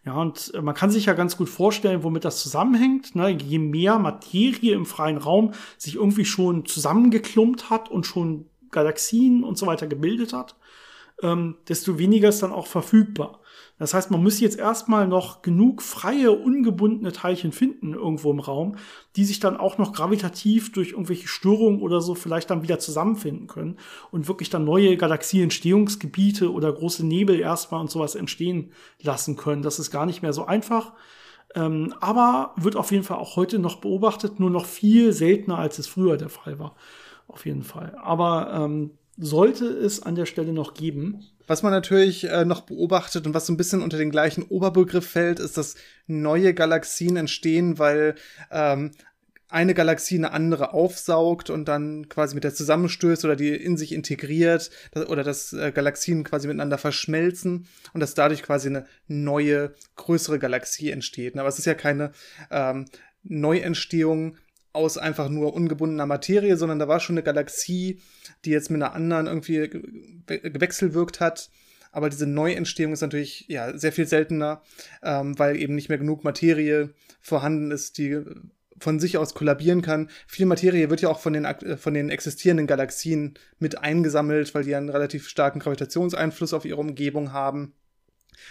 Ja, 0.05 0.21
und 0.21 0.53
äh, 0.53 0.61
man 0.61 0.75
kann 0.75 0.91
sich 0.91 1.05
ja 1.05 1.13
ganz 1.13 1.35
gut 1.35 1.49
vorstellen, 1.49 2.03
womit 2.03 2.25
das 2.25 2.41
zusammenhängt. 2.41 3.15
Ne? 3.15 3.29
Je 3.29 3.59
mehr 3.59 3.97
Materie 3.97 4.73
im 4.73 4.85
freien 4.85 5.17
Raum 5.17 5.53
sich 5.77 5.95
irgendwie 5.95 6.25
schon 6.25 6.65
zusammengeklumpt 6.65 7.69
hat 7.69 7.89
und 7.89 8.05
schon 8.05 8.45
Galaxien 8.71 9.43
und 9.43 9.57
so 9.57 9.65
weiter 9.65 9.87
gebildet 9.87 10.33
hat, 10.33 10.55
ähm, 11.23 11.55
desto 11.67 11.97
weniger 11.97 12.29
ist 12.29 12.43
dann 12.43 12.51
auch 12.51 12.67
verfügbar. 12.67 13.39
Das 13.77 13.93
heißt, 13.93 14.09
man 14.09 14.23
muss 14.23 14.39
jetzt 14.39 14.57
erstmal 14.57 15.05
noch 15.07 15.41
genug 15.41 15.81
freie, 15.81 16.31
ungebundene 16.31 17.11
Teilchen 17.11 17.51
finden 17.51 17.93
irgendwo 17.93 18.31
im 18.31 18.39
Raum, 18.39 18.77
die 19.17 19.25
sich 19.25 19.41
dann 19.41 19.57
auch 19.57 19.77
noch 19.77 19.91
gravitativ 19.91 20.71
durch 20.71 20.91
irgendwelche 20.91 21.27
Störungen 21.27 21.81
oder 21.81 21.99
so 21.99 22.15
vielleicht 22.15 22.49
dann 22.49 22.63
wieder 22.63 22.79
zusammenfinden 22.79 23.47
können 23.47 23.77
und 24.11 24.29
wirklich 24.29 24.49
dann 24.49 24.63
neue 24.63 24.95
Galaxieentstehungsgebiete 24.95 26.51
oder 26.53 26.71
große 26.71 27.05
Nebel 27.05 27.38
erstmal 27.38 27.81
und 27.81 27.91
sowas 27.91 28.15
entstehen 28.15 28.71
lassen 29.01 29.35
können. 29.35 29.61
Das 29.61 29.77
ist 29.77 29.91
gar 29.91 30.05
nicht 30.05 30.21
mehr 30.21 30.33
so 30.33 30.45
einfach. 30.45 30.93
Ähm, 31.53 31.93
aber 31.99 32.53
wird 32.55 32.77
auf 32.77 32.91
jeden 32.91 33.03
Fall 33.03 33.17
auch 33.17 33.35
heute 33.35 33.59
noch 33.59 33.77
beobachtet, 33.77 34.39
nur 34.39 34.49
noch 34.49 34.65
viel 34.65 35.11
seltener, 35.11 35.57
als 35.57 35.79
es 35.79 35.88
früher 35.88 36.17
der 36.17 36.29
Fall 36.29 36.59
war. 36.59 36.75
Auf 37.27 37.45
jeden 37.45 37.63
Fall. 37.63 37.97
Aber 38.01 38.53
ähm, 38.53 38.91
sollte 39.17 39.65
es 39.65 40.01
an 40.01 40.15
der 40.15 40.25
Stelle 40.25 40.54
noch 40.54 40.73
geben. 40.73 41.25
Was 41.47 41.63
man 41.63 41.71
natürlich 41.71 42.25
äh, 42.25 42.43
noch 42.43 42.62
beobachtet 42.62 43.28
und 43.28 43.34
was 43.34 43.45
so 43.45 43.54
ein 43.54 43.58
bisschen 43.58 43.82
unter 43.82 43.97
den 43.97 44.10
gleichen 44.10 44.43
Oberbegriff 44.43 45.08
fällt, 45.08 45.39
ist, 45.39 45.58
dass 45.58 45.75
neue 46.08 46.54
Galaxien 46.54 47.15
entstehen, 47.15 47.78
weil 47.78 48.15
ähm, 48.51 48.91
eine 49.47 49.73
Galaxie 49.75 50.17
eine 50.17 50.32
andere 50.32 50.73
aufsaugt 50.73 51.49
und 51.49 51.67
dann 51.67 52.10
quasi 52.10 52.34
mit 52.34 52.43
der 52.43 52.54
zusammenstößt 52.54 53.23
oder 53.25 53.36
die 53.36 53.56
in 53.56 53.78
sich 53.78 53.93
integriert 53.93 54.71
oder 55.08 55.23
dass 55.23 55.54
äh, 55.54 55.71
Galaxien 55.71 56.23
quasi 56.23 56.47
miteinander 56.47 56.78
verschmelzen 56.78 57.67
und 57.93 57.99
dass 57.99 58.15
dadurch 58.15 58.41
quasi 58.41 58.69
eine 58.69 58.86
neue, 59.08 59.75
größere 59.95 60.39
Galaxie 60.39 60.89
entsteht. 60.89 61.38
Aber 61.38 61.47
es 61.47 61.60
ist 61.60 61.65
ja 61.65 61.75
keine 61.75 62.12
ähm, 62.49 62.86
Neuentstehung 63.23 64.38
aus 64.75 64.97
einfach 64.97 65.29
nur 65.29 65.53
ungebundener 65.53 66.05
Materie, 66.05 66.57
sondern 66.57 66.79
da 66.79 66.88
war 66.88 66.99
schon 66.99 67.15
eine 67.15 67.23
Galaxie, 67.23 67.99
die 68.43 68.51
jetzt 68.51 68.69
mit 68.69 68.81
einer 68.81 68.93
anderen 68.93 69.27
irgendwie 69.27 69.69
gewechselwirkt 70.27 71.19
hat. 71.19 71.49
Aber 71.91 72.09
diese 72.09 72.27
Neuentstehung 72.27 72.91
ist 72.91 73.01
natürlich 73.01 73.45
ja 73.47 73.77
sehr 73.77 73.93
viel 73.93 74.05
seltener, 74.05 74.61
ähm, 75.01 75.39
weil 75.39 75.55
eben 75.55 75.75
nicht 75.75 75.88
mehr 75.88 75.97
genug 75.97 76.25
Materie 76.25 76.93
vorhanden 77.21 77.71
ist, 77.71 77.97
die 77.97 78.21
von 78.77 78.99
sich 78.99 79.17
aus 79.17 79.33
kollabieren 79.33 79.81
kann. 79.81 80.09
Viel 80.27 80.45
Materie 80.45 80.89
wird 80.89 81.01
ja 81.01 81.09
auch 81.09 81.19
von 81.19 81.33
den, 81.33 81.47
von 81.77 81.93
den 81.93 82.09
existierenden 82.09 82.67
Galaxien 82.67 83.35
mit 83.59 83.77
eingesammelt, 83.77 84.53
weil 84.53 84.63
die 84.63 84.75
einen 84.75 84.89
relativ 84.89 85.29
starken 85.29 85.59
Gravitationseinfluss 85.59 86.53
auf 86.53 86.65
ihre 86.65 86.81
Umgebung 86.81 87.31
haben. 87.31 87.73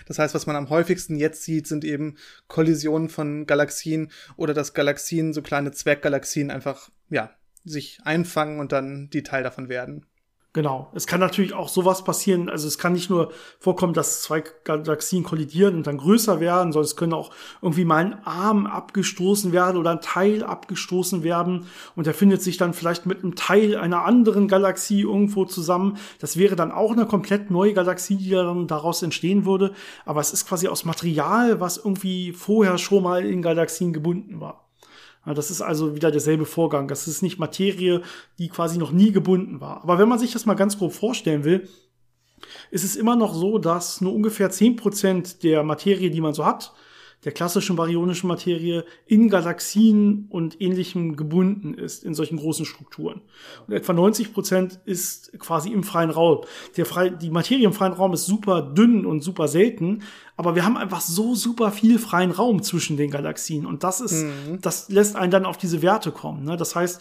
Das 0.07 0.19
heißt, 0.19 0.35
was 0.35 0.47
man 0.47 0.57
am 0.57 0.71
häufigsten 0.71 1.17
jetzt 1.17 1.43
sieht, 1.43 1.67
sind 1.67 1.85
eben 1.85 2.17
Kollisionen 2.49 3.09
von 3.09 3.47
Galaxien 3.47 4.11
oder 4.37 4.55
dass 4.55 4.75
Galaxien, 4.75 5.33
so 5.33 5.43
kleine 5.43 5.73
Zwerggalaxien 5.73 6.51
einfach, 6.51 6.91
ja, 7.11 7.31
sich 7.65 8.01
einfangen 8.05 8.61
und 8.61 8.73
dann 8.73 9.09
die 9.11 9.23
Teil 9.23 9.43
davon 9.43 9.69
werden. 9.69 10.07
Genau. 10.55 10.89
Es 10.95 11.09
kann 11.09 11.19
natürlich 11.19 11.53
auch 11.53 11.69
sowas 11.69 12.05
passieren. 12.05 12.49
Also 12.49 12.69
es 12.69 12.79
kann 12.79 12.93
nicht 12.93 13.11
nur 13.11 13.33
vorkommen, 13.59 13.93
dass 13.93 14.23
zwei 14.23 14.45
Galaxien 14.63 15.25
kollidieren 15.25 15.75
und 15.75 15.89
dann 15.89 15.99
größer 15.99 16.39
werden, 16.39 16.73
sondern 16.73 16.87
es 16.87 16.95
können 16.95 17.13
auch 17.13 17.33
irgendwie 17.61 17.85
mal 17.85 18.05
ein 18.05 18.25
Arm 18.25 18.67
abgestoßen 18.67 19.51
werden 19.51 19.77
oder 19.77 19.91
ein 19.91 20.01
Teil 20.01 20.45
abgestoßen 20.45 21.25
werden 21.25 21.67
und 21.97 22.07
der 22.07 22.15
findet 22.15 22.41
sich 22.41 22.57
dann 22.57 22.73
vielleicht 22.73 23.05
mit 23.05 23.25
einem 23.25 23.35
Teil 23.35 23.77
einer 23.77 24.05
anderen 24.05 24.47
Galaxie 24.47 25.01
irgendwo 25.01 25.45
zusammen. 25.45 25.99
Das 26.21 26.37
wäre 26.37 26.55
dann 26.55 26.71
auch 26.71 26.93
eine 26.93 27.07
komplett 27.07 27.51
neue 27.51 27.75
Galaxie, 27.75 28.15
die 28.15 28.31
dann 28.31 28.69
daraus 28.69 29.03
entstehen 29.03 29.45
würde. 29.45 29.73
Aber 30.05 30.21
es 30.21 30.33
ist 30.33 30.47
quasi 30.47 30.69
aus 30.69 30.85
Material, 30.85 31.59
was 31.59 31.79
irgendwie 31.79 32.33
vorher 32.33 32.79
schon 32.79 33.03
mal 33.03 33.25
in 33.25 33.43
Galaxien 33.43 33.93
gebunden 33.93 34.41
war. 34.41 34.64
Das 35.27 35.51
ist 35.51 35.63
also 35.63 35.95
wieder 35.95 36.11
derselbe 36.11 36.45
Vorgang. 36.45 36.89
Das 36.89 37.09
ist 37.09 37.23
nicht 37.23 37.39
Materie, 37.39 38.03
die 38.39 38.49
quasi 38.49 38.79
noch 38.79 38.93
nie 38.93 39.13
gebunden 39.13 39.61
war. 39.61 39.83
Aber 39.83 39.99
wenn 39.99 40.09
man 40.09 40.19
sich 40.19 40.33
das 40.33 40.45
mal 40.45 40.55
ganz 40.55 40.79
grob 40.79 40.93
vorstellen 40.93 41.45
will, 41.45 41.69
ist 42.71 42.85
es 42.85 42.97
immer 42.97 43.17
noch 43.17 43.35
so, 43.35 43.59
dass 43.59 44.01
nur 44.01 44.13
ungefähr 44.13 44.51
zehn 44.51 44.77
Prozent 44.77 45.43
der 45.43 45.63
Materie, 45.63 46.11
die 46.11 46.21
man 46.21 46.35
so 46.35 46.45
hat, 46.45 46.75
der 47.25 47.33
klassischen 47.33 47.77
baryonischen 47.77 48.29
Materie 48.29 48.85
in 49.07 49.29
Galaxien 49.29 50.27
und 50.31 50.61
ähnlichem 50.61 51.17
gebunden 51.17 51.75
ist, 51.75 52.05
in 52.05 52.15
solchen 52.15 52.37
großen 52.37 52.67
Strukturen. 52.67 53.23
Und 53.67 53.75
etwa 53.75 53.93
90 53.93 54.33
Prozent 54.35 54.81
ist 54.85 55.39
quasi 55.39 55.73
im 55.73 55.83
freien 55.83 56.11
Raum. 56.11 56.45
Der 56.77 56.87
frei, 56.87 57.09
die 57.09 57.31
Materie 57.31 57.65
im 57.65 57.73
freien 57.73 57.95
Raum 57.95 58.13
ist 58.13 58.27
super 58.27 58.63
dünn 58.63 59.07
und 59.07 59.23
super 59.23 59.49
selten, 59.49 60.03
aber 60.37 60.55
wir 60.55 60.65
haben 60.65 60.77
einfach 60.77 61.01
so 61.01 61.35
super 61.35 61.71
viel 61.71 61.99
freien 61.99 62.31
Raum 62.31 62.63
zwischen 62.63 62.97
den 62.97 63.11
Galaxien 63.11 63.67
und 63.67 63.85
das 63.85 64.01
ist, 64.01 64.25
mhm. 64.25 64.61
das 64.61 64.89
lässt 64.89 65.17
einen 65.17 65.31
dann 65.31 65.47
auf 65.47 65.57
diese 65.57 65.81
Werte 65.83 66.13
kommen. 66.13 66.45
Ne? 66.45 66.57
Das 66.57 66.77
heißt, 66.77 67.01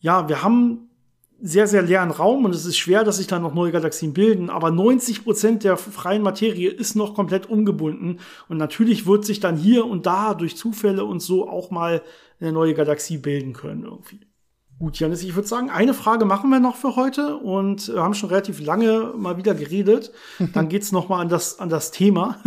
ja, 0.00 0.28
wir 0.28 0.42
haben 0.42 0.85
sehr, 1.40 1.66
sehr 1.66 1.82
leeren 1.82 2.10
Raum 2.10 2.44
und 2.44 2.54
es 2.54 2.64
ist 2.64 2.78
schwer, 2.78 3.04
dass 3.04 3.18
sich 3.18 3.26
da 3.26 3.38
noch 3.38 3.54
neue 3.54 3.72
Galaxien 3.72 4.14
bilden, 4.14 4.48
aber 4.48 4.70
90 4.70 5.24
Prozent 5.24 5.64
der 5.64 5.76
freien 5.76 6.22
Materie 6.22 6.70
ist 6.70 6.94
noch 6.94 7.14
komplett 7.14 7.46
ungebunden 7.46 8.20
und 8.48 8.56
natürlich 8.56 9.06
wird 9.06 9.24
sich 9.24 9.40
dann 9.40 9.56
hier 9.56 9.86
und 9.86 10.06
da 10.06 10.34
durch 10.34 10.56
Zufälle 10.56 11.04
und 11.04 11.20
so 11.20 11.48
auch 11.48 11.70
mal 11.70 12.02
eine 12.40 12.52
neue 12.52 12.74
Galaxie 12.74 13.18
bilden 13.18 13.52
können 13.52 13.84
irgendwie. 13.84 14.20
Gut, 14.78 14.98
Janis, 14.98 15.22
ich 15.22 15.34
würde 15.34 15.48
sagen, 15.48 15.70
eine 15.70 15.94
Frage 15.94 16.26
machen 16.26 16.50
wir 16.50 16.60
noch 16.60 16.76
für 16.76 16.96
heute 16.96 17.36
und 17.36 17.88
wir 17.88 18.02
haben 18.02 18.12
schon 18.12 18.28
relativ 18.28 18.60
lange 18.60 19.14
mal 19.16 19.38
wieder 19.38 19.54
geredet. 19.54 20.12
Dann 20.52 20.68
geht's 20.68 20.92
noch 20.92 21.08
mal 21.08 21.20
an 21.20 21.30
das, 21.30 21.58
an 21.58 21.70
das 21.70 21.92
Thema. 21.92 22.42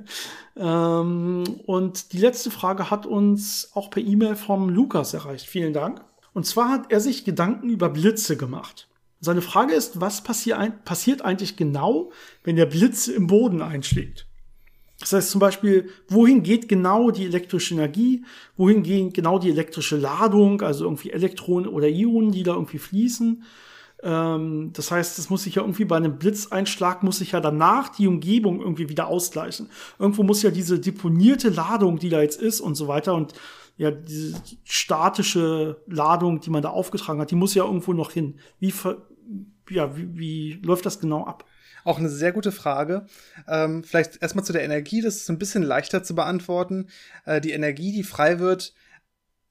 ähm, 0.56 1.44
und 1.66 2.12
die 2.14 2.18
letzte 2.18 2.50
Frage 2.50 2.90
hat 2.90 3.04
uns 3.04 3.70
auch 3.74 3.90
per 3.90 4.02
E-Mail 4.02 4.34
vom 4.34 4.70
Lukas 4.70 5.12
erreicht. 5.12 5.46
Vielen 5.46 5.74
Dank. 5.74 6.02
Und 6.34 6.44
zwar 6.44 6.68
hat 6.68 6.92
er 6.92 7.00
sich 7.00 7.24
Gedanken 7.24 7.70
über 7.70 7.88
Blitze 7.88 8.36
gemacht. 8.36 8.88
Seine 9.20 9.40
Frage 9.40 9.72
ist, 9.72 10.02
was 10.02 10.22
passiert 10.22 11.22
eigentlich 11.22 11.56
genau, 11.56 12.12
wenn 12.42 12.56
der 12.56 12.66
Blitz 12.66 13.08
im 13.08 13.26
Boden 13.26 13.62
einschlägt? 13.62 14.26
Das 15.00 15.12
heißt 15.12 15.30
zum 15.30 15.38
Beispiel, 15.38 15.88
wohin 16.08 16.42
geht 16.42 16.68
genau 16.68 17.10
die 17.10 17.24
elektrische 17.24 17.74
Energie? 17.74 18.24
Wohin 18.56 18.82
geht 18.82 19.14
genau 19.14 19.38
die 19.38 19.50
elektrische 19.50 19.96
Ladung? 19.96 20.60
Also 20.60 20.84
irgendwie 20.84 21.10
Elektronen 21.10 21.68
oder 21.68 21.88
Ionen, 21.88 22.32
die 22.32 22.42
da 22.42 22.54
irgendwie 22.54 22.78
fließen. 22.78 23.42
Ähm, 24.02 24.70
das 24.72 24.90
heißt, 24.90 25.18
es 25.18 25.30
muss 25.30 25.44
sich 25.44 25.56
ja 25.56 25.62
irgendwie 25.62 25.84
bei 25.84 25.96
einem 25.96 26.18
Blitzeinschlag 26.18 27.02
muss 27.02 27.18
sich 27.18 27.32
ja 27.32 27.40
danach 27.40 27.88
die 27.88 28.06
Umgebung 28.06 28.60
irgendwie 28.60 28.88
wieder 28.88 29.08
ausgleichen. 29.08 29.68
Irgendwo 29.98 30.22
muss 30.22 30.42
ja 30.42 30.50
diese 30.50 30.78
deponierte 30.78 31.48
Ladung, 31.48 31.98
die 31.98 32.10
da 32.10 32.20
jetzt 32.20 32.40
ist 32.40 32.60
und 32.60 32.74
so 32.74 32.86
weiter 32.86 33.14
und 33.14 33.32
ja, 33.76 33.90
diese 33.90 34.40
statische 34.64 35.82
Ladung, 35.86 36.40
die 36.40 36.50
man 36.50 36.62
da 36.62 36.70
aufgetragen 36.70 37.20
hat, 37.20 37.30
die 37.30 37.36
muss 37.36 37.54
ja 37.54 37.64
irgendwo 37.64 37.92
noch 37.92 38.12
hin. 38.12 38.38
Wie, 38.60 38.72
ja, 39.70 39.96
wie, 39.96 40.18
wie 40.18 40.52
läuft 40.62 40.86
das 40.86 41.00
genau 41.00 41.24
ab? 41.24 41.44
Auch 41.84 41.98
eine 41.98 42.08
sehr 42.08 42.32
gute 42.32 42.52
Frage. 42.52 43.06
Ähm, 43.46 43.84
vielleicht 43.84 44.22
erstmal 44.22 44.44
zu 44.44 44.52
der 44.52 44.64
Energie, 44.64 45.02
das 45.02 45.16
ist 45.16 45.30
ein 45.30 45.38
bisschen 45.38 45.62
leichter 45.62 46.02
zu 46.02 46.14
beantworten. 46.14 46.88
Äh, 47.26 47.40
die 47.40 47.52
Energie, 47.52 47.92
die 47.92 48.04
frei 48.04 48.38
wird, 48.38 48.74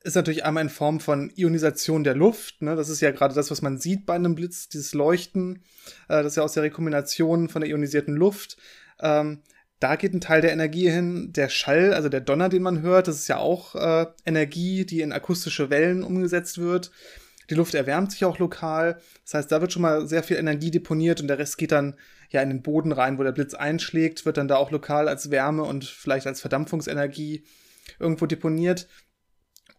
ist 0.04 0.16
natürlich 0.16 0.44
einmal 0.44 0.64
in 0.64 0.70
Form 0.70 1.00
von 1.00 1.32
Ionisation 1.36 2.04
der 2.04 2.16
Luft. 2.16 2.62
Ne? 2.62 2.76
Das 2.76 2.90
ist 2.90 3.02
ja 3.02 3.12
gerade 3.12 3.36
das, 3.36 3.52
was 3.52 3.62
man 3.62 3.78
sieht 3.78 4.06
bei 4.06 4.16
einem 4.16 4.36
Blitz, 4.36 4.68
dieses 4.68 4.94
Leuchten. 4.94 5.64
Äh, 6.08 6.24
das 6.24 6.28
ist 6.28 6.36
ja 6.38 6.44
aus 6.44 6.54
der 6.54 6.64
Rekombination 6.64 7.50
von 7.50 7.62
der 7.62 7.70
ionisierten 7.70 8.16
Luft. 8.16 8.58
Ähm, 9.00 9.42
da 9.84 9.98
geht 9.98 10.14
ein 10.14 10.22
Teil 10.22 10.40
der 10.40 10.54
Energie 10.54 10.90
hin. 10.90 11.34
Der 11.34 11.50
Schall, 11.50 11.94
also 11.94 12.08
der 12.08 12.22
Donner, 12.22 12.48
den 12.48 12.64
man 12.64 12.82
hört, 12.82 13.10
das 13.10 13.18
ist 13.18 13.28
ja 13.28 13.38
auch 13.38 13.76
äh, 13.76 14.06
Energie, 14.26 14.86
die 14.86 15.02
in 15.02 15.12
akustische 15.12 15.70
Wellen 15.70 16.04
umgesetzt 16.04 16.58
wird. 16.58 16.90
Die 17.50 17.56
Luft 17.56 17.76
erwärmt 17.76 18.14
sich 18.14 18.24
auch 18.24 18.40
lokal. 18.40 19.02
Das 19.26 19.34
heißt, 19.34 19.52
da 19.52 19.60
wird 19.60 19.74
schon 19.74 19.82
mal 19.82 20.08
sehr 20.08 20.24
viel 20.24 20.38
Energie 20.38 20.72
deponiert 20.72 21.20
und 21.20 21.28
der 21.28 21.38
Rest 21.38 21.58
geht 21.58 21.74
dann 21.74 21.96
ja 22.30 22.42
in 22.42 22.50
den 22.50 22.62
Boden 22.62 22.94
rein, 22.94 23.18
wo 23.18 23.24
der 23.24 23.34
Blitz 23.34 23.54
einschlägt, 23.54 24.26
wird 24.26 24.38
dann 24.38 24.48
da 24.48 24.56
auch 24.56 24.72
lokal 24.72 25.10
als 25.10 25.30
Wärme 25.30 25.64
und 25.64 25.84
vielleicht 25.84 26.28
als 26.28 26.40
Verdampfungsenergie 26.40 27.44
irgendwo 28.00 28.26
deponiert. 28.26 28.88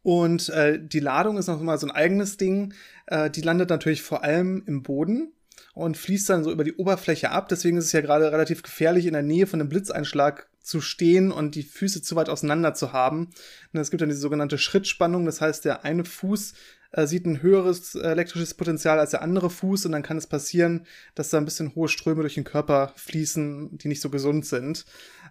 Und 0.03 0.51
äh, 0.51 0.79
die 0.79 1.01
Ladung 1.01 1.39
ist 1.39 1.47
noch 1.47 1.63
mal 1.63 1.79
so 1.79 1.87
ein 1.87 1.91
eigenes 1.91 2.37
Ding. 2.37 2.75
Äh, 3.07 3.31
die 3.31 3.41
landet 3.41 3.71
natürlich 3.71 4.03
vor 4.03 4.23
allem 4.23 4.63
im 4.67 4.83
Boden 4.83 5.33
und 5.75 5.97
fließt 5.97 6.31
dann 6.31 6.45
so 6.45 6.53
über 6.53 6.65
die 6.65 6.75
Oberfläche 6.75 7.31
ab. 7.31 7.49
Deswegen 7.49 7.77
ist 7.77 7.87
es 7.87 7.93
ja 7.93 8.01
gerade 8.01 8.31
relativ 8.33 8.63
gefährlich, 8.63 9.07
in 9.07 9.13
der 9.13 9.23
Nähe 9.23 9.47
von 9.47 9.61
einem 9.61 9.69
Blitzeinschlag 9.69 10.49
zu 10.61 10.81
stehen 10.81 11.31
und 11.31 11.57
die 11.57 11.63
Füße 11.63 12.01
zu 12.01 12.17
weit 12.17 12.29
auseinander 12.29 12.75
zu 12.75 12.93
haben. 12.93 13.31
Und 13.73 13.81
es 13.81 13.91
gibt 13.91 14.01
dann 14.01 14.09
diese 14.09 14.21
sogenannte 14.21 14.57
Schrittspannung. 14.57 15.27
Das 15.27 15.41
heißt, 15.41 15.65
der 15.65 15.85
eine 15.85 16.05
Fuß 16.05 16.55
äh, 16.93 17.07
sieht 17.07 17.27
ein 17.27 17.43
höheres 17.43 17.97
äh, 17.97 18.07
elektrisches 18.07 18.55
Potenzial 18.55 18.99
als 18.99 19.11
der 19.11 19.23
andere 19.23 19.51
Fuß 19.51 19.85
und 19.87 19.93
dann 19.93 20.03
kann 20.03 20.17
es 20.17 20.27
passieren, 20.27 20.87
dass 21.15 21.31
da 21.31 21.39
ein 21.39 21.45
bisschen 21.45 21.75
hohe 21.75 21.89
Ströme 21.89 22.23
durch 22.23 22.35
den 22.35 22.45
Körper 22.45 22.93
fließen, 22.97 23.77
die 23.77 23.89
nicht 23.89 24.01
so 24.01 24.11
gesund 24.11 24.47
sind. 24.47 24.87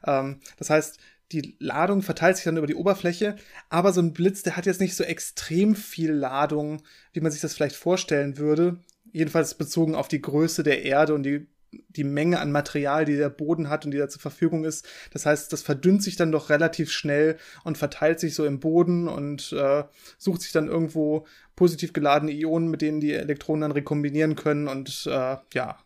Ähm, 0.05 0.41
das 0.57 0.69
heißt, 0.69 0.99
die 1.31 1.55
Ladung 1.57 2.03
verteilt 2.03 2.35
sich 2.35 2.45
dann 2.45 2.57
über 2.57 2.67
die 2.67 2.75
Oberfläche, 2.75 3.37
aber 3.69 3.91
so 3.91 4.01
ein 4.01 4.13
Blitz, 4.13 4.43
der 4.43 4.55
hat 4.55 4.67
jetzt 4.67 4.81
nicht 4.81 4.95
so 4.95 5.03
extrem 5.03 5.73
viel 5.73 6.11
Ladung, 6.11 6.83
wie 7.13 7.21
man 7.21 7.31
sich 7.31 7.41
das 7.41 7.55
vielleicht 7.55 7.75
vorstellen 7.75 8.37
würde 8.37 8.77
jedenfalls 9.13 9.55
bezogen 9.55 9.95
auf 9.95 10.09
die 10.09 10.21
Größe 10.21 10.63
der 10.63 10.83
Erde 10.83 11.13
und 11.13 11.23
die, 11.23 11.47
die 11.71 12.03
Menge 12.03 12.39
an 12.39 12.51
Material, 12.51 13.05
die 13.05 13.15
der 13.15 13.29
Boden 13.29 13.69
hat 13.69 13.85
und 13.85 13.91
die 13.91 13.97
da 13.97 14.09
zur 14.09 14.21
Verfügung 14.21 14.65
ist. 14.65 14.87
Das 15.11 15.25
heißt, 15.25 15.53
das 15.53 15.61
verdünnt 15.61 16.03
sich 16.03 16.17
dann 16.17 16.31
doch 16.31 16.49
relativ 16.49 16.91
schnell 16.91 17.37
und 17.63 17.77
verteilt 17.77 18.19
sich 18.19 18.35
so 18.35 18.45
im 18.45 18.59
Boden 18.59 19.07
und 19.07 19.53
äh, 19.53 19.85
sucht 20.17 20.41
sich 20.41 20.51
dann 20.51 20.67
irgendwo 20.67 21.25
positiv 21.55 21.93
geladene 21.93 22.33
Ionen, 22.33 22.69
mit 22.69 22.81
denen 22.81 22.99
die 22.99 23.13
Elektronen 23.13 23.61
dann 23.61 23.71
rekombinieren 23.71 24.35
können 24.35 24.67
und 24.67 25.07
äh, 25.07 25.37
ja, 25.53 25.77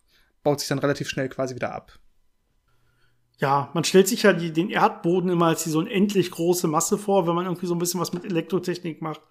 baut 0.44 0.60
sich 0.60 0.70
dann 0.70 0.80
relativ 0.80 1.10
schnell 1.10 1.30
quasi 1.30 1.56
wieder 1.56 1.74
ab. 1.74 2.00
Ja, 3.40 3.70
man 3.76 3.84
stellt 3.84 4.08
sich 4.08 4.23
ja 4.23 4.34
die, 4.34 4.52
den 4.52 4.71
Erdboden 4.71 5.30
immer 5.30 5.48
als 5.48 5.63
die 5.63 5.69
so 5.69 5.78
unendlich 5.80 6.32
große 6.32 6.67
Masse 6.67 6.98
vor, 6.98 7.28
wenn 7.28 7.36
man 7.36 7.46
irgendwie 7.46 7.67
so 7.67 7.75
ein 7.75 7.80
bisschen 7.80 8.00
was 8.00 8.12
mit 8.12 8.25
Elektrotechnik 8.25 9.02
macht. 9.02 9.21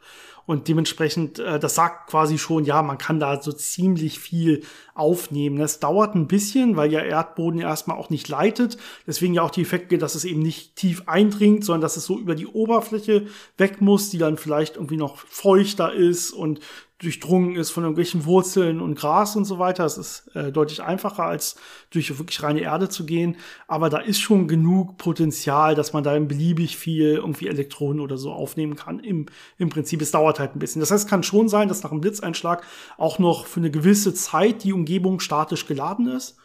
Und 0.47 0.69
dementsprechend, 0.69 1.41
äh, 1.41 1.59
das 1.59 1.75
sagt 1.75 2.09
quasi 2.09 2.39
schon, 2.39 2.65
ja, 2.65 2.81
man 2.83 2.99
kann 2.99 3.19
da 3.19 3.43
so 3.43 3.53
ziemlich 3.53 4.21
viel 4.21 4.63
aufnehmen. 4.95 5.59
Das 5.59 5.81
dauert 5.81 6.15
ein 6.15 6.29
bisschen, 6.29 6.77
weil 6.77 6.93
ja 6.93 7.01
Erdboden 7.01 7.61
erstmal 7.61 7.99
auch 7.99 8.11
nicht 8.11 8.29
leitet. 8.29 8.79
Deswegen 9.07 9.35
ja 9.35 9.43
auch 9.43 9.51
die 9.51 9.63
Effekte, 9.63 9.99
dass 9.99 10.15
es 10.15 10.25
eben 10.25 10.41
nicht 10.41 10.77
tief 10.77 11.03
eindringt, 11.07 11.65
sondern 11.65 11.83
dass 11.83 11.97
es 11.97 12.07
so 12.07 12.19
über 12.19 12.35
die 12.35 12.47
Oberfläche 12.47 13.27
weg 13.59 13.81
muss, 13.81 14.11
die 14.11 14.19
dann 14.19 14.39
vielleicht 14.39 14.77
irgendwie 14.77 14.97
noch 14.97 15.19
feuchter 15.19 15.93
ist 15.93 16.31
und 16.31 16.61
durchdrungen 16.99 17.57
ist 17.57 17.71
von 17.71 17.83
irgendwelchen 17.83 18.25
Wurzeln 18.25 18.81
und 18.81 18.95
Gras 18.95 19.37
und 19.37 19.45
so 19.45 19.59
weiter. 19.59 19.85
Es 19.85 19.99
ist 19.99 20.35
äh, 20.35 20.51
deutlich 20.51 20.83
einfacher, 20.83 21.25
als 21.25 21.57
durch 21.91 22.19
wirklich 22.19 22.43
reine 22.43 22.61
Erde 22.61 22.89
zu 22.89 23.05
gehen. 23.05 23.37
Aber 23.69 23.91
da 23.91 23.99
ist 23.99 24.19
schon 24.19 24.49
genug 24.49 24.97
Potenzial, 24.97 25.75
dass 25.75 25.93
man 25.93 26.05
da 26.05 26.19
beliebig 26.19 26.79
viel 26.79 27.17
irgendwie 27.17 27.49
Elektronen 27.49 28.01
oder 28.01 28.17
so 28.17 28.33
aufnehmen 28.33 28.77
kann. 28.77 29.01
Im, 29.01 29.27
im 29.59 29.69
Prinzip, 29.69 30.01
es 30.01 30.11
dauert 30.11 30.41
halt 30.41 30.57
ein 30.57 30.59
bisschen. 30.59 30.81
Das 30.81 30.91
heißt, 30.91 31.05
es 31.05 31.11
kann 31.11 31.23
schon 31.23 31.51
sein, 31.51 31.69
dass 31.69 31.83
nach 31.83 31.91
einem 31.91 32.01
Blitzeinschlag 32.01 32.65
auch 32.97 33.19
noch 33.19 33.47
für 33.47 33.61
eine 33.61 33.71
gewisse 33.71 34.15
Zeit 34.15 34.65
die 34.65 34.73
Umgebung 34.73 35.21
statisch 35.21 35.67
geladen 35.67 36.09
ist. 36.09 36.39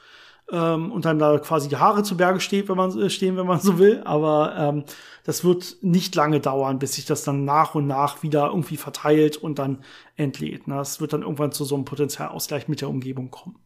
Ähm, 0.52 0.92
und 0.92 1.06
dann 1.06 1.18
da 1.18 1.40
quasi 1.40 1.70
die 1.70 1.78
Haare 1.78 2.04
zu 2.04 2.18
Berge 2.18 2.40
steht, 2.40 2.70
wenn 2.70 2.78
man, 2.78 2.98
äh, 3.00 3.10
stehen, 3.10 3.38
wenn 3.38 3.48
man 3.48 3.60
so 3.60 3.80
will. 3.80 4.02
Aber 4.04 4.56
ähm, 4.58 4.84
das 5.24 5.44
wird 5.44 5.78
nicht 5.82 6.14
lange 6.16 6.40
dauern, 6.40 6.80
bis 6.80 6.94
sich 6.94 7.06
das 7.06 7.24
dann 7.24 7.46
nach 7.46 7.74
und 7.76 7.88
nach 7.88 8.22
wieder 8.24 8.48
irgendwie 8.48 8.78
verteilt 8.78 9.38
und 9.38 9.60
dann 9.60 9.84
entlädt. 10.16 10.68
Ne? 10.68 10.76
Das 10.76 11.00
wird 11.00 11.14
dann 11.14 11.22
irgendwann 11.22 11.52
zu 11.52 11.64
so 11.64 11.76
einem 11.76 11.86
Potenzialausgleich 11.86 12.68
mit 12.68 12.82
der 12.82 12.90
Umgebung 12.90 13.32
kommen. 13.32 13.58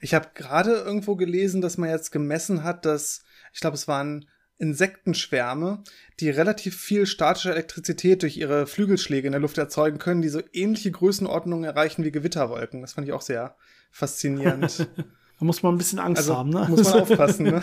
Ich 0.00 0.14
habe 0.14 0.28
gerade 0.34 0.72
irgendwo 0.72 1.16
gelesen, 1.16 1.60
dass 1.60 1.78
man 1.78 1.90
jetzt 1.90 2.12
gemessen 2.12 2.62
hat, 2.62 2.84
dass, 2.84 3.22
ich 3.52 3.60
glaube, 3.60 3.74
es 3.74 3.88
waren 3.88 4.26
Insektenschwärme, 4.58 5.84
die 6.20 6.30
relativ 6.30 6.76
viel 6.76 7.06
statische 7.06 7.52
Elektrizität 7.52 8.22
durch 8.22 8.36
ihre 8.36 8.66
Flügelschläge 8.66 9.26
in 9.26 9.32
der 9.32 9.40
Luft 9.40 9.56
erzeugen 9.56 9.98
können, 9.98 10.20
die 10.20 10.28
so 10.28 10.42
ähnliche 10.52 10.90
Größenordnungen 10.90 11.64
erreichen 11.64 12.04
wie 12.04 12.10
Gewitterwolken. 12.10 12.80
Das 12.80 12.94
fand 12.94 13.06
ich 13.06 13.12
auch 13.12 13.22
sehr 13.22 13.56
faszinierend. 13.90 14.88
da 15.38 15.44
muss 15.44 15.62
man 15.62 15.74
ein 15.74 15.78
bisschen 15.78 15.98
Angst 15.98 16.22
also, 16.22 16.36
haben, 16.36 16.50
ne? 16.50 16.66
Muss 16.68 16.84
man 16.84 17.00
aufpassen, 17.02 17.46
ne? 17.46 17.62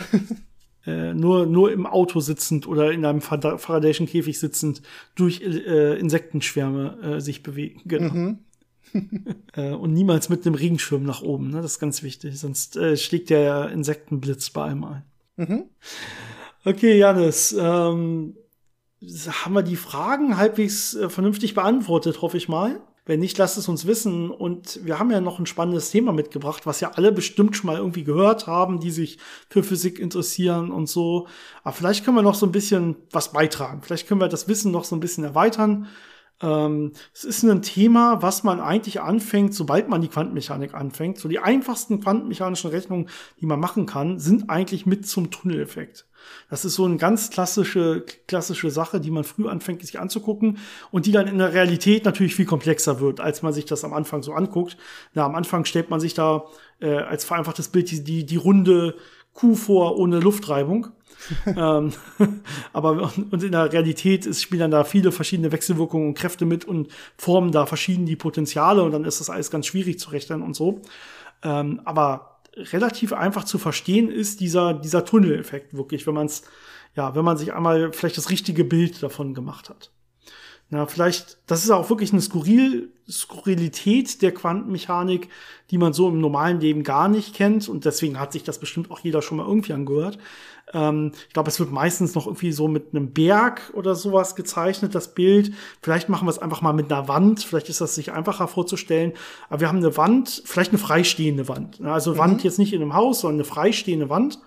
äh, 0.86 1.14
nur, 1.14 1.46
nur 1.46 1.72
im 1.72 1.86
Auto 1.86 2.20
sitzend 2.20 2.66
oder 2.66 2.92
in 2.92 3.04
einem 3.04 3.20
Faradayschen 3.20 4.06
Käfig 4.06 4.38
sitzend 4.38 4.82
durch 5.14 5.42
äh, 5.42 5.98
Insektenschwärme 5.98 7.16
äh, 7.16 7.20
sich 7.20 7.42
bewegen. 7.42 7.82
Genau. 7.84 8.14
Mhm. 8.14 8.38
äh, 9.54 9.72
und 9.72 9.92
niemals 9.92 10.28
mit 10.28 10.46
einem 10.46 10.54
Regenschirm 10.54 11.04
nach 11.04 11.22
oben, 11.22 11.50
ne? 11.50 11.60
Das 11.60 11.72
ist 11.72 11.78
ganz 11.78 12.02
wichtig. 12.02 12.38
Sonst 12.38 12.76
äh, 12.76 12.96
schlägt 12.96 13.30
der 13.30 13.70
Insektenblitz 13.70 14.50
bei 14.50 14.64
einem 14.64 14.84
ein. 14.84 15.02
Mhm. 15.36 15.64
Okay, 16.64 16.98
Janis, 16.98 17.54
ähm, 17.58 18.34
haben 19.00 19.54
wir 19.54 19.62
die 19.62 19.76
Fragen 19.76 20.36
halbwegs 20.36 20.94
äh, 20.94 21.08
vernünftig 21.08 21.54
beantwortet, 21.54 22.22
hoffe 22.22 22.36
ich 22.36 22.48
mal. 22.48 22.80
Wenn 23.06 23.20
nicht, 23.20 23.38
lasst 23.38 23.56
es 23.56 23.68
uns 23.68 23.86
wissen. 23.86 24.30
Und 24.30 24.84
wir 24.84 24.98
haben 24.98 25.10
ja 25.12 25.20
noch 25.20 25.38
ein 25.38 25.46
spannendes 25.46 25.90
Thema 25.90 26.12
mitgebracht, 26.12 26.66
was 26.66 26.80
ja 26.80 26.90
alle 26.90 27.12
bestimmt 27.12 27.56
schon 27.56 27.68
mal 27.68 27.78
irgendwie 27.78 28.04
gehört 28.04 28.48
haben, 28.48 28.80
die 28.80 28.90
sich 28.90 29.18
für 29.48 29.62
Physik 29.62 30.00
interessieren 30.00 30.72
und 30.72 30.88
so. 30.88 31.28
Aber 31.62 31.72
vielleicht 31.72 32.04
können 32.04 32.16
wir 32.16 32.22
noch 32.22 32.34
so 32.34 32.46
ein 32.46 32.52
bisschen 32.52 32.96
was 33.12 33.32
beitragen. 33.32 33.80
Vielleicht 33.82 34.08
können 34.08 34.20
wir 34.20 34.28
das 34.28 34.48
Wissen 34.48 34.72
noch 34.72 34.84
so 34.84 34.96
ein 34.96 35.00
bisschen 35.00 35.22
erweitern. 35.22 35.86
Ähm, 36.42 36.92
es 37.14 37.24
ist 37.24 37.42
ein 37.42 37.62
Thema, 37.62 38.20
was 38.20 38.44
man 38.44 38.60
eigentlich 38.60 39.00
anfängt, 39.00 39.54
sobald 39.54 39.88
man 39.88 40.02
die 40.02 40.08
Quantenmechanik 40.08 40.74
anfängt. 40.74 41.18
So 41.18 41.28
die 41.28 41.38
einfachsten 41.38 42.00
quantenmechanischen 42.00 42.70
Rechnungen, 42.70 43.08
die 43.40 43.46
man 43.46 43.60
machen 43.60 43.86
kann, 43.86 44.18
sind 44.18 44.50
eigentlich 44.50 44.84
mit 44.84 45.06
zum 45.08 45.30
Tunneleffekt. 45.30 46.06
Das 46.50 46.64
ist 46.64 46.74
so 46.74 46.84
eine 46.84 46.96
ganz 46.96 47.30
klassische, 47.30 48.04
klassische 48.26 48.70
Sache, 48.70 49.00
die 49.00 49.10
man 49.10 49.24
früh 49.24 49.48
anfängt, 49.48 49.82
sich 49.82 49.98
anzugucken 49.98 50.58
und 50.90 51.06
die 51.06 51.12
dann 51.12 51.28
in 51.28 51.38
der 51.38 51.54
Realität 51.54 52.04
natürlich 52.04 52.34
viel 52.34 52.46
komplexer 52.46 53.00
wird, 53.00 53.20
als 53.20 53.42
man 53.42 53.52
sich 53.52 53.64
das 53.64 53.84
am 53.84 53.92
Anfang 53.92 54.22
so 54.22 54.32
anguckt. 54.32 54.76
Na, 55.14 55.24
am 55.24 55.34
Anfang 55.34 55.64
stellt 55.64 55.88
man 55.88 56.00
sich 56.00 56.14
da 56.14 56.44
äh, 56.80 56.96
als 56.96 57.24
vereinfachtes 57.24 57.68
Bild 57.68 57.90
die, 57.90 58.04
die, 58.04 58.26
die 58.26 58.36
runde 58.36 58.96
Kuh 59.32 59.54
vor 59.54 59.98
ohne 59.98 60.18
Luftreibung. 60.18 60.88
ähm, 61.46 61.92
aber 62.72 63.12
und 63.30 63.42
in 63.42 63.52
der 63.52 63.72
Realität 63.72 64.26
ist, 64.26 64.42
spielen 64.42 64.60
dann 64.60 64.70
da 64.70 64.84
viele 64.84 65.12
verschiedene 65.12 65.52
Wechselwirkungen 65.52 66.08
und 66.08 66.14
Kräfte 66.14 66.46
mit 66.46 66.64
und 66.64 66.88
formen 67.16 67.52
da 67.52 67.66
verschieden 67.66 68.06
die 68.06 68.16
Potenziale 68.16 68.82
und 68.82 68.92
dann 68.92 69.04
ist 69.04 69.20
das 69.20 69.30
alles 69.30 69.50
ganz 69.50 69.66
schwierig 69.66 69.98
zu 69.98 70.10
rechnen 70.10 70.42
und 70.42 70.54
so. 70.54 70.82
Ähm, 71.42 71.80
aber 71.84 72.40
relativ 72.56 73.12
einfach 73.12 73.44
zu 73.44 73.58
verstehen 73.58 74.10
ist 74.10 74.40
dieser, 74.40 74.74
dieser 74.74 75.04
Tunneleffekt 75.04 75.76
wirklich, 75.76 76.06
wenn 76.06 76.14
man 76.14 76.26
es, 76.26 76.42
ja, 76.94 77.14
wenn 77.14 77.24
man 77.24 77.36
sich 77.36 77.52
einmal 77.52 77.92
vielleicht 77.92 78.16
das 78.16 78.30
richtige 78.30 78.64
Bild 78.64 79.02
davon 79.02 79.34
gemacht 79.34 79.68
hat. 79.68 79.90
Na, 80.68 80.86
vielleicht, 80.86 81.38
das 81.46 81.62
ist 81.62 81.70
auch 81.70 81.90
wirklich 81.90 82.12
eine 82.12 82.20
Skurril, 82.20 82.90
Skurrilität 83.08 84.20
der 84.20 84.34
Quantenmechanik, 84.34 85.28
die 85.70 85.78
man 85.78 85.92
so 85.92 86.08
im 86.08 86.20
normalen 86.20 86.58
Leben 86.58 86.82
gar 86.82 87.08
nicht 87.08 87.34
kennt. 87.36 87.68
Und 87.68 87.84
deswegen 87.84 88.18
hat 88.18 88.32
sich 88.32 88.42
das 88.42 88.58
bestimmt 88.58 88.90
auch 88.90 88.98
jeder 88.98 89.22
schon 89.22 89.38
mal 89.38 89.46
irgendwie 89.46 89.74
angehört. 89.74 90.18
Ähm, 90.72 91.12
ich 91.28 91.32
glaube, 91.32 91.50
es 91.50 91.60
wird 91.60 91.70
meistens 91.70 92.16
noch 92.16 92.26
irgendwie 92.26 92.50
so 92.50 92.66
mit 92.66 92.88
einem 92.90 93.12
Berg 93.12 93.70
oder 93.74 93.94
sowas 93.94 94.34
gezeichnet, 94.34 94.96
das 94.96 95.14
Bild. 95.14 95.52
Vielleicht 95.82 96.08
machen 96.08 96.26
wir 96.26 96.30
es 96.30 96.40
einfach 96.40 96.62
mal 96.62 96.72
mit 96.72 96.90
einer 96.92 97.06
Wand. 97.06 97.44
Vielleicht 97.44 97.68
ist 97.68 97.80
das 97.80 97.94
sich 97.94 98.10
einfacher 98.10 98.48
vorzustellen. 98.48 99.12
Aber 99.48 99.60
wir 99.60 99.68
haben 99.68 99.78
eine 99.78 99.96
Wand, 99.96 100.42
vielleicht 100.44 100.70
eine 100.70 100.78
freistehende 100.78 101.48
Wand. 101.48 101.80
Also 101.80 102.14
mhm. 102.14 102.18
Wand 102.18 102.44
jetzt 102.44 102.58
nicht 102.58 102.72
in 102.72 102.82
einem 102.82 102.94
Haus, 102.94 103.20
sondern 103.20 103.36
eine 103.36 103.44
freistehende 103.44 104.10
Wand. 104.10 104.40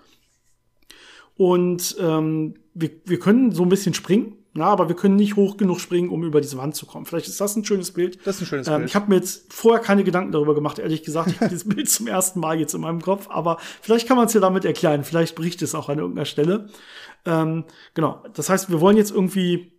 Und 1.38 1.96
ähm, 1.98 2.56
wir, 2.74 2.90
wir 3.06 3.18
können 3.18 3.52
so 3.52 3.62
ein 3.62 3.70
bisschen 3.70 3.94
springen. 3.94 4.36
Na, 4.52 4.66
aber 4.66 4.88
wir 4.88 4.96
können 4.96 5.14
nicht 5.14 5.36
hoch 5.36 5.56
genug 5.56 5.78
springen, 5.78 6.08
um 6.08 6.24
über 6.24 6.40
diese 6.40 6.58
Wand 6.58 6.74
zu 6.74 6.84
kommen. 6.84 7.06
Vielleicht 7.06 7.28
ist 7.28 7.40
das 7.40 7.54
ein 7.54 7.64
schönes 7.64 7.92
Bild. 7.92 8.18
Das 8.26 8.36
ist 8.36 8.42
ein 8.42 8.46
schönes 8.46 8.66
ähm, 8.66 8.78
Bild. 8.78 8.88
Ich 8.88 8.96
habe 8.96 9.08
mir 9.08 9.14
jetzt 9.14 9.52
vorher 9.52 9.80
keine 9.80 10.02
Gedanken 10.02 10.32
darüber 10.32 10.56
gemacht, 10.56 10.80
ehrlich 10.80 11.04
gesagt. 11.04 11.30
Ich 11.30 11.36
habe 11.40 11.50
dieses 11.50 11.68
Bild 11.74 11.88
zum 11.88 12.08
ersten 12.08 12.40
Mal 12.40 12.58
jetzt 12.58 12.74
in 12.74 12.80
meinem 12.80 13.00
Kopf. 13.00 13.28
Aber 13.30 13.58
vielleicht 13.80 14.08
kann 14.08 14.16
man 14.16 14.26
es 14.26 14.32
ja 14.32 14.40
damit 14.40 14.64
erklären. 14.64 15.04
Vielleicht 15.04 15.36
bricht 15.36 15.62
es 15.62 15.76
auch 15.76 15.88
an 15.88 15.98
irgendeiner 15.98 16.24
Stelle. 16.24 16.68
Ähm, 17.24 17.64
genau. 17.94 18.24
Das 18.34 18.50
heißt, 18.50 18.70
wir 18.70 18.80
wollen 18.80 18.96
jetzt 18.96 19.12
irgendwie 19.12 19.72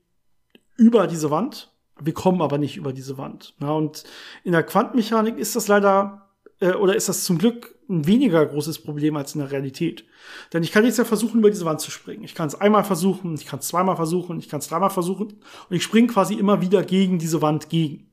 über 0.77 1.07
diese 1.07 1.29
Wand. 1.31 1.73
Wir 1.99 2.13
kommen 2.13 2.41
aber 2.41 2.57
nicht 2.57 2.77
über 2.77 2.93
diese 2.93 3.17
Wand. 3.17 3.53
Ja, 3.59 3.71
und 3.71 4.05
in 4.43 4.53
der 4.53 4.63
Quantenmechanik 4.63 5.37
ist 5.37 5.55
das 5.55 5.67
leider, 5.67 6.30
äh, 6.61 6.73
oder 6.73 6.95
ist 6.95 7.09
das 7.09 7.25
zum 7.25 7.37
Glück 7.37 7.75
ein 7.89 8.07
weniger 8.07 8.45
großes 8.45 8.79
Problem 8.79 9.17
als 9.17 9.35
in 9.35 9.41
der 9.41 9.51
Realität. 9.51 10.05
Denn 10.53 10.63
ich 10.63 10.71
kann 10.71 10.85
jetzt 10.85 10.97
ja 10.97 11.03
versuchen, 11.03 11.39
über 11.39 11.49
diese 11.49 11.65
Wand 11.65 11.81
zu 11.81 11.91
springen. 11.91 12.23
Ich 12.23 12.35
kann 12.35 12.47
es 12.47 12.55
einmal 12.55 12.85
versuchen, 12.85 13.33
ich 13.35 13.45
kann 13.45 13.59
es 13.59 13.67
zweimal 13.67 13.97
versuchen, 13.97 14.39
ich 14.39 14.47
kann 14.47 14.59
es 14.59 14.69
dreimal 14.69 14.89
versuchen 14.89 15.27
und 15.69 15.75
ich 15.75 15.83
springe 15.83 16.07
quasi 16.07 16.35
immer 16.35 16.61
wieder 16.61 16.83
gegen 16.83 17.19
diese 17.19 17.41
Wand 17.41 17.69
gegen. 17.69 18.07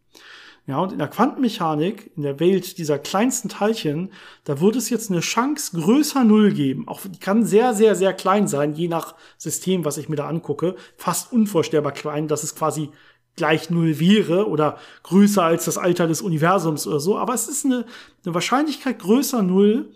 Ja, 0.66 0.80
und 0.80 0.92
in 0.92 0.98
der 0.98 1.08
Quantenmechanik, 1.08 2.10
in 2.14 2.24
der 2.24 2.40
Welt 2.40 2.76
dieser 2.76 2.98
kleinsten 2.98 3.48
Teilchen, 3.48 4.10
da 4.44 4.60
wird 4.60 4.76
es 4.76 4.90
jetzt 4.90 5.10
eine 5.10 5.20
Chance 5.20 5.80
größer 5.80 6.24
Null 6.24 6.52
geben. 6.52 6.86
Auch 6.88 7.00
die 7.00 7.18
kann 7.18 7.46
sehr, 7.46 7.72
sehr, 7.72 7.94
sehr 7.94 8.12
klein 8.12 8.48
sein, 8.48 8.74
je 8.74 8.88
nach 8.88 9.14
System, 9.38 9.86
was 9.86 9.96
ich 9.96 10.10
mir 10.10 10.16
da 10.16 10.28
angucke. 10.28 10.76
Fast 10.98 11.32
unvorstellbar 11.32 11.92
klein, 11.92 12.28
dass 12.28 12.42
es 12.42 12.54
quasi 12.54 12.90
gleich 13.38 13.70
Null 13.70 13.98
wäre 13.98 14.48
oder 14.48 14.78
größer 15.04 15.42
als 15.42 15.64
das 15.64 15.78
Alter 15.78 16.06
des 16.06 16.20
Universums 16.20 16.86
oder 16.86 17.00
so. 17.00 17.16
Aber 17.16 17.32
es 17.32 17.48
ist 17.48 17.64
eine, 17.64 17.86
eine 18.24 18.34
Wahrscheinlichkeit 18.34 18.98
größer 18.98 19.42
Null, 19.42 19.90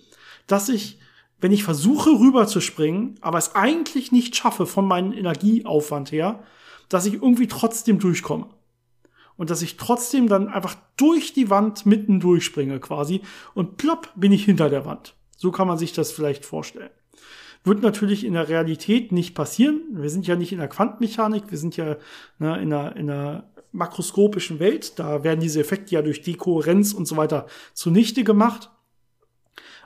dass 0.47 0.71
ich, 0.71 0.99
wenn 1.41 1.53
ich 1.53 1.65
versuche 1.65 2.11
rüberzuspringen, 2.11 3.17
aber 3.21 3.37
es 3.37 3.55
eigentlich 3.55 4.13
nicht 4.13 4.35
schaffe 4.35 4.65
von 4.65 4.87
meinem 4.87 5.13
Energieaufwand 5.13 6.13
her, 6.13 6.43
dass 6.89 7.05
ich 7.05 7.15
irgendwie 7.15 7.49
trotzdem 7.49 7.99
durchkomme. 7.99 8.47
Und 9.37 9.51
dass 9.51 9.63
ich 9.63 9.77
trotzdem 9.77 10.29
dann 10.29 10.49
einfach 10.49 10.77
durch 10.97 11.33
die 11.33 11.51
Wand 11.51 11.85
mitten 11.85 12.21
durchspringe 12.21 12.81
quasi 12.81 13.23
und 13.55 13.77
plopp 13.77 14.11
bin 14.15 14.31
ich 14.31 14.45
hinter 14.45 14.71
der 14.71 14.87
Wand. 14.87 15.15
So 15.37 15.51
kann 15.51 15.67
man 15.67 15.79
sich 15.79 15.93
das 15.93 16.13
vielleicht 16.13 16.45
vorstellen. 16.45 16.91
Wird 17.65 17.83
natürlich 17.83 18.25
in 18.25 18.35
der 18.35 18.49
Realität 18.49 19.13
nicht 19.13 19.35
passieren. 19.35 19.83
Wir 19.93 20.11
sind 20.11 20.27
ja 20.27 20.35
nicht 20.37 20.53
in 20.53 20.59
der 20.59 20.69
Quantenmechanik, 20.69 21.45
wir 21.51 21.59
sind 21.59 21.77
ja 21.77 21.97
ne, 22.39 22.61
in, 22.61 22.73
einer, 22.73 22.97
in 22.97 23.11
einer 23.11 23.45
makroskopischen 23.71 24.59
Welt. 24.59 24.99
Da 24.99 25.25
werden 25.25 25.41
diese 25.41 25.61
Effekte 25.61 25.95
ja 25.95 26.03
durch 26.03 26.23
Dekohärenz 26.23 26.93
und 26.93 27.07
so 27.07 27.17
weiter 27.17 27.47
zunichte 27.73 28.25
gemacht. 28.25 28.71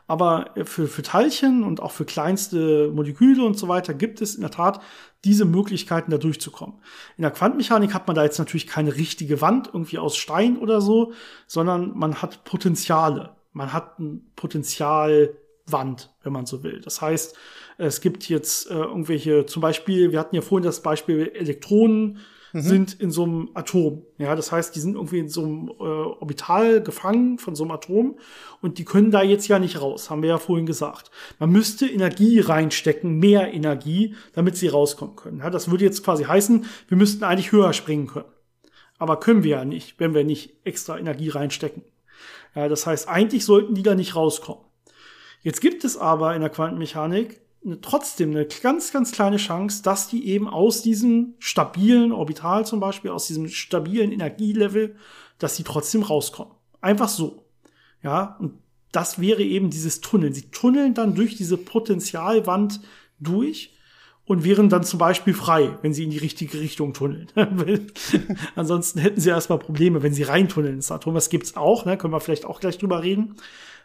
Aber 0.09 0.51
für, 0.64 0.87
für 0.87 1.03
Teilchen 1.03 1.64
und 1.64 1.81
auch 1.81 1.91
für 1.91 2.05
kleinste 2.05 2.91
Moleküle 2.95 3.45
und 3.45 3.59
so 3.59 3.66
weiter 3.66 3.93
gibt 3.93 4.20
es 4.20 4.37
in 4.37 4.43
der 4.43 4.53
Tat 4.53 4.81
diese 5.24 5.45
Möglichkeiten, 5.45 6.12
da 6.12 6.18
durchzukommen. 6.18 6.77
In 7.16 7.22
der 7.22 7.33
Quantenmechanik 7.33 7.93
hat 7.93 8.07
man 8.07 8.14
da 8.14 8.22
jetzt 8.22 8.39
natürlich 8.39 8.68
keine 8.68 8.95
richtige 8.95 9.41
Wand 9.41 9.70
irgendwie 9.72 9.99
aus 9.99 10.16
Stein 10.16 10.59
oder 10.59 10.81
so, 10.81 11.12
sondern 11.49 11.97
man 11.97 12.22
hat 12.22 12.45
Potenziale. 12.45 13.35
Man 13.53 13.72
hat 13.72 13.99
ein 13.99 14.31
Potenzialwand, 14.37 16.14
wenn 16.22 16.33
man 16.33 16.47
so 16.47 16.62
will. 16.62 16.81
Das 16.83 17.03
heißt, 17.03 17.37
es 17.79 18.01
gibt 18.01 18.29
jetzt 18.29 18.70
äh, 18.70 18.74
irgendwelche, 18.74 19.47
zum 19.47 19.61
Beispiel, 19.62 20.12
wir 20.12 20.18
hatten 20.18 20.35
ja 20.35 20.43
vorhin 20.43 20.64
das 20.64 20.83
Beispiel 20.83 21.31
Elektronen 21.35 22.18
mhm. 22.53 22.61
sind 22.61 23.01
in 23.01 23.11
so 23.11 23.24
einem 23.24 23.51
Atom. 23.55 24.05
Ja, 24.18 24.35
das 24.35 24.51
heißt, 24.51 24.74
die 24.74 24.81
sind 24.81 24.95
irgendwie 24.95 25.18
in 25.18 25.29
so 25.29 25.45
einem 25.45 25.68
äh, 25.68 25.83
Orbital 25.83 26.83
gefangen 26.83 27.39
von 27.39 27.55
so 27.55 27.64
einem 27.64 27.72
Atom 27.72 28.18
und 28.62 28.79
die 28.79 28.85
können 28.85 29.11
da 29.11 29.22
jetzt 29.22 29.49
ja 29.49 29.59
nicht 29.59 29.81
raus, 29.81 30.11
haben 30.11 30.22
wir 30.22 30.31
ja 30.31 30.39
vorhin 30.39 30.66
gesagt. 30.66 31.11
Man 31.39 31.51
müsste 31.51 31.87
Energie 31.87 32.41
reinstecken, 32.41 33.18
mehr 33.18 33.53
Energie, 33.53 34.14
damit 34.33 34.57
sie 34.57 34.68
rauskommen 34.68 35.16
können. 35.16 35.39
Ja, 35.39 35.51
das 35.51 35.70
würde 35.70 35.85
jetzt 35.85 36.03
quasi 36.03 36.24
heißen, 36.24 36.64
wir 36.89 36.97
müssten 36.97 37.24
eigentlich 37.24 37.53
höher 37.53 37.72
springen 37.72 38.07
können. 38.07 38.27
Aber 38.99 39.20
können 39.20 39.45
wir 39.45 39.51
ja 39.51 39.64
nicht, 39.66 40.01
wenn 40.01 40.14
wir 40.14 40.24
nicht 40.24 40.57
extra 40.64 40.99
Energie 40.99 41.29
reinstecken. 41.29 41.83
Ja, 42.55 42.68
das 42.68 42.87
heißt, 42.87 43.09
eigentlich 43.09 43.45
sollten 43.45 43.74
die 43.74 43.83
da 43.83 43.95
nicht 43.95 44.16
rauskommen. 44.16 44.64
Jetzt 45.43 45.61
gibt 45.61 45.85
es 45.85 45.99
aber 45.99 46.35
in 46.35 46.41
der 46.41 46.49
Quantenmechanik 46.49 47.41
trotzdem 47.83 48.31
eine 48.31 48.47
ganz, 48.47 48.93
ganz 48.93 49.12
kleine 49.12 49.39
Chance, 49.39 49.83
dass 49.83 50.09
die 50.09 50.29
eben 50.29 50.49
aus 50.49 50.83
diesem 50.83 51.35
stabilen 51.39 52.12
Orbital 52.12 52.64
zum 52.64 52.81
Beispiel, 52.81 53.11
aus 53.11 53.27
diesem 53.27 53.49
stabilen 53.49 54.12
Energielevel, 54.12 54.97
dass 55.39 55.57
sie 55.57 55.64
trotzdem 55.64 56.03
rauskommen. 56.03 56.55
Einfach 56.81 57.09
so. 57.09 57.45
Ja, 58.03 58.37
und 58.39 58.55
das 58.93 59.21
wäre 59.21 59.43
eben 59.43 59.71
dieses 59.71 60.01
Tunneln. 60.01 60.33
Sie 60.33 60.51
tunneln 60.51 60.95
dann 60.95 61.14
durch 61.14 61.37
diese 61.37 61.57
Potentialwand 61.57 62.81
durch 63.19 63.75
und 64.27 64.45
wären 64.45 64.69
dann 64.69 64.85
zum 64.85 64.99
Beispiel 64.99 65.35
frei, 65.35 65.79
wenn 65.83 65.93
sie 65.93 66.05
in 66.05 66.11
die 66.11 66.19
richtige 66.19 66.61
Richtung 66.61 66.93
tunneln. 66.93 67.29
Ansonsten 68.57 68.99
hätten 68.99 69.21
sie 69.21 69.31
erstmal 69.31 69.59
Probleme, 69.59 70.03
wenn 70.03 70.14
sie 70.14 70.25
reintunneln 70.25 70.77
ins 70.77 70.91
Atom. 70.91 71.14
Das 71.14 71.31
gibt's 71.31 71.57
auch, 71.57 71.85
ne? 71.85 71.97
können 71.97 72.12
wir 72.12 72.21
vielleicht 72.21 72.45
auch 72.45 72.61
gleich 72.61 72.79
drüber 72.79 73.03
reden. 73.03 73.37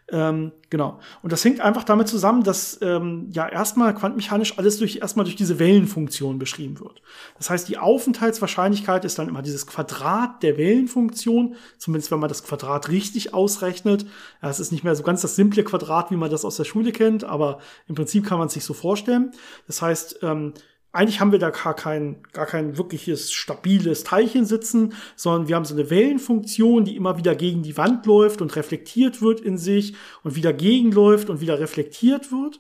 Ähm, 0.10 0.52
genau. 0.70 1.00
Und 1.22 1.32
das 1.32 1.44
hängt 1.46 1.62
einfach 1.62 1.84
damit 1.84 2.08
zusammen, 2.08 2.44
dass 2.44 2.80
ähm, 2.82 3.30
ja 3.32 3.48
erstmal 3.48 3.94
quantenmechanisch 3.96 4.58
alles 4.58 4.78
durch 4.78 4.98
erstmal 4.98 5.24
durch 5.24 5.38
diese 5.38 5.58
Wellenfunktion 5.58 6.38
beschrieben 6.38 6.80
wird. 6.80 7.02
Das 7.38 7.50
heißt, 7.50 7.70
die 7.70 7.78
Aufenthaltswahrscheinlichkeit 7.78 9.06
ist 9.06 9.18
dann 9.20 9.30
immer 9.30 9.42
dieses 9.42 9.68
Quadrat 9.68 10.44
der 10.44 10.58
Wellenfunktion, 10.58 11.56
zumindest 11.78 12.12
wenn 12.12 12.20
man 12.20 12.30
das 12.30 12.44
Quadrat 12.44 12.90
richtig 12.90 13.34
ausrechnet. 13.34 14.06
Ja, 14.42 14.50
es 14.50 14.60
ist 14.60 14.72
nicht 14.72 14.84
mehr 14.84 14.96
so 14.96 15.04
ganz 15.04 15.22
das 15.22 15.36
simple 15.36 15.64
Quadrat, 15.64 16.12
wie 16.12 16.18
man 16.18 16.30
das 16.30 16.44
aus 16.44 16.58
der 16.58 16.66
Schule 16.66 16.92
kennt, 16.92 17.24
aber 17.24 17.60
im 17.88 17.96
Prinzip 17.96 18.26
kann 18.26 18.38
man 18.38 18.48
es 18.48 18.54
sich 18.54 18.66
so 18.66 18.74
vorstellen. 18.74 19.32
Das 19.68 19.82
heißt, 19.82 20.20
ähm, 20.24 20.54
eigentlich 20.94 21.22
haben 21.22 21.32
wir 21.32 21.40
da 21.40 21.52
gar 21.52 21.74
kein, 21.74 22.22
gar 22.34 22.46
kein 22.46 22.78
wirkliches 22.78 23.32
stabiles 23.32 24.04
Teilchen 24.04 24.46
sitzen, 24.46 24.94
sondern 25.16 25.48
wir 25.48 25.56
haben 25.56 25.66
so 25.66 25.74
eine 25.74 25.90
Wellenfunktion, 25.90 26.84
die 26.84 26.96
immer 26.96 27.18
wieder 27.18 27.36
gegen 27.36 27.64
die 27.64 27.78
Wand 27.78 28.06
läuft 28.06 28.42
und 28.42 28.56
reflektiert 28.56 29.22
wird 29.22 29.40
in 29.40 29.58
sich 29.58 29.96
und 30.24 30.36
wieder 30.36 30.52
gegenläuft 30.52 31.30
und 31.30 31.40
wieder 31.40 31.60
reflektiert 31.60 32.32
wird. 32.32 32.60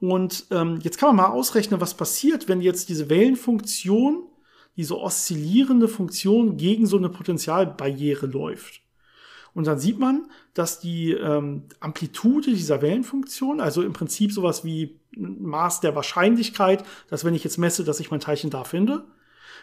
Und 0.00 0.46
ähm, 0.50 0.78
jetzt 0.82 0.98
kann 0.98 1.14
man 1.14 1.16
mal 1.16 1.32
ausrechnen, 1.32 1.80
was 1.80 1.94
passiert, 1.94 2.48
wenn 2.48 2.60
jetzt 2.60 2.88
diese 2.88 3.10
Wellenfunktion, 3.10 4.24
diese 4.76 4.98
oszillierende 4.98 5.88
Funktion 5.88 6.56
gegen 6.56 6.86
so 6.86 6.96
eine 6.96 7.08
Potentialbarriere 7.08 8.26
läuft. 8.26 8.82
Und 9.54 9.66
dann 9.66 9.78
sieht 9.78 9.98
man, 9.98 10.30
dass 10.52 10.80
die 10.80 11.12
ähm, 11.12 11.62
Amplitude 11.80 12.50
dieser 12.50 12.82
Wellenfunktion, 12.82 13.60
also 13.60 13.82
im 13.82 13.94
Prinzip 13.94 14.32
sowas 14.32 14.66
wie 14.66 15.00
Maß 15.16 15.80
der 15.80 15.94
Wahrscheinlichkeit, 15.94 16.84
dass 17.08 17.24
wenn 17.24 17.34
ich 17.34 17.44
jetzt 17.44 17.58
messe, 17.58 17.84
dass 17.84 18.00
ich 18.00 18.10
mein 18.10 18.20
Teilchen 18.20 18.50
da 18.50 18.64
finde, 18.64 19.06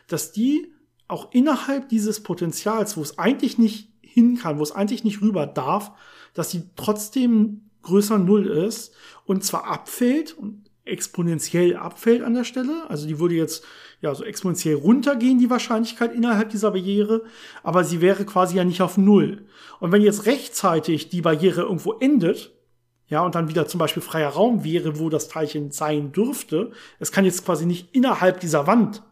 dass 0.07 0.31
die 0.31 0.73
auch 1.07 1.31
innerhalb 1.31 1.89
dieses 1.89 2.23
Potentials, 2.23 2.97
wo 2.97 3.01
es 3.01 3.19
eigentlich 3.19 3.57
nicht 3.57 3.89
hin 4.01 4.37
kann, 4.37 4.59
wo 4.59 4.63
es 4.63 4.71
eigentlich 4.71 5.03
nicht 5.03 5.21
rüber 5.21 5.45
darf, 5.45 5.91
dass 6.33 6.51
sie 6.51 6.63
trotzdem 6.75 7.69
größer 7.83 8.17
Null 8.17 8.47
ist 8.47 8.93
und 9.25 9.43
zwar 9.43 9.65
abfällt 9.65 10.37
und 10.37 10.63
exponentiell 10.85 11.77
abfällt 11.77 12.23
an 12.23 12.33
der 12.33 12.43
Stelle. 12.43 12.89
Also 12.89 13.07
die 13.07 13.19
würde 13.19 13.35
jetzt 13.35 13.63
ja 14.01 14.13
so 14.13 14.23
exponentiell 14.23 14.75
runtergehen, 14.75 15.39
die 15.39 15.49
Wahrscheinlichkeit 15.49 16.13
innerhalb 16.13 16.49
dieser 16.49 16.71
Barriere, 16.71 17.23
aber 17.63 17.83
sie 17.83 18.01
wäre 18.01 18.25
quasi 18.25 18.57
ja 18.57 18.63
nicht 18.63 18.81
auf 18.81 18.97
Null. 18.97 19.45
Und 19.79 19.91
wenn 19.91 20.01
jetzt 20.01 20.25
rechtzeitig 20.25 21.09
die 21.09 21.21
Barriere 21.21 21.61
irgendwo 21.61 21.93
endet, 21.93 22.51
ja, 23.07 23.21
und 23.21 23.35
dann 23.35 23.49
wieder 23.49 23.67
zum 23.67 23.79
Beispiel 23.79 24.01
freier 24.01 24.29
Raum 24.29 24.63
wäre, 24.63 24.99
wo 24.99 25.09
das 25.09 25.27
Teilchen 25.27 25.71
sein 25.71 26.11
dürfte, 26.11 26.71
es 26.99 27.11
kann 27.11 27.25
jetzt 27.25 27.45
quasi 27.45 27.65
nicht 27.65 27.93
innerhalb 27.93 28.39
dieser 28.39 28.65
Wand 28.65 29.03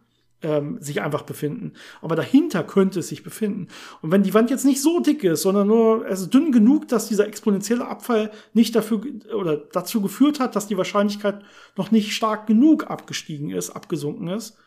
ähm, 0.43 0.77
sich 0.79 1.01
einfach 1.01 1.21
befinden. 1.23 1.73
Aber 2.01 2.15
dahinter 2.15 2.63
könnte 2.63 2.99
es 2.99 3.09
sich 3.09 3.23
befinden. 3.23 3.67
Und 4.01 4.11
wenn 4.11 4.23
die 4.23 4.33
Wand 4.33 4.49
jetzt 4.49 4.65
nicht 4.65 4.81
so 4.81 4.99
dick 4.99 5.23
ist, 5.23 5.43
sondern 5.43 5.67
nur 5.67 6.07
es 6.07 6.21
ist 6.21 6.33
dünn 6.33 6.51
genug, 6.51 6.87
dass 6.87 7.07
dieser 7.07 7.27
exponentielle 7.27 7.87
Abfall 7.87 8.31
nicht 8.53 8.75
dafür 8.75 9.01
oder 9.35 9.57
dazu 9.57 10.01
geführt 10.01 10.39
hat, 10.39 10.55
dass 10.55 10.67
die 10.67 10.77
Wahrscheinlichkeit 10.77 11.41
noch 11.75 11.91
nicht 11.91 12.13
stark 12.13 12.47
genug 12.47 12.89
abgestiegen 12.89 13.51
ist, 13.51 13.69
abgesunken 13.71 14.29
ist, 14.29 14.57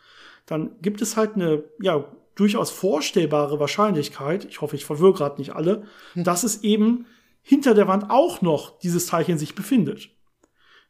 dann 0.47 0.71
gibt 0.83 1.01
es 1.03 1.17
halt 1.17 1.35
eine, 1.35 1.65
ja, 1.81 2.05
durchaus 2.35 2.71
vorstellbare 2.71 3.61
Wahrscheinlichkeit, 3.61 4.45
ich 4.45 4.61
hoffe, 4.61 4.75
ich 4.75 4.85
verwirre 4.85 5.13
gerade 5.13 5.39
nicht 5.39 5.55
alle, 5.55 5.85
hm. 6.15 6.25
dass 6.25 6.43
es 6.43 6.63
eben 6.65 7.07
hinter 7.45 7.75
der 7.75 7.87
Wand 7.87 8.11
auch 8.11 8.43
noch 8.43 8.79
dieses 8.81 9.07
Teilchen 9.07 9.39
sich 9.39 9.55
befindet. 9.55 10.09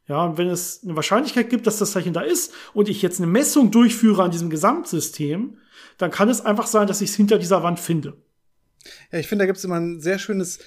Ja, 0.07 0.23
und 0.23 0.37
wenn 0.37 0.47
es 0.47 0.83
eine 0.83 0.95
Wahrscheinlichkeit 0.95 1.49
gibt, 1.49 1.67
dass 1.67 1.77
das 1.77 1.91
Zeichen 1.91 2.13
da 2.13 2.21
ist 2.21 2.53
und 2.73 2.89
ich 2.89 3.01
jetzt 3.01 3.19
eine 3.19 3.29
Messung 3.29 3.71
durchführe 3.71 4.23
an 4.23 4.31
diesem 4.31 4.49
Gesamtsystem, 4.49 5.57
dann 5.97 6.11
kann 6.11 6.29
es 6.29 6.41
einfach 6.41 6.67
sein, 6.67 6.87
dass 6.87 7.01
ich 7.01 7.09
es 7.09 7.15
hinter 7.15 7.37
dieser 7.37 7.63
Wand 7.63 7.79
finde. 7.79 8.17
Ja, 9.11 9.19
ich 9.19 9.27
finde, 9.27 9.43
da 9.43 9.47
gibt 9.47 9.57
es 9.57 9.63
immer 9.63 9.79
ein 9.79 9.99
sehr 9.99 10.19
schönes, 10.19 10.59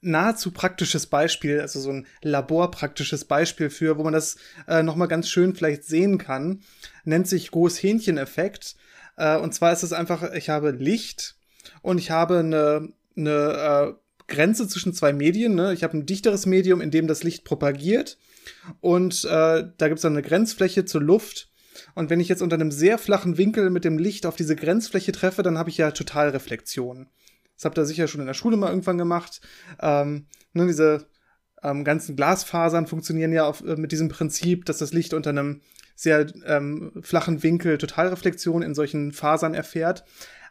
nahezu 0.00 0.52
praktisches 0.52 1.06
Beispiel, 1.06 1.60
also 1.60 1.80
so 1.80 1.90
ein 1.90 2.06
laborpraktisches 2.22 3.24
Beispiel 3.24 3.70
für, 3.70 3.98
wo 3.98 4.04
man 4.04 4.12
das 4.12 4.36
äh, 4.66 4.82
noch 4.82 4.96
mal 4.96 5.06
ganz 5.06 5.28
schön 5.28 5.54
vielleicht 5.54 5.84
sehen 5.84 6.18
kann. 6.18 6.62
Nennt 7.04 7.26
sich 7.26 7.50
Großhähnchen-Effekt. 7.50 8.76
Äh, 9.16 9.38
und 9.38 9.52
zwar 9.54 9.72
ist 9.72 9.82
es 9.82 9.92
einfach, 9.92 10.32
ich 10.32 10.48
habe 10.48 10.70
Licht 10.70 11.36
und 11.82 11.98
ich 11.98 12.10
habe 12.10 12.38
eine, 12.38 12.92
eine 13.16 13.94
äh, 13.96 14.07
Grenze 14.28 14.68
zwischen 14.68 14.94
zwei 14.94 15.12
Medien. 15.12 15.54
Ne? 15.54 15.72
Ich 15.72 15.82
habe 15.82 15.96
ein 15.96 16.06
dichteres 16.06 16.46
Medium, 16.46 16.80
in 16.80 16.90
dem 16.90 17.06
das 17.08 17.22
Licht 17.24 17.44
propagiert. 17.44 18.18
Und 18.80 19.24
äh, 19.24 19.64
da 19.76 19.88
gibt 19.88 19.96
es 19.96 20.02
dann 20.02 20.12
eine 20.12 20.22
Grenzfläche 20.22 20.84
zur 20.84 21.02
Luft. 21.02 21.50
Und 21.94 22.10
wenn 22.10 22.20
ich 22.20 22.28
jetzt 22.28 22.42
unter 22.42 22.54
einem 22.54 22.70
sehr 22.70 22.98
flachen 22.98 23.38
Winkel 23.38 23.70
mit 23.70 23.84
dem 23.84 23.98
Licht 23.98 24.26
auf 24.26 24.36
diese 24.36 24.56
Grenzfläche 24.56 25.12
treffe, 25.12 25.42
dann 25.42 25.58
habe 25.58 25.70
ich 25.70 25.78
ja 25.78 25.90
Totalreflexion. 25.90 27.08
Das 27.56 27.64
habt 27.64 27.78
ihr 27.78 27.86
sicher 27.86 28.06
schon 28.06 28.20
in 28.20 28.26
der 28.26 28.34
Schule 28.34 28.56
mal 28.56 28.70
irgendwann 28.70 28.98
gemacht. 28.98 29.40
Ähm, 29.80 30.26
ne, 30.52 30.66
diese 30.66 31.06
ähm, 31.62 31.84
ganzen 31.84 32.14
Glasfasern 32.14 32.86
funktionieren 32.86 33.32
ja 33.32 33.46
auf, 33.46 33.64
äh, 33.64 33.76
mit 33.76 33.92
diesem 33.92 34.08
Prinzip, 34.08 34.64
dass 34.64 34.78
das 34.78 34.92
Licht 34.92 35.14
unter 35.14 35.30
einem 35.30 35.62
sehr 35.94 36.26
ähm, 36.46 36.92
flachen 37.02 37.42
Winkel 37.42 37.78
Totalreflexion 37.78 38.62
in 38.62 38.74
solchen 38.74 39.10
Fasern 39.12 39.54
erfährt. 39.54 40.04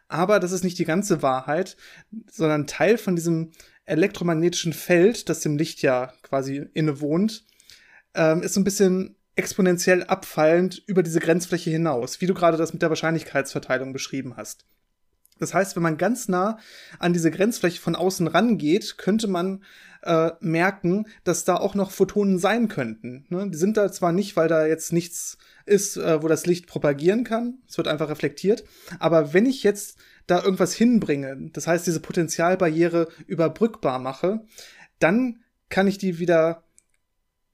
Aber 0.08 0.40
das 0.40 0.52
ist 0.52 0.64
nicht 0.64 0.80
die 0.80 0.86
ganze 0.86 1.22
Wahrheit, 1.22 1.76
sondern 2.32 2.68
Teil 2.68 2.98
von 2.98 3.16
diesem 3.16 3.52
elektromagnetischen 3.86 4.74
Feld, 4.74 5.30
das 5.30 5.42
dem 5.42 5.58
Licht 5.58 5.82
ja 5.82 6.14
quasi 6.24 6.70
innewohnt, 6.74 7.46
ähm, 8.14 8.42
ist 8.42 8.54
so 8.54 8.60
ein 8.60 8.66
bisschen 8.66 9.16
exponentiell 9.36 10.04
abfallend 10.04 10.82
über 10.88 11.04
diese 11.04 11.20
Grenzfläche 11.20 11.70
hinaus, 11.70 12.22
wie 12.22 12.26
du 12.26 12.34
gerade 12.34 12.58
das 12.58 12.74
mit 12.74 12.82
der 12.82 12.90
Wahrscheinlichkeitsverteilung 12.90 13.94
beschrieben 13.94 14.36
hast. 14.36 14.66
Das 15.40 15.54
heißt, 15.54 15.76
wenn 15.76 15.84
man 15.84 15.98
ganz 15.98 16.28
nah 16.28 16.58
an 16.98 17.14
diese 17.14 17.30
Grenzfläche 17.30 17.80
von 17.80 17.96
außen 17.96 18.28
rangeht, 18.28 18.98
könnte 18.98 19.28
man 19.28 19.64
äh, 20.04 20.32
merken, 20.40 21.08
dass 21.24 21.46
da 21.46 21.56
auch 21.58 21.76
noch 21.76 21.92
Photonen 21.92 22.40
sein 22.40 22.68
könnten. 22.68 23.26
Ne? 23.30 23.50
Die 23.50 23.58
sind 23.58 23.78
da 23.78 23.92
zwar 23.92 24.12
nicht, 24.12 24.36
weil 24.36 24.48
da 24.48 24.66
jetzt 24.66 24.94
nichts 24.94 25.38
ist, 25.66 25.98
äh, 25.98 26.22
wo 26.22 26.28
das 26.28 26.46
Licht 26.46 26.68
propagieren 26.68 27.24
kann. 27.24 27.60
Es 27.68 27.78
wird 27.78 27.88
einfach 27.88 28.10
reflektiert. 28.10 28.64
Aber 29.00 29.34
wenn 29.34 29.46
ich 29.46 29.64
jetzt 29.64 29.98
da 30.28 30.44
irgendwas 30.44 30.74
hinbringe, 30.74 31.50
das 31.54 31.68
heißt, 31.68 31.88
diese 31.88 32.00
Potentialbarriere 32.00 33.08
überbrückbar 33.28 34.00
mache, 34.00 34.46
dann 35.00 35.40
kann 35.70 35.88
ich 35.88 35.98
die 35.98 36.20
wieder 36.20 36.64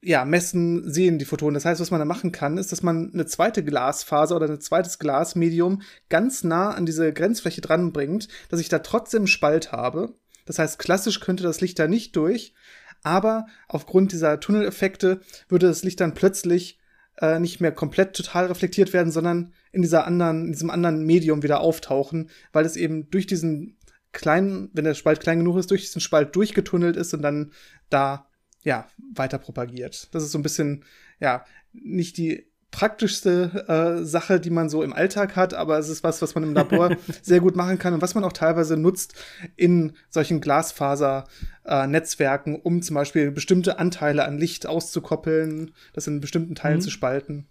ja, 0.04 0.24
messen, 0.24 0.90
sehen 0.92 1.18
die 1.18 1.24
Photonen. 1.24 1.54
Das 1.54 1.64
heißt, 1.64 1.80
was 1.80 1.90
man 1.90 1.98
da 1.98 2.04
machen 2.04 2.30
kann, 2.30 2.58
ist, 2.58 2.72
dass 2.72 2.82
man 2.82 3.10
eine 3.12 3.26
zweite 3.26 3.64
Glasfaser 3.64 4.36
oder 4.36 4.48
ein 4.48 4.60
zweites 4.60 4.98
Glasmedium 4.98 5.82
ganz 6.10 6.44
nah 6.44 6.70
an 6.70 6.84
diese 6.84 7.12
Grenzfläche 7.12 7.62
dranbringt, 7.62 8.28
dass 8.50 8.60
ich 8.60 8.68
da 8.68 8.80
trotzdem 8.80 9.26
Spalt 9.26 9.72
habe. 9.72 10.14
Das 10.44 10.58
heißt, 10.58 10.78
klassisch 10.78 11.20
könnte 11.20 11.42
das 11.42 11.60
Licht 11.60 11.78
da 11.78 11.88
nicht 11.88 12.16
durch, 12.16 12.54
aber 13.02 13.46
aufgrund 13.68 14.12
dieser 14.12 14.40
Tunneleffekte 14.40 15.20
würde 15.48 15.66
das 15.66 15.82
Licht 15.82 16.00
dann 16.00 16.14
plötzlich 16.14 16.78
äh, 17.20 17.38
nicht 17.38 17.60
mehr 17.60 17.72
komplett 17.72 18.16
total 18.16 18.46
reflektiert 18.46 18.92
werden, 18.92 19.12
sondern 19.12 19.52
in 19.72 19.82
dieser 19.82 20.06
anderen, 20.06 20.46
in 20.46 20.52
diesem 20.52 20.70
anderen 20.70 21.04
Medium 21.04 21.42
wieder 21.42 21.60
auftauchen, 21.60 22.30
weil 22.52 22.64
es 22.64 22.76
eben 22.76 23.10
durch 23.10 23.26
diesen 23.26 23.76
kleinen, 24.12 24.70
wenn 24.72 24.84
der 24.84 24.94
Spalt 24.94 25.20
klein 25.20 25.38
genug 25.38 25.58
ist, 25.58 25.70
durch 25.70 25.82
diesen 25.82 26.00
Spalt 26.00 26.34
durchgetunnelt 26.34 26.96
ist 26.96 27.12
und 27.14 27.22
dann 27.22 27.52
da 27.90 28.28
ja, 28.62 28.88
weiter 29.14 29.38
propagiert. 29.38 30.08
Das 30.12 30.24
ist 30.24 30.32
so 30.32 30.38
ein 30.38 30.42
bisschen, 30.42 30.84
ja, 31.20 31.44
nicht 31.72 32.16
die 32.16 32.50
praktischste 32.74 33.64
äh, 33.68 34.04
Sache, 34.04 34.40
die 34.40 34.50
man 34.50 34.68
so 34.68 34.82
im 34.82 34.92
Alltag 34.92 35.36
hat, 35.36 35.54
aber 35.54 35.78
es 35.78 35.88
ist 35.88 36.02
was, 36.02 36.20
was 36.22 36.34
man 36.34 36.42
im 36.42 36.54
Labor 36.54 36.96
sehr 37.22 37.38
gut 37.38 37.54
machen 37.54 37.78
kann 37.78 37.94
und 37.94 38.02
was 38.02 38.16
man 38.16 38.24
auch 38.24 38.32
teilweise 38.32 38.76
nutzt 38.76 39.14
in 39.54 39.92
solchen 40.10 40.40
Glasfaser-Netzwerken, 40.40 42.56
äh, 42.56 42.60
um 42.64 42.82
zum 42.82 42.94
Beispiel 42.94 43.30
bestimmte 43.30 43.78
Anteile 43.78 44.24
an 44.24 44.38
Licht 44.38 44.66
auszukoppeln, 44.66 45.70
das 45.92 46.08
in 46.08 46.20
bestimmten 46.20 46.56
Teilen 46.56 46.78
mhm. 46.78 46.82
zu 46.82 46.90
spalten. 46.90 47.46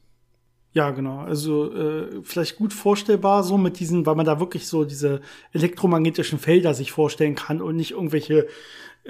Ja, 0.74 0.90
genau. 0.90 1.20
Also 1.20 1.72
äh, 1.72 2.22
vielleicht 2.24 2.58
gut 2.58 2.74
vorstellbar 2.74 3.44
so 3.44 3.58
mit 3.58 3.80
diesen, 3.80 4.08
weil 4.08 4.16
man 4.16 4.26
da 4.26 4.40
wirklich 4.40 4.68
so 4.68 4.86
diese 4.86 5.22
elektromagnetischen 5.52 6.40
Felder 6.40 6.74
sich 6.74 6.92
vorstellen 6.92 7.36
kann 7.36 7.62
und 7.62 7.76
nicht 7.76 7.92
irgendwelche 7.92 8.48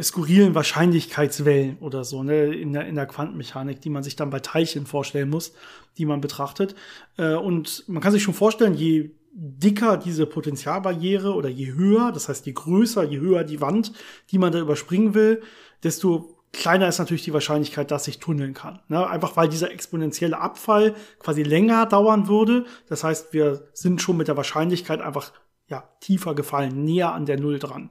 skurrilen 0.01 0.55
Wahrscheinlichkeitswellen 0.55 1.77
oder 1.79 2.03
so, 2.03 2.23
ne, 2.23 2.53
in 2.53 2.73
der, 2.73 2.85
in 2.87 2.95
der 2.95 3.05
Quantenmechanik, 3.05 3.79
die 3.79 3.89
man 3.89 4.03
sich 4.03 4.15
dann 4.17 4.29
bei 4.29 4.39
Teilchen 4.39 4.85
vorstellen 4.85 5.29
muss, 5.29 5.53
die 5.97 6.05
man 6.05 6.19
betrachtet. 6.19 6.75
Äh, 7.17 7.35
und 7.35 7.85
man 7.87 8.01
kann 8.01 8.11
sich 8.11 8.23
schon 8.23 8.33
vorstellen, 8.33 8.73
je 8.73 9.11
dicker 9.31 9.97
diese 9.97 10.25
Potentialbarriere 10.25 11.33
oder 11.33 11.49
je 11.49 11.73
höher, 11.73 12.11
das 12.11 12.27
heißt 12.27 12.45
je 12.45 12.53
größer, 12.53 13.03
je 13.03 13.19
höher 13.19 13.43
die 13.43 13.61
Wand, 13.61 13.93
die 14.31 14.37
man 14.37 14.51
da 14.51 14.59
überspringen 14.59 15.13
will, 15.13 15.41
desto 15.83 16.32
kleiner 16.53 16.87
ist 16.87 16.99
natürlich 16.99 17.23
die 17.23 17.33
Wahrscheinlichkeit, 17.33 17.91
dass 17.91 18.07
ich 18.07 18.19
tunneln 18.19 18.53
kann. 18.53 18.79
Ne? 18.87 19.05
Einfach 19.05 19.35
weil 19.35 19.49
dieser 19.49 19.71
exponentielle 19.71 20.39
Abfall 20.39 20.95
quasi 21.19 21.43
länger 21.43 21.85
dauern 21.85 22.27
würde. 22.27 22.65
Das 22.87 23.03
heißt, 23.03 23.33
wir 23.33 23.67
sind 23.73 24.01
schon 24.01 24.17
mit 24.17 24.27
der 24.27 24.37
Wahrscheinlichkeit 24.37 25.01
einfach 25.01 25.31
ja, 25.67 25.83
tiefer 26.01 26.35
gefallen, 26.35 26.83
näher 26.83 27.13
an 27.13 27.25
der 27.25 27.39
Null 27.39 27.57
dran. 27.57 27.89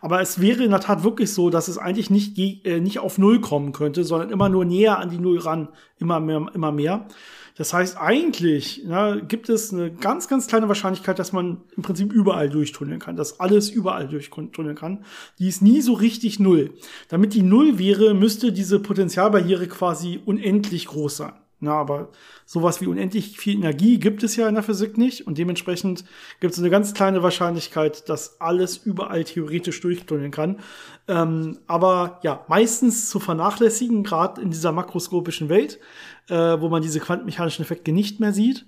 Aber 0.00 0.20
es 0.20 0.40
wäre 0.40 0.64
in 0.64 0.70
der 0.70 0.80
Tat 0.80 1.02
wirklich 1.02 1.32
so, 1.32 1.50
dass 1.50 1.68
es 1.68 1.78
eigentlich 1.78 2.10
nicht, 2.10 2.36
äh, 2.38 2.80
nicht 2.80 2.98
auf 2.98 3.16
Null 3.16 3.40
kommen 3.40 3.72
könnte, 3.72 4.04
sondern 4.04 4.30
immer 4.30 4.48
nur 4.48 4.64
näher 4.64 4.98
an 4.98 5.08
die 5.08 5.18
Null 5.18 5.38
ran, 5.38 5.68
immer 5.98 6.20
mehr, 6.20 6.46
immer 6.52 6.72
mehr. 6.72 7.06
Das 7.56 7.74
heißt, 7.74 7.98
eigentlich 7.98 8.84
ja, 8.84 9.16
gibt 9.16 9.48
es 9.48 9.72
eine 9.72 9.92
ganz, 9.92 10.28
ganz 10.28 10.46
kleine 10.46 10.68
Wahrscheinlichkeit, 10.68 11.18
dass 11.18 11.32
man 11.32 11.60
im 11.76 11.82
Prinzip 11.82 12.12
überall 12.12 12.48
durchtunneln 12.48 12.98
kann, 12.98 13.16
dass 13.16 13.40
alles 13.40 13.68
überall 13.68 14.08
durchtunneln 14.08 14.76
kann. 14.76 15.04
Die 15.38 15.48
ist 15.48 15.62
nie 15.62 15.80
so 15.80 15.92
richtig 15.92 16.40
Null. 16.40 16.74
Damit 17.08 17.34
die 17.34 17.42
Null 17.42 17.78
wäre, 17.78 18.14
müsste 18.14 18.52
diese 18.52 18.80
Potentialbarriere 18.80 19.68
quasi 19.68 20.20
unendlich 20.24 20.86
groß 20.86 21.16
sein. 21.18 21.32
Na, 21.64 21.74
aber 21.74 22.08
sowas 22.44 22.80
wie 22.80 22.88
unendlich 22.88 23.38
viel 23.38 23.54
Energie 23.54 24.00
gibt 24.00 24.24
es 24.24 24.34
ja 24.34 24.48
in 24.48 24.54
der 24.54 24.64
Physik 24.64 24.98
nicht 24.98 25.28
und 25.28 25.38
dementsprechend 25.38 26.04
gibt 26.40 26.54
es 26.54 26.58
eine 26.58 26.70
ganz 26.70 26.92
kleine 26.92 27.22
Wahrscheinlichkeit, 27.22 28.08
dass 28.08 28.40
alles 28.40 28.78
überall 28.78 29.22
theoretisch 29.22 29.80
durchtunneln 29.80 30.32
kann. 30.32 30.58
Ähm, 31.06 31.58
aber 31.68 32.18
ja, 32.24 32.44
meistens 32.48 33.08
zu 33.08 33.20
vernachlässigen, 33.20 34.02
gerade 34.02 34.42
in 34.42 34.50
dieser 34.50 34.72
makroskopischen 34.72 35.48
Welt, 35.48 35.78
äh, 36.28 36.34
wo 36.34 36.68
man 36.68 36.82
diese 36.82 36.98
quantenmechanischen 36.98 37.64
Effekte 37.64 37.92
nicht 37.92 38.18
mehr 38.18 38.32
sieht. 38.32 38.66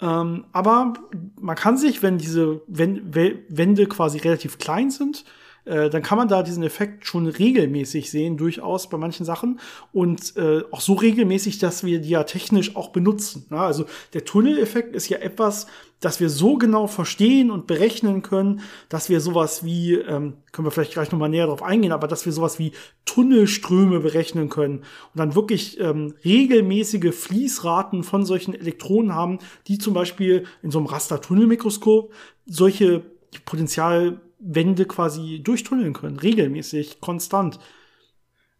Ähm, 0.00 0.44
aber 0.52 0.92
man 1.40 1.56
kann 1.56 1.76
sich, 1.76 2.04
wenn 2.04 2.18
diese 2.18 2.62
Wände 2.68 3.86
quasi 3.86 4.18
relativ 4.18 4.58
klein 4.58 4.92
sind, 4.92 5.24
äh, 5.68 5.90
dann 5.90 6.02
kann 6.02 6.18
man 6.18 6.28
da 6.28 6.42
diesen 6.42 6.62
Effekt 6.62 7.06
schon 7.06 7.26
regelmäßig 7.26 8.10
sehen, 8.10 8.36
durchaus 8.36 8.88
bei 8.88 8.96
manchen 8.96 9.26
Sachen. 9.26 9.60
Und 9.92 10.36
äh, 10.36 10.62
auch 10.70 10.80
so 10.80 10.94
regelmäßig, 10.94 11.58
dass 11.58 11.84
wir 11.84 12.00
die 12.00 12.08
ja 12.08 12.24
technisch 12.24 12.74
auch 12.74 12.88
benutzen. 12.88 13.46
Na, 13.50 13.66
also 13.66 13.84
der 14.14 14.24
Tunneleffekt 14.24 14.96
ist 14.96 15.08
ja 15.08 15.18
etwas, 15.18 15.66
das 16.00 16.20
wir 16.20 16.30
so 16.30 16.56
genau 16.56 16.86
verstehen 16.86 17.50
und 17.50 17.66
berechnen 17.66 18.22
können, 18.22 18.60
dass 18.88 19.10
wir 19.10 19.20
sowas 19.20 19.64
wie, 19.64 19.94
ähm, 19.94 20.34
können 20.52 20.66
wir 20.66 20.70
vielleicht 20.70 20.92
gleich 20.92 21.10
nochmal 21.10 21.28
näher 21.28 21.46
drauf 21.46 21.62
eingehen, 21.62 21.92
aber 21.92 22.06
dass 22.06 22.24
wir 22.24 22.32
sowas 22.32 22.58
wie 22.58 22.72
Tunnelströme 23.04 24.00
berechnen 24.00 24.48
können 24.48 24.78
und 24.78 25.16
dann 25.16 25.34
wirklich 25.34 25.80
ähm, 25.80 26.14
regelmäßige 26.24 27.14
Fließraten 27.14 28.04
von 28.04 28.24
solchen 28.24 28.54
Elektronen 28.54 29.14
haben, 29.14 29.38
die 29.66 29.78
zum 29.78 29.92
Beispiel 29.92 30.46
in 30.62 30.70
so 30.70 30.78
einem 30.78 30.86
Raster-Tunnelmikroskop 30.86 32.12
solche 32.46 33.02
Potenzial 33.44 34.20
Wände 34.38 34.86
quasi 34.86 35.40
durchtunneln 35.42 35.92
können, 35.92 36.18
regelmäßig, 36.18 37.00
konstant. 37.00 37.58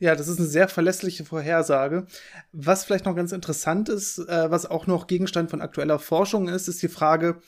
Ja, 0.00 0.14
das 0.14 0.28
ist 0.28 0.38
eine 0.38 0.46
sehr 0.46 0.68
verlässliche 0.68 1.24
Vorhersage. 1.24 2.06
Was 2.52 2.84
vielleicht 2.84 3.04
noch 3.04 3.16
ganz 3.16 3.32
interessant 3.32 3.88
ist, 3.88 4.18
äh, 4.18 4.50
was 4.50 4.66
auch 4.66 4.86
noch 4.86 5.08
Gegenstand 5.08 5.50
von 5.50 5.60
aktueller 5.60 5.98
Forschung 5.98 6.48
ist, 6.48 6.68
ist 6.68 6.82
die 6.82 6.88
Frage, 6.88 7.40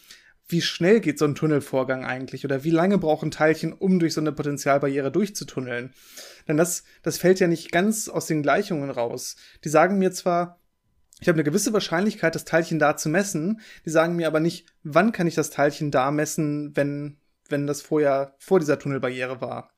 wie 0.49 0.61
schnell 0.61 1.01
geht 1.01 1.19
so 1.19 1.27
ein 1.27 1.37
Tunnelvorgang 1.37 2.05
eigentlich 2.05 2.45
oder 2.45 2.65
wie 2.65 2.71
lange 2.71 2.99
brauchen 2.99 3.31
Teilchen, 3.31 3.73
um 3.73 4.01
durch 4.01 4.15
so 4.15 4.21
eine 4.21 4.33
Potentialbarriere 4.33 5.13
durchzutunneln? 5.13 5.93
Denn 6.49 6.57
das, 6.57 6.83
das 7.03 7.19
fällt 7.19 7.39
ja 7.39 7.47
nicht 7.47 7.71
ganz 7.71 8.09
aus 8.09 8.27
den 8.27 8.43
Gleichungen 8.43 8.91
raus. 8.91 9.37
Die 9.65 9.69
sagen 9.69 9.99
mir 9.99 10.11
zwar, 10.11 10.59
ich 11.21 11.29
habe 11.29 11.37
eine 11.37 11.45
gewisse 11.45 11.73
Wahrscheinlichkeit, 11.73 12.35
das 12.35 12.45
Teilchen 12.45 12.81
da 12.81 12.97
zu 12.97 13.09
messen, 13.11 13.61
die 13.85 13.91
sagen 13.91 14.17
mir 14.17 14.27
aber 14.27 14.41
nicht, 14.41 14.67
wann 14.83 15.13
kann 15.13 15.29
ich 15.29 15.35
das 15.37 15.51
Teilchen 15.51 15.93
da 15.93 16.11
messen, 16.11 16.75
wenn 16.75 17.20
wenn 17.51 17.67
das 17.67 17.83
vorher 17.83 18.35
vor 18.39 18.61
dieser 18.61 18.79
Tunnelbarriere 18.79 19.41
war. 19.41 19.71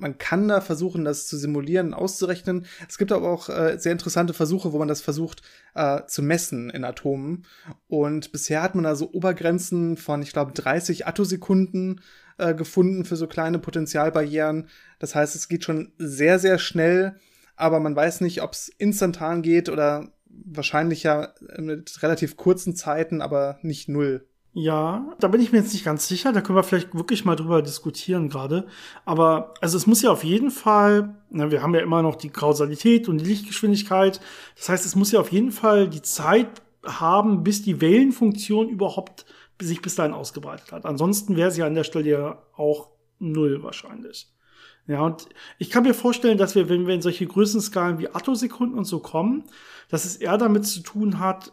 Man 0.00 0.16
kann 0.16 0.46
da 0.46 0.60
versuchen, 0.60 1.04
das 1.04 1.26
zu 1.26 1.36
simulieren, 1.36 1.92
auszurechnen. 1.92 2.66
Es 2.88 2.98
gibt 2.98 3.10
aber 3.10 3.28
auch 3.28 3.48
äh, 3.48 3.78
sehr 3.78 3.90
interessante 3.90 4.32
Versuche, 4.32 4.72
wo 4.72 4.78
man 4.78 4.86
das 4.86 5.00
versucht 5.00 5.42
äh, 5.74 6.02
zu 6.06 6.22
messen 6.22 6.70
in 6.70 6.84
Atomen. 6.84 7.44
Und 7.88 8.30
bisher 8.30 8.62
hat 8.62 8.76
man 8.76 8.84
da 8.84 8.94
so 8.94 9.10
Obergrenzen 9.12 9.96
von, 9.96 10.22
ich 10.22 10.32
glaube, 10.32 10.52
30 10.52 11.08
Attosekunden 11.08 12.00
äh, 12.38 12.54
gefunden 12.54 13.04
für 13.04 13.16
so 13.16 13.26
kleine 13.26 13.58
Potentialbarrieren. 13.58 14.68
Das 15.00 15.16
heißt, 15.16 15.34
es 15.34 15.48
geht 15.48 15.64
schon 15.64 15.92
sehr, 15.98 16.38
sehr 16.38 16.58
schnell, 16.58 17.18
aber 17.56 17.80
man 17.80 17.96
weiß 17.96 18.20
nicht, 18.20 18.40
ob 18.42 18.52
es 18.52 18.68
instantan 18.68 19.42
geht 19.42 19.68
oder 19.68 20.12
wahrscheinlich 20.28 21.02
ja 21.02 21.34
mit 21.58 22.00
relativ 22.04 22.36
kurzen 22.36 22.76
Zeiten, 22.76 23.20
aber 23.20 23.58
nicht 23.62 23.88
null. 23.88 24.27
Ja, 24.60 25.14
da 25.20 25.28
bin 25.28 25.40
ich 25.40 25.52
mir 25.52 25.58
jetzt 25.58 25.72
nicht 25.72 25.84
ganz 25.84 26.08
sicher. 26.08 26.32
Da 26.32 26.40
können 26.40 26.58
wir 26.58 26.64
vielleicht 26.64 26.92
wirklich 26.92 27.24
mal 27.24 27.36
drüber 27.36 27.62
diskutieren 27.62 28.28
gerade. 28.28 28.66
Aber 29.04 29.54
also 29.60 29.76
es 29.76 29.86
muss 29.86 30.02
ja 30.02 30.10
auf 30.10 30.24
jeden 30.24 30.50
Fall, 30.50 31.14
na, 31.30 31.52
wir 31.52 31.62
haben 31.62 31.76
ja 31.76 31.80
immer 31.80 32.02
noch 32.02 32.16
die 32.16 32.30
Kausalität 32.30 33.08
und 33.08 33.18
die 33.18 33.24
Lichtgeschwindigkeit. 33.24 34.20
Das 34.56 34.68
heißt, 34.68 34.84
es 34.84 34.96
muss 34.96 35.12
ja 35.12 35.20
auf 35.20 35.30
jeden 35.30 35.52
Fall 35.52 35.88
die 35.88 36.02
Zeit 36.02 36.60
haben, 36.84 37.44
bis 37.44 37.62
die 37.62 37.80
Wellenfunktion 37.80 38.68
überhaupt 38.68 39.26
sich 39.62 39.80
bis 39.80 39.94
dahin 39.94 40.12
ausgebreitet 40.12 40.72
hat. 40.72 40.86
Ansonsten 40.86 41.36
wäre 41.36 41.52
sie 41.52 41.62
an 41.62 41.76
der 41.76 41.84
Stelle 41.84 42.10
ja 42.10 42.42
auch 42.56 42.88
null 43.20 43.62
wahrscheinlich. 43.62 44.26
Ja, 44.88 45.02
und 45.02 45.28
ich 45.58 45.70
kann 45.70 45.84
mir 45.84 45.94
vorstellen, 45.94 46.38
dass 46.38 46.56
wir, 46.56 46.68
wenn 46.68 46.88
wir 46.88 46.94
in 46.94 47.02
solche 47.02 47.26
Größenskalen 47.26 48.00
wie 48.00 48.08
Attosekunden 48.08 48.76
und 48.76 48.86
so 48.86 48.98
kommen, 48.98 49.44
dass 49.88 50.04
es 50.04 50.16
eher 50.16 50.36
damit 50.36 50.66
zu 50.66 50.80
tun 50.80 51.20
hat, 51.20 51.52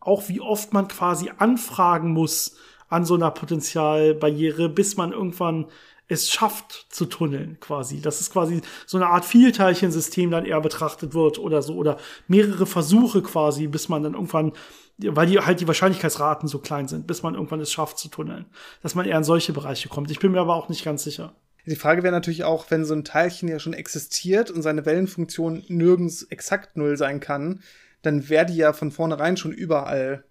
auch 0.00 0.28
wie 0.28 0.40
oft 0.40 0.72
man 0.72 0.88
quasi 0.88 1.30
anfragen 1.38 2.12
muss 2.12 2.56
an 2.88 3.04
so 3.04 3.14
einer 3.14 3.30
Potenzialbarriere, 3.30 4.68
bis 4.68 4.96
man 4.96 5.12
irgendwann 5.12 5.66
es 6.08 6.30
schafft 6.30 6.86
zu 6.88 7.06
tunneln 7.06 7.58
quasi. 7.60 8.00
Das 8.00 8.20
ist 8.20 8.32
quasi 8.32 8.60
so 8.86 8.96
eine 8.96 9.08
Art 9.08 9.24
Vielteilchensystem 9.24 10.30
dann 10.30 10.44
eher 10.44 10.60
betrachtet 10.60 11.14
wird 11.14 11.38
oder 11.38 11.62
so 11.62 11.74
oder 11.74 11.98
mehrere 12.28 12.66
Versuche 12.66 13.22
quasi, 13.22 13.66
bis 13.66 13.88
man 13.88 14.04
dann 14.04 14.14
irgendwann, 14.14 14.52
weil 14.98 15.26
die 15.26 15.40
halt 15.40 15.60
die 15.60 15.66
Wahrscheinlichkeitsraten 15.66 16.48
so 16.48 16.60
klein 16.60 16.86
sind, 16.86 17.06
bis 17.08 17.22
man 17.22 17.34
irgendwann 17.34 17.60
es 17.60 17.72
schafft 17.72 17.98
zu 17.98 18.08
tunneln. 18.08 18.46
Dass 18.82 18.94
man 18.94 19.06
eher 19.06 19.18
in 19.18 19.24
solche 19.24 19.52
Bereiche 19.52 19.88
kommt. 19.88 20.10
Ich 20.10 20.20
bin 20.20 20.30
mir 20.30 20.40
aber 20.40 20.54
auch 20.54 20.68
nicht 20.68 20.84
ganz 20.84 21.02
sicher. 21.02 21.34
Die 21.66 21.74
Frage 21.74 22.04
wäre 22.04 22.14
natürlich 22.14 22.44
auch, 22.44 22.66
wenn 22.70 22.84
so 22.84 22.94
ein 22.94 23.04
Teilchen 23.04 23.48
ja 23.48 23.58
schon 23.58 23.72
existiert 23.72 24.52
und 24.52 24.62
seine 24.62 24.86
Wellenfunktion 24.86 25.64
nirgends 25.66 26.22
exakt 26.22 26.76
null 26.76 26.96
sein 26.96 27.18
kann, 27.18 27.60
dann 28.02 28.28
wäre 28.28 28.46
die 28.46 28.56
ja 28.56 28.72
von 28.72 28.90
vornherein 28.90 29.36
schon 29.36 29.52
überall 29.52 30.24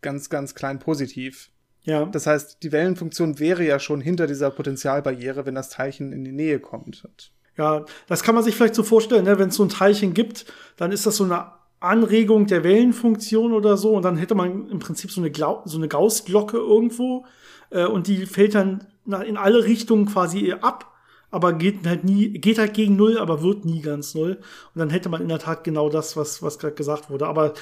ganz, 0.00 0.30
ganz 0.30 0.54
klein 0.54 0.78
positiv. 0.78 1.50
Ja. 1.84 2.06
Das 2.06 2.26
heißt, 2.26 2.62
die 2.62 2.72
Wellenfunktion 2.72 3.38
wäre 3.38 3.64
ja 3.64 3.78
schon 3.78 4.00
hinter 4.00 4.26
dieser 4.26 4.50
Potentialbarriere, 4.50 5.46
wenn 5.46 5.54
das 5.54 5.68
Teilchen 5.68 6.12
in 6.12 6.24
die 6.24 6.32
Nähe 6.32 6.60
kommt. 6.60 7.08
Ja, 7.56 7.84
das 8.06 8.22
kann 8.22 8.34
man 8.34 8.44
sich 8.44 8.54
vielleicht 8.54 8.74
so 8.74 8.82
vorstellen, 8.82 9.24
ne? 9.24 9.38
wenn 9.38 9.48
es 9.48 9.56
so 9.56 9.64
ein 9.64 9.68
Teilchen 9.68 10.14
gibt, 10.14 10.46
dann 10.76 10.92
ist 10.92 11.06
das 11.06 11.16
so 11.16 11.24
eine 11.24 11.52
Anregung 11.80 12.46
der 12.46 12.64
Wellenfunktion 12.64 13.52
oder 13.52 13.76
so 13.76 13.94
und 13.94 14.04
dann 14.04 14.16
hätte 14.16 14.34
man 14.34 14.68
im 14.68 14.78
Prinzip 14.78 15.10
so 15.10 15.20
eine, 15.20 15.30
Glau 15.30 15.62
so 15.64 15.76
eine 15.76 15.88
Gaußglocke 15.88 16.56
irgendwo 16.56 17.26
äh, 17.70 17.84
und 17.84 18.06
die 18.06 18.26
fällt 18.26 18.54
dann 18.54 18.86
in 19.26 19.36
alle 19.36 19.64
Richtungen 19.64 20.06
quasi 20.06 20.52
ab 20.52 20.91
aber 21.32 21.54
geht 21.54 21.84
halt 21.86 22.04
nie, 22.04 22.28
geht 22.28 22.58
halt 22.58 22.74
gegen 22.74 22.94
null, 22.94 23.18
aber 23.18 23.42
wird 23.42 23.64
nie 23.64 23.80
ganz 23.80 24.14
null. 24.14 24.38
Und 24.74 24.78
dann 24.78 24.90
hätte 24.90 25.08
man 25.08 25.22
in 25.22 25.28
der 25.28 25.40
Tat 25.40 25.64
genau 25.64 25.88
das, 25.88 26.16
was, 26.16 26.42
was 26.42 26.58
gerade 26.58 26.74
gesagt 26.74 27.10
wurde. 27.10 27.26
Aber 27.26 27.54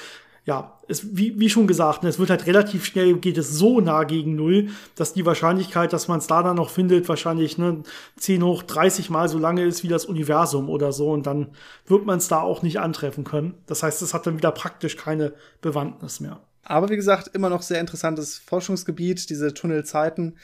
ja, 0.45 0.77
es, 0.87 1.15
wie, 1.15 1.39
wie 1.39 1.49
schon 1.49 1.67
gesagt, 1.67 2.03
ne, 2.03 2.09
es 2.09 2.19
wird 2.19 2.31
halt 2.31 2.47
relativ 2.47 2.83
schnell, 2.85 3.15
geht 3.15 3.37
es 3.37 3.51
so 3.51 3.79
nah 3.79 4.03
gegen 4.03 4.35
null, 4.35 4.69
dass 4.95 5.13
die 5.13 5.25
Wahrscheinlichkeit, 5.25 5.93
dass 5.93 6.07
man 6.07 6.19
es 6.19 6.27
da 6.27 6.41
dann 6.43 6.55
noch 6.55 6.69
findet, 6.69 7.07
wahrscheinlich 7.07 7.57
ne, 7.57 7.83
10 8.17 8.43
hoch 8.43 8.63
30 8.63 9.09
mal 9.09 9.29
so 9.29 9.37
lange 9.37 9.63
ist 9.63 9.83
wie 9.83 9.87
das 9.87 10.05
Universum 10.05 10.69
oder 10.69 10.91
so. 10.91 11.11
Und 11.11 11.25
dann 11.25 11.49
wird 11.87 12.05
man 12.05 12.17
es 12.17 12.27
da 12.27 12.41
auch 12.41 12.63
nicht 12.63 12.79
antreffen 12.79 13.23
können. 13.23 13.53
Das 13.67 13.83
heißt, 13.83 14.01
es 14.01 14.13
hat 14.13 14.27
dann 14.27 14.37
wieder 14.37 14.51
praktisch 14.51 14.97
keine 14.97 15.33
Bewandtnis 15.61 16.19
mehr. 16.19 16.41
Aber 16.63 16.89
wie 16.89 16.95
gesagt, 16.95 17.29
immer 17.33 17.49
noch 17.49 17.61
sehr 17.61 17.79
interessantes 17.79 18.37
Forschungsgebiet, 18.37 19.29
diese 19.29 19.53
Tunnelzeiten. 19.53 20.37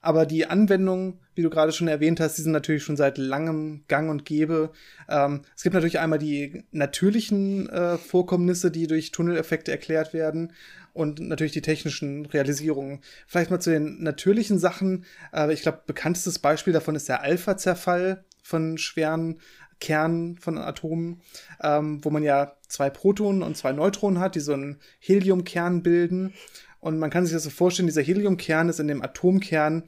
Aber 0.00 0.26
die 0.26 0.46
Anwendungen, 0.46 1.18
wie 1.34 1.42
du 1.42 1.50
gerade 1.50 1.72
schon 1.72 1.88
erwähnt 1.88 2.20
hast, 2.20 2.38
die 2.38 2.42
sind 2.42 2.52
natürlich 2.52 2.84
schon 2.84 2.96
seit 2.96 3.18
langem 3.18 3.84
gang 3.88 4.10
und 4.10 4.24
gäbe. 4.24 4.70
Ähm, 5.08 5.42
es 5.56 5.62
gibt 5.62 5.74
natürlich 5.74 5.98
einmal 5.98 6.18
die 6.18 6.64
natürlichen 6.70 7.68
äh, 7.68 7.98
Vorkommnisse, 7.98 8.70
die 8.70 8.86
durch 8.86 9.10
Tunneleffekte 9.10 9.72
erklärt 9.72 10.12
werden 10.12 10.52
und 10.92 11.20
natürlich 11.20 11.52
die 11.52 11.62
technischen 11.62 12.26
Realisierungen. 12.26 13.00
Vielleicht 13.26 13.50
mal 13.50 13.60
zu 13.60 13.70
den 13.70 14.02
natürlichen 14.02 14.58
Sachen. 14.58 15.04
Äh, 15.32 15.52
ich 15.52 15.62
glaube, 15.62 15.82
bekanntestes 15.86 16.38
Beispiel 16.38 16.72
davon 16.72 16.94
ist 16.94 17.08
der 17.08 17.22
Alpha-Zerfall 17.22 18.24
von 18.42 18.78
schweren 18.78 19.40
Kernen 19.80 20.38
von 20.38 20.58
Atomen, 20.58 21.20
ähm, 21.62 22.04
wo 22.04 22.10
man 22.10 22.22
ja 22.22 22.52
zwei 22.66 22.90
Protonen 22.90 23.42
und 23.42 23.56
zwei 23.56 23.72
Neutronen 23.72 24.18
hat, 24.20 24.34
die 24.34 24.40
so 24.40 24.52
einen 24.52 24.78
Heliumkern 24.98 25.82
bilden. 25.82 26.34
Und 26.80 26.98
man 26.98 27.10
kann 27.10 27.24
sich 27.24 27.34
das 27.34 27.44
so 27.44 27.50
vorstellen, 27.50 27.86
dieser 27.88 28.02
Heliumkern 28.02 28.68
ist 28.68 28.80
in 28.80 28.88
dem 28.88 29.02
Atomkern 29.02 29.84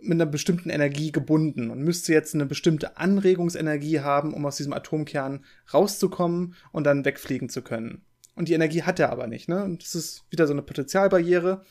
mit 0.00 0.12
einer 0.12 0.26
bestimmten 0.26 0.70
Energie 0.70 1.12
gebunden 1.12 1.70
und 1.70 1.82
müsste 1.82 2.12
jetzt 2.12 2.34
eine 2.34 2.46
bestimmte 2.46 2.96
Anregungsenergie 2.98 4.00
haben, 4.00 4.34
um 4.34 4.44
aus 4.44 4.56
diesem 4.56 4.72
Atomkern 4.72 5.44
rauszukommen 5.72 6.54
und 6.72 6.84
dann 6.84 7.04
wegfliegen 7.04 7.48
zu 7.48 7.62
können. 7.62 8.02
Und 8.34 8.48
die 8.48 8.54
Energie 8.54 8.82
hat 8.82 8.98
er 8.98 9.10
aber 9.10 9.26
nicht. 9.26 9.48
Ne? 9.48 9.64
Und 9.64 9.82
das 9.82 9.94
ist 9.94 10.24
wieder 10.30 10.46
so 10.46 10.52
eine 10.52 10.62
Potenzialbarriere. 10.62 11.62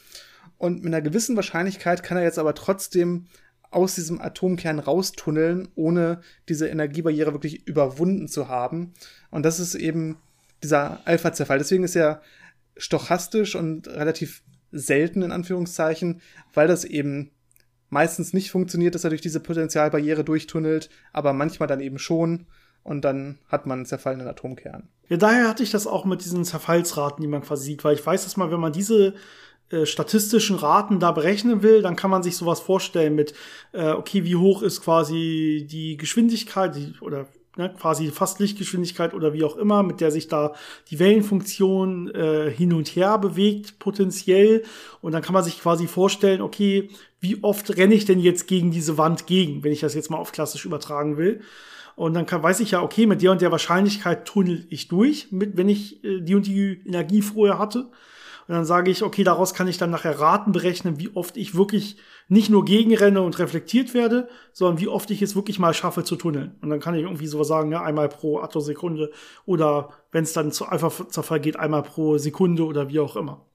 Und 0.58 0.84
mit 0.84 0.94
einer 0.94 1.02
gewissen 1.02 1.36
Wahrscheinlichkeit 1.36 2.04
kann 2.04 2.18
er 2.18 2.24
jetzt 2.24 2.40
aber 2.40 2.56
trotzdem 2.56 3.28
aus 3.70 3.96
diesem 3.96 4.22
Atomkern 4.22 4.80
raustunneln, 4.80 5.68
ohne 5.76 6.22
diese 6.48 6.68
Energiebarriere 6.68 7.34
wirklich 7.34 7.68
überwunden 7.68 8.28
zu 8.28 8.48
haben. 8.48 8.94
Und 9.30 9.44
das 9.44 9.60
ist 9.60 9.76
eben 9.76 10.18
dieser 10.62 11.06
Alpha-Zerfall. 11.06 11.58
Deswegen 11.58 11.84
ist 11.84 11.96
er 11.96 12.22
stochastisch 12.78 13.56
und 13.56 13.88
relativ 13.88 14.44
selten 14.72 15.22
in 15.22 15.32
Anführungszeichen, 15.32 16.22
weil 16.54 16.68
das 16.68 16.84
eben 16.84 17.32
meistens 17.90 18.34
nicht 18.34 18.52
funktioniert, 18.52 18.96
dass 18.96 19.04
er 19.04 19.12
durch 19.12 19.22
diese 19.22 19.40
Potentialbarriere 19.40 20.24
durchtunnelt, 20.24 20.90
aber 21.14 21.34
manchmal 21.34 21.68
dann 21.68 21.80
eben 21.80 22.00
schon. 22.00 22.48
Und 22.84 23.06
dann 23.06 23.40
hat 23.48 23.66
man 23.66 23.80
einen 23.80 23.86
zerfallenen 23.86 24.28
Atomkern. 24.28 24.90
Ja, 25.08 25.16
daher 25.16 25.48
hatte 25.48 25.64
ich 25.64 25.72
das 25.72 25.88
auch 25.88 26.04
mit 26.04 26.26
diesen 26.26 26.44
Zerfallsraten, 26.44 27.22
die 27.22 27.30
man 27.30 27.42
quasi 27.42 27.64
sieht, 27.64 27.84
weil 27.86 27.96
ich 27.96 28.06
weiß, 28.06 28.26
dass 28.26 28.36
man, 28.36 28.52
wenn 28.52 28.60
man 28.60 28.74
diese 28.74 29.14
äh, 29.70 29.86
statistischen 29.86 30.58
Raten 30.58 31.00
da 31.00 31.14
berechnen 31.14 31.64
will, 31.64 31.82
dann 31.82 31.96
kann 31.96 32.12
man 32.12 32.24
sich 32.24 32.36
sowas 32.36 32.60
vorstellen 32.60 33.16
mit, 33.16 33.34
äh, 33.72 33.92
okay, 33.92 34.26
wie 34.26 34.36
hoch 34.36 34.62
ist 34.62 34.82
quasi 34.82 35.66
die 35.70 35.96
Geschwindigkeit 35.96 36.76
die, 36.76 36.94
oder 37.00 37.28
ne, 37.58 37.74
quasi 37.80 38.10
fast 38.12 38.40
Lichtgeschwindigkeit 38.40 39.14
oder 39.14 39.34
wie 39.34 39.44
auch 39.44 39.56
immer, 39.56 39.84
mit 39.84 40.02
der 40.02 40.12
sich 40.12 40.28
da 40.28 40.54
die 40.90 41.00
Wellenfunktion 41.00 42.14
äh, 42.14 42.52
hin 42.52 42.74
und 42.74 42.90
her 42.90 43.18
bewegt, 43.18 43.80
potenziell. 43.80 44.64
Und 45.02 45.12
dann 45.12 45.22
kann 45.22 45.34
man 45.34 45.44
sich 45.44 45.60
quasi 45.60 45.88
vorstellen, 45.88 46.42
okay, 46.42 46.90
wie 47.20 47.44
oft 47.44 47.78
renne 47.78 47.96
ich 47.96 48.06
denn 48.06 48.20
jetzt 48.20 48.48
gegen 48.48 48.72
diese 48.72 48.98
Wand 48.98 49.28
gegen, 49.28 49.64
wenn 49.64 49.72
ich 49.72 49.82
das 49.82 49.96
jetzt 49.96 50.10
mal 50.10 50.18
auf 50.18 50.32
klassisch 50.32 50.66
übertragen 50.66 51.18
will. 51.18 51.42
Und 51.96 52.16
dann 52.16 52.26
kann, 52.26 52.42
weiß 52.42 52.60
ich 52.60 52.72
ja, 52.72 52.82
okay, 52.82 53.06
mit 53.06 53.22
der 53.22 53.32
und 53.32 53.42
der 53.42 53.52
Wahrscheinlichkeit 53.52 54.26
tunnel 54.26 54.66
ich 54.70 54.88
durch, 54.88 55.32
mit, 55.32 55.58
wenn 55.58 55.70
ich 55.70 56.04
äh, 56.04 56.22
die 56.22 56.36
und 56.36 56.48
die 56.48 56.82
Energie 56.86 57.22
vorher 57.22 57.60
hatte. 57.60 57.90
Und 58.48 58.56
dann 58.56 58.66
sage 58.66 58.92
ich, 58.92 59.04
okay, 59.04 59.24
daraus 59.24 59.54
kann 59.54 59.68
ich 59.68 59.78
dann 59.78 59.90
nachher 59.90 60.20
Raten 60.20 60.52
berechnen, 60.52 61.00
wie 61.00 61.16
oft 61.16 61.38
ich 61.38 61.56
wirklich 61.56 61.98
nicht 62.28 62.50
nur 62.50 62.66
gegenrenne 62.66 63.22
und 63.22 63.40
reflektiert 63.40 63.94
werde, 63.94 64.28
sondern 64.52 64.80
wie 64.80 64.88
oft 64.88 65.10
ich 65.12 65.22
es 65.22 65.36
wirklich 65.36 65.60
mal 65.60 65.74
schaffe 65.74 66.04
zu 66.04 66.16
tunneln. 66.16 66.56
Und 66.62 66.70
dann 66.70 66.80
kann 66.80 66.96
ich 66.96 67.04
irgendwie 67.04 67.28
sowas 67.28 67.48
sagen, 67.48 67.72
ja, 67.72 67.82
einmal 67.82 68.10
pro 68.10 68.40
Attosekunde 68.40 69.12
oder 69.46 69.90
wenn 70.12 70.24
es 70.24 70.34
dann 70.34 70.52
zu 70.52 70.66
Alpha-Zerfall 70.66 71.40
geht, 71.40 71.58
einmal 71.58 71.84
pro 71.84 72.18
Sekunde 72.18 72.66
oder 72.66 72.90
wie 72.90 73.00
auch 73.00 73.16
immer. 73.16 73.46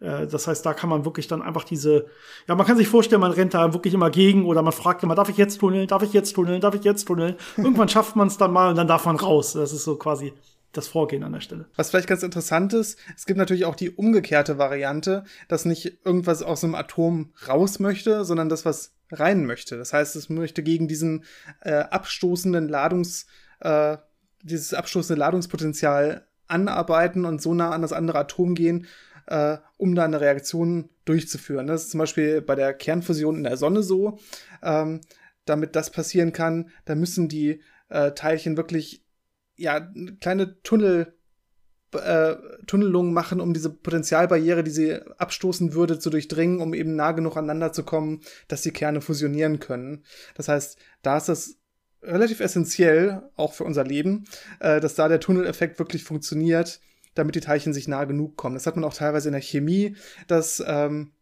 Äh, 0.00 0.26
das 0.26 0.46
heißt, 0.46 0.64
da 0.64 0.74
kann 0.74 0.90
man 0.90 1.04
wirklich 1.04 1.28
dann 1.28 1.42
einfach 1.42 1.64
diese, 1.64 2.06
ja, 2.46 2.54
man 2.54 2.66
kann 2.66 2.76
sich 2.76 2.88
vorstellen, 2.88 3.20
man 3.20 3.32
rennt 3.32 3.54
da 3.54 3.72
wirklich 3.72 3.94
immer 3.94 4.10
gegen 4.10 4.46
oder 4.46 4.62
man 4.62 4.72
fragt 4.72 5.02
immer, 5.02 5.14
darf 5.14 5.28
ich 5.28 5.36
jetzt 5.36 5.58
tunneln, 5.58 5.86
darf 5.88 6.02
ich 6.02 6.12
jetzt 6.12 6.34
tunneln, 6.34 6.60
darf 6.60 6.74
ich 6.74 6.84
jetzt 6.84 7.06
tunneln? 7.06 7.36
Irgendwann 7.56 7.88
schafft 7.88 8.16
man 8.16 8.28
es 8.28 8.36
dann 8.36 8.52
mal 8.52 8.70
und 8.70 8.76
dann 8.76 8.88
darf 8.88 9.06
man 9.06 9.16
raus. 9.16 9.54
Das 9.54 9.72
ist 9.72 9.84
so 9.84 9.96
quasi 9.96 10.32
das 10.76 10.88
Vorgehen 10.88 11.22
an 11.22 11.32
der 11.32 11.40
Stelle. 11.40 11.66
Was 11.76 11.90
vielleicht 11.90 12.08
ganz 12.08 12.22
interessant 12.22 12.72
ist, 12.72 12.98
es 13.16 13.26
gibt 13.26 13.38
natürlich 13.38 13.64
auch 13.64 13.74
die 13.74 13.90
umgekehrte 13.90 14.58
Variante, 14.58 15.24
dass 15.48 15.64
nicht 15.64 15.98
irgendwas 16.04 16.42
aus 16.42 16.64
einem 16.64 16.74
Atom 16.74 17.32
raus 17.48 17.78
möchte, 17.78 18.24
sondern 18.24 18.48
das, 18.48 18.64
was 18.64 18.94
rein 19.10 19.46
möchte. 19.46 19.76
Das 19.76 19.92
heißt, 19.92 20.16
es 20.16 20.28
möchte 20.28 20.62
gegen 20.62 20.88
diesen 20.88 21.24
äh, 21.60 21.74
abstoßenden 21.74 22.68
Ladungs, 22.68 23.26
äh, 23.60 23.96
dieses 24.42 24.74
abstoßende 24.74 25.18
Ladungspotenzial 25.18 26.26
anarbeiten 26.48 27.24
und 27.24 27.42
so 27.42 27.54
nah 27.54 27.70
an 27.70 27.82
das 27.82 27.92
andere 27.92 28.18
Atom 28.18 28.54
gehen, 28.54 28.86
äh, 29.26 29.58
um 29.76 29.94
da 29.94 30.04
eine 30.04 30.20
Reaktion 30.20 30.90
durchzuführen. 31.04 31.66
Das 31.66 31.84
ist 31.84 31.90
zum 31.90 31.98
Beispiel 31.98 32.40
bei 32.42 32.54
der 32.54 32.74
Kernfusion 32.74 33.36
in 33.36 33.44
der 33.44 33.56
Sonne 33.56 33.82
so. 33.82 34.18
Ähm, 34.62 35.00
damit 35.46 35.76
das 35.76 35.90
passieren 35.90 36.32
kann, 36.32 36.70
da 36.84 36.94
müssen 36.94 37.28
die 37.28 37.62
äh, 37.88 38.12
Teilchen 38.12 38.56
wirklich 38.56 39.05
ja, 39.56 39.92
kleine 40.20 40.62
Tunnel, 40.62 41.14
äh, 41.92 42.36
Tunnelungen 42.66 43.12
machen, 43.12 43.40
um 43.40 43.54
diese 43.54 43.70
Potentialbarriere, 43.70 44.62
die 44.62 44.70
sie 44.70 44.94
abstoßen 45.18 45.74
würde, 45.74 45.98
zu 45.98 46.10
durchdringen, 46.10 46.60
um 46.60 46.74
eben 46.74 46.96
nah 46.96 47.12
genug 47.12 47.36
aneinander 47.36 47.72
zu 47.72 47.84
kommen, 47.84 48.20
dass 48.48 48.62
die 48.62 48.72
Kerne 48.72 49.00
fusionieren 49.00 49.60
können. 49.60 50.04
Das 50.34 50.48
heißt, 50.48 50.78
da 51.02 51.16
ist 51.16 51.28
das 51.28 51.56
relativ 52.02 52.40
essentiell, 52.40 53.22
auch 53.36 53.52
für 53.52 53.64
unser 53.64 53.84
Leben, 53.84 54.24
äh, 54.60 54.80
dass 54.80 54.94
da 54.94 55.08
der 55.08 55.20
Tunneleffekt 55.20 55.78
wirklich 55.78 56.04
funktioniert, 56.04 56.80
damit 57.14 57.34
die 57.34 57.40
Teilchen 57.40 57.72
sich 57.72 57.88
nah 57.88 58.04
genug 58.04 58.36
kommen. 58.36 58.54
Das 58.54 58.66
hat 58.66 58.76
man 58.76 58.84
auch 58.84 58.94
teilweise 58.94 59.28
in 59.28 59.32
der 59.32 59.42
Chemie, 59.42 59.96
dass 60.26 60.62
ähm, 60.66 61.12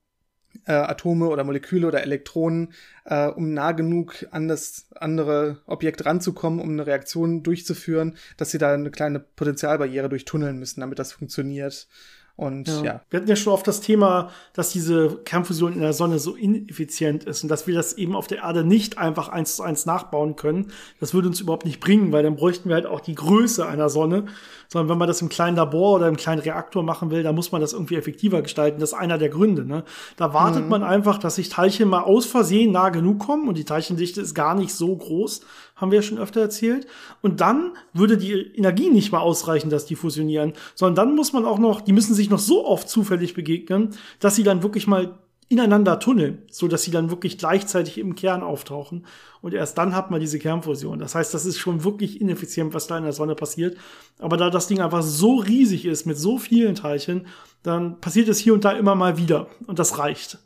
äh, 0.67 0.73
Atome 0.73 1.29
oder 1.29 1.45
Moleküle 1.45 1.87
oder 1.87 2.03
Elektronen, 2.03 2.73
äh, 3.05 3.27
um 3.27 3.53
nah 3.53 3.73
genug 3.73 4.27
an 4.31 4.49
das 4.49 4.87
andere 4.95 5.59
Objekt 5.67 6.05
ranzukommen, 6.05 6.61
um 6.61 6.71
eine 6.71 6.87
Reaktion 6.87 7.43
durchzuführen, 7.43 8.17
dass 8.37 8.51
sie 8.51 8.59
da 8.59 8.73
eine 8.73 8.91
kleine 8.91 9.21
Potentialbarriere 9.21 10.09
durchtunneln 10.09 10.59
müssen, 10.59 10.81
damit 10.81 10.99
das 10.99 11.13
funktioniert. 11.13 11.89
Und 12.37 12.67
ja. 12.67 12.83
ja. 12.83 13.01
Wir 13.11 13.21
hatten 13.21 13.29
ja 13.29 13.37
schon 13.37 13.53
oft 13.53 13.67
das 13.69 13.81
Thema, 13.81 14.31
dass 14.55 14.71
diese 14.71 15.21
Kernfusion 15.25 15.73
in 15.73 15.81
der 15.81 15.93
Sonne 15.93 16.19
so 16.19 16.35
ineffizient 16.35 17.23
ist 17.23 17.45
und 17.45 17.49
dass 17.49 17.69
wir 17.69 17.75
das 17.77 17.93
eben 17.93 18.17
auf 18.17 18.27
der 18.27 18.39
Erde 18.39 18.65
nicht 18.65 18.99
einfach 18.99 19.29
eins 19.29 19.55
zu 19.55 19.63
eins 19.63 19.87
nachbauen 19.87 20.35
können. 20.35 20.73
Das 20.99 21.15
würde 21.15 21.29
uns 21.29 21.41
überhaupt 21.41 21.65
nicht 21.65 21.79
bringen, 21.79 22.11
weil 22.11 22.25
dann 22.25 22.35
bräuchten 22.35 22.69
wir 22.69 22.75
halt 22.75 22.87
auch 22.87 23.01
die 23.01 23.15
Größe 23.15 23.65
einer 23.67 23.89
Sonne. 23.89 24.25
Sondern 24.67 24.89
wenn 24.89 24.99
man 24.99 25.07
das 25.07 25.23
im 25.23 25.29
kleinen 25.29 25.57
Labor 25.57 25.97
oder 25.97 26.09
im 26.09 26.17
kleinen 26.17 26.41
Reaktor 26.41 26.83
machen 26.83 27.13
will, 27.13 27.23
dann 27.23 27.37
muss 27.37 27.53
man 27.53 27.61
das 27.61 27.73
irgendwie 27.73 27.95
effektiver 27.95 28.43
gestalten. 28.43 28.81
Das 28.81 28.91
ist 28.91 28.99
einer 28.99 29.19
der 29.19 29.29
Gründe. 29.29 29.65
Ne? 29.65 29.85
Da 30.17 30.35
wartet 30.35 30.65
mhm. 30.65 30.71
man 30.71 30.83
einfach, 30.83 31.19
dass 31.19 31.37
sich 31.37 31.51
Teilchen 31.51 31.89
mal 31.89 32.03
aus 32.03 32.27
Versehen 32.27 32.73
nah 32.73 32.89
genug 32.89 33.21
kommen 33.21 33.47
und 33.49 33.57
die 33.57 33.65
Teilchendichte 33.65 34.21
ist 34.21 34.35
gar 34.35 34.57
nicht 34.57 34.75
so 34.75 34.97
groß, 34.97 35.43
haben 35.77 35.91
wir 35.91 35.97
ja 35.97 36.03
schon 36.03 36.19
öfter 36.19 36.41
erzählt. 36.41 36.87
Und 37.21 37.41
dann 37.41 37.73
würde 37.93 38.17
die 38.17 38.33
Energie 38.33 38.91
nicht 38.91 39.13
mal 39.13 39.21
ausreichen, 39.21 39.71
dass 39.71 39.87
die 39.87 39.97
fusionieren, 39.97 40.53
sondern 40.75 41.09
dann 41.09 41.17
muss 41.17 41.33
man 41.33 41.45
auch 41.45 41.59
noch, 41.59 41.81
die 41.81 41.93
müssen 41.93 42.15
sich 42.15 42.31
noch 42.31 42.39
so 42.39 42.67
oft 42.67 42.89
zufällig 42.89 43.35
begegnen, 43.35 43.91
dass 44.21 44.37
sie 44.37 44.45
dann 44.45 44.63
wirklich 44.63 44.87
mal 44.87 45.19
ineinander 45.49 45.99
tunneln, 45.99 46.43
so 46.51 46.69
dass 46.69 46.83
sie 46.83 46.91
dann 46.91 47.11
wirklich 47.11 47.39
gleichzeitig 47.39 47.99
im 47.99 48.15
Kern 48.15 48.43
auftauchen. 48.43 49.07
Und 49.43 49.53
erst 49.53 49.77
dann 49.77 49.95
hat 49.95 50.11
man 50.11 50.21
diese 50.21 50.39
Kernfusion. 50.39 50.99
Das 50.99 51.15
heißt, 51.15 51.35
das 51.35 51.45
ist 51.45 51.59
schon 51.59 51.85
wirklich 51.85 52.21
ineffizient, 52.21 52.73
was 52.73 52.87
da 52.87 52.97
in 52.97 53.05
der 53.05 53.13
Sonne 53.13 53.35
passiert. 53.35 53.77
Aber 54.19 54.37
da 54.37 54.49
das 54.49 54.69
Ding 54.69 54.81
einfach 54.81 55.03
so 55.03 55.37
riesig 55.37 55.85
ist 55.85 56.07
mit 56.07 56.19
so 56.19 56.39
vielen 56.39 56.75
Teilchen, 56.75 57.27
dann 57.63 58.01
passiert 58.01 58.29
es 58.29 58.39
hier 58.39 58.55
und 58.55 58.65
da 58.65 58.73
immer 58.73 58.95
mal 58.95 59.19
wieder. 59.19 59.49
Und 59.67 59.79
das 59.79 59.99
reicht. 59.99 60.39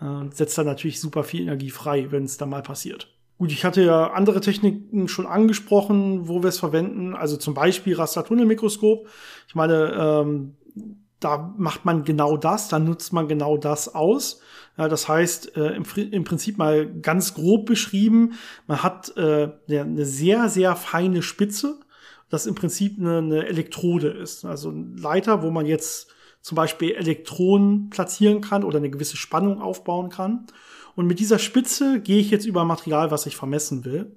Äh, 0.00 0.32
setzt 0.32 0.56
dann 0.56 0.66
natürlich 0.66 1.00
super 1.00 1.24
viel 1.24 1.42
Energie 1.42 1.70
frei, 1.70 2.10
wenn 2.10 2.24
es 2.24 2.36
dann 2.36 2.50
mal 2.50 2.62
passiert. 2.62 3.08
Gut, 3.38 3.52
ich 3.52 3.64
hatte 3.64 3.82
ja 3.82 4.10
andere 4.10 4.40
Techniken 4.40 5.06
schon 5.06 5.26
angesprochen, 5.26 6.26
wo 6.26 6.42
wir 6.42 6.48
es 6.48 6.58
verwenden. 6.58 7.14
Also 7.14 7.36
zum 7.36 7.54
Beispiel 7.54 7.94
Rastertunnelmikroskop. 7.94 9.06
Ich 9.46 9.54
meine, 9.54 9.92
ähm, 9.94 10.56
da 11.20 11.54
macht 11.56 11.84
man 11.84 12.04
genau 12.04 12.36
das, 12.36 12.68
dann 12.68 12.84
nutzt 12.84 13.12
man 13.12 13.28
genau 13.28 13.56
das 13.56 13.94
aus. 13.94 14.40
Ja, 14.76 14.88
das 14.88 15.08
heißt, 15.08 15.56
äh, 15.56 15.74
im, 15.74 15.84
im, 16.10 16.24
Prinzip 16.24 16.58
mal 16.58 16.86
ganz 17.00 17.34
grob 17.34 17.66
beschrieben, 17.66 18.34
man 18.66 18.82
hat 18.82 19.16
äh, 19.16 19.50
eine 19.68 20.04
sehr, 20.04 20.48
sehr 20.48 20.76
feine 20.76 21.22
Spitze, 21.22 21.80
das 22.30 22.46
im 22.46 22.54
Prinzip 22.56 22.98
eine, 22.98 23.18
eine 23.18 23.46
Elektrode 23.46 24.08
ist. 24.08 24.44
Also 24.44 24.70
ein 24.70 24.96
Leiter, 24.96 25.42
wo 25.42 25.50
man 25.50 25.66
jetzt 25.66 26.08
zum 26.40 26.56
Beispiel 26.56 26.92
Elektronen 26.92 27.90
platzieren 27.90 28.40
kann 28.40 28.64
oder 28.64 28.78
eine 28.78 28.90
gewisse 28.90 29.16
Spannung 29.16 29.60
aufbauen 29.60 30.10
kann. 30.10 30.46
Und 30.98 31.06
mit 31.06 31.20
dieser 31.20 31.38
Spitze 31.38 32.00
gehe 32.00 32.18
ich 32.18 32.28
jetzt 32.32 32.44
über 32.44 32.64
Material, 32.64 33.12
was 33.12 33.24
ich 33.26 33.36
vermessen 33.36 33.84
will. 33.84 34.16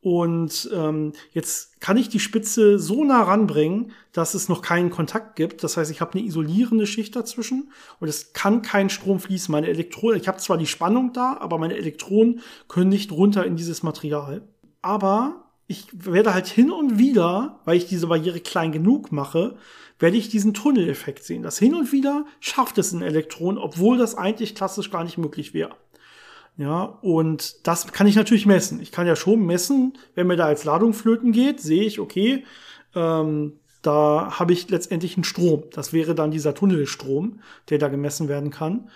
Und 0.00 0.68
ähm, 0.74 1.12
jetzt 1.30 1.80
kann 1.80 1.96
ich 1.96 2.08
die 2.08 2.18
Spitze 2.18 2.80
so 2.80 3.04
nah 3.04 3.22
ranbringen, 3.22 3.92
dass 4.10 4.34
es 4.34 4.48
noch 4.48 4.60
keinen 4.60 4.90
Kontakt 4.90 5.36
gibt. 5.36 5.62
Das 5.62 5.76
heißt, 5.76 5.88
ich 5.88 6.00
habe 6.00 6.14
eine 6.14 6.26
isolierende 6.26 6.88
Schicht 6.88 7.14
dazwischen 7.14 7.70
und 8.00 8.08
es 8.08 8.32
kann 8.32 8.62
kein 8.62 8.90
Strom 8.90 9.20
fließen. 9.20 9.52
Meine 9.52 9.68
Elektronen, 9.68 10.20
ich 10.20 10.26
habe 10.26 10.38
zwar 10.38 10.58
die 10.58 10.66
Spannung 10.66 11.12
da, 11.12 11.36
aber 11.38 11.58
meine 11.58 11.76
Elektronen 11.76 12.40
können 12.66 12.88
nicht 12.88 13.12
runter 13.12 13.46
in 13.46 13.54
dieses 13.54 13.84
Material. 13.84 14.42
Aber 14.82 15.44
ich 15.68 15.86
werde 15.92 16.34
halt 16.34 16.48
hin 16.48 16.72
und 16.72 16.98
wieder, 16.98 17.60
weil 17.64 17.76
ich 17.76 17.86
diese 17.86 18.08
Barriere 18.08 18.40
klein 18.40 18.72
genug 18.72 19.12
mache, 19.12 19.58
werde 20.00 20.16
ich 20.16 20.28
diesen 20.28 20.54
Tunneleffekt 20.54 21.22
sehen. 21.22 21.44
Das 21.44 21.60
hin 21.60 21.76
und 21.76 21.92
wieder 21.92 22.26
schafft 22.40 22.78
es 22.78 22.90
ein 22.90 23.02
Elektron, 23.02 23.58
obwohl 23.58 23.96
das 23.96 24.16
eigentlich 24.16 24.56
klassisch 24.56 24.90
gar 24.90 25.04
nicht 25.04 25.16
möglich 25.16 25.54
wäre. 25.54 25.76
Ja, 26.56 26.82
und 26.82 27.66
das 27.66 27.90
kann 27.92 28.06
ich 28.06 28.16
natürlich 28.16 28.44
messen. 28.44 28.80
Ich 28.80 28.92
kann 28.92 29.06
ja 29.06 29.16
schon 29.16 29.46
messen, 29.46 29.94
wenn 30.14 30.26
mir 30.26 30.36
da 30.36 30.44
als 30.46 30.64
Ladung 30.64 30.92
flöten 30.92 31.32
geht, 31.32 31.60
sehe 31.60 31.84
ich, 31.84 32.00
okay, 32.00 32.44
ähm, 32.94 33.60
da 33.82 34.38
habe 34.38 34.52
ich 34.52 34.68
letztendlich 34.68 35.16
einen 35.16 35.24
Strom. 35.24 35.64
Das 35.72 35.92
wäre 35.92 36.14
dann 36.14 36.30
dieser 36.30 36.54
Tunnelstrom, 36.54 37.40
der 37.70 37.78
da 37.78 37.88
gemessen 37.88 38.28
werden 38.28 38.50
kann. 38.50 38.90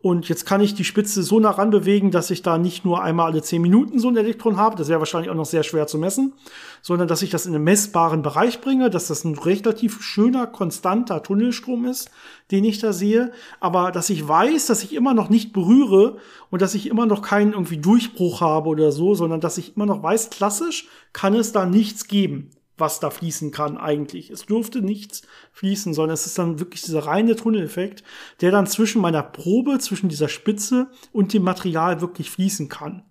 Und 0.00 0.28
jetzt 0.28 0.46
kann 0.46 0.60
ich 0.60 0.74
die 0.74 0.84
Spitze 0.84 1.24
so 1.24 1.40
nah 1.40 1.50
ran 1.50 1.70
bewegen, 1.70 2.12
dass 2.12 2.30
ich 2.30 2.42
da 2.42 2.56
nicht 2.56 2.84
nur 2.84 3.02
einmal 3.02 3.32
alle 3.32 3.42
zehn 3.42 3.60
Minuten 3.60 3.98
so 3.98 4.08
ein 4.08 4.16
Elektron 4.16 4.56
habe, 4.56 4.76
das 4.76 4.88
wäre 4.88 5.00
wahrscheinlich 5.00 5.28
auch 5.28 5.34
noch 5.34 5.44
sehr 5.44 5.64
schwer 5.64 5.88
zu 5.88 5.98
messen, 5.98 6.34
sondern 6.82 7.08
dass 7.08 7.22
ich 7.22 7.30
das 7.30 7.46
in 7.46 7.54
einen 7.54 7.64
messbaren 7.64 8.22
Bereich 8.22 8.60
bringe, 8.60 8.90
dass 8.90 9.08
das 9.08 9.24
ein 9.24 9.36
relativ 9.36 10.00
schöner, 10.00 10.46
konstanter 10.46 11.24
Tunnelstrom 11.24 11.84
ist, 11.84 12.12
den 12.52 12.62
ich 12.62 12.78
da 12.78 12.92
sehe, 12.92 13.32
aber 13.58 13.90
dass 13.90 14.08
ich 14.08 14.26
weiß, 14.26 14.66
dass 14.66 14.84
ich 14.84 14.94
immer 14.94 15.14
noch 15.14 15.30
nicht 15.30 15.52
berühre 15.52 16.18
und 16.50 16.62
dass 16.62 16.76
ich 16.76 16.86
immer 16.86 17.06
noch 17.06 17.20
keinen 17.20 17.52
irgendwie 17.52 17.78
Durchbruch 17.78 18.40
habe 18.40 18.68
oder 18.68 18.92
so, 18.92 19.16
sondern 19.16 19.40
dass 19.40 19.58
ich 19.58 19.74
immer 19.74 19.86
noch 19.86 20.04
weiß, 20.04 20.30
klassisch 20.30 20.86
kann 21.12 21.34
es 21.34 21.50
da 21.50 21.66
nichts 21.66 22.06
geben 22.06 22.50
was 22.78 23.00
da 23.00 23.10
fließen 23.10 23.50
kann 23.50 23.76
eigentlich. 23.76 24.30
Es 24.30 24.46
durfte 24.46 24.82
nichts 24.82 25.22
fließen, 25.52 25.94
sondern 25.94 26.14
es 26.14 26.26
ist 26.26 26.38
dann 26.38 26.58
wirklich 26.60 26.82
dieser 26.82 27.06
reine 27.06 27.36
Tunneleffekt, 27.36 28.02
der 28.40 28.50
dann 28.50 28.66
zwischen 28.66 29.00
meiner 29.00 29.22
Probe, 29.22 29.78
zwischen 29.78 30.08
dieser 30.08 30.28
Spitze 30.28 30.88
und 31.12 31.32
dem 31.32 31.42
Material 31.42 32.00
wirklich 32.00 32.30
fließen 32.30 32.68
kann 32.68 33.04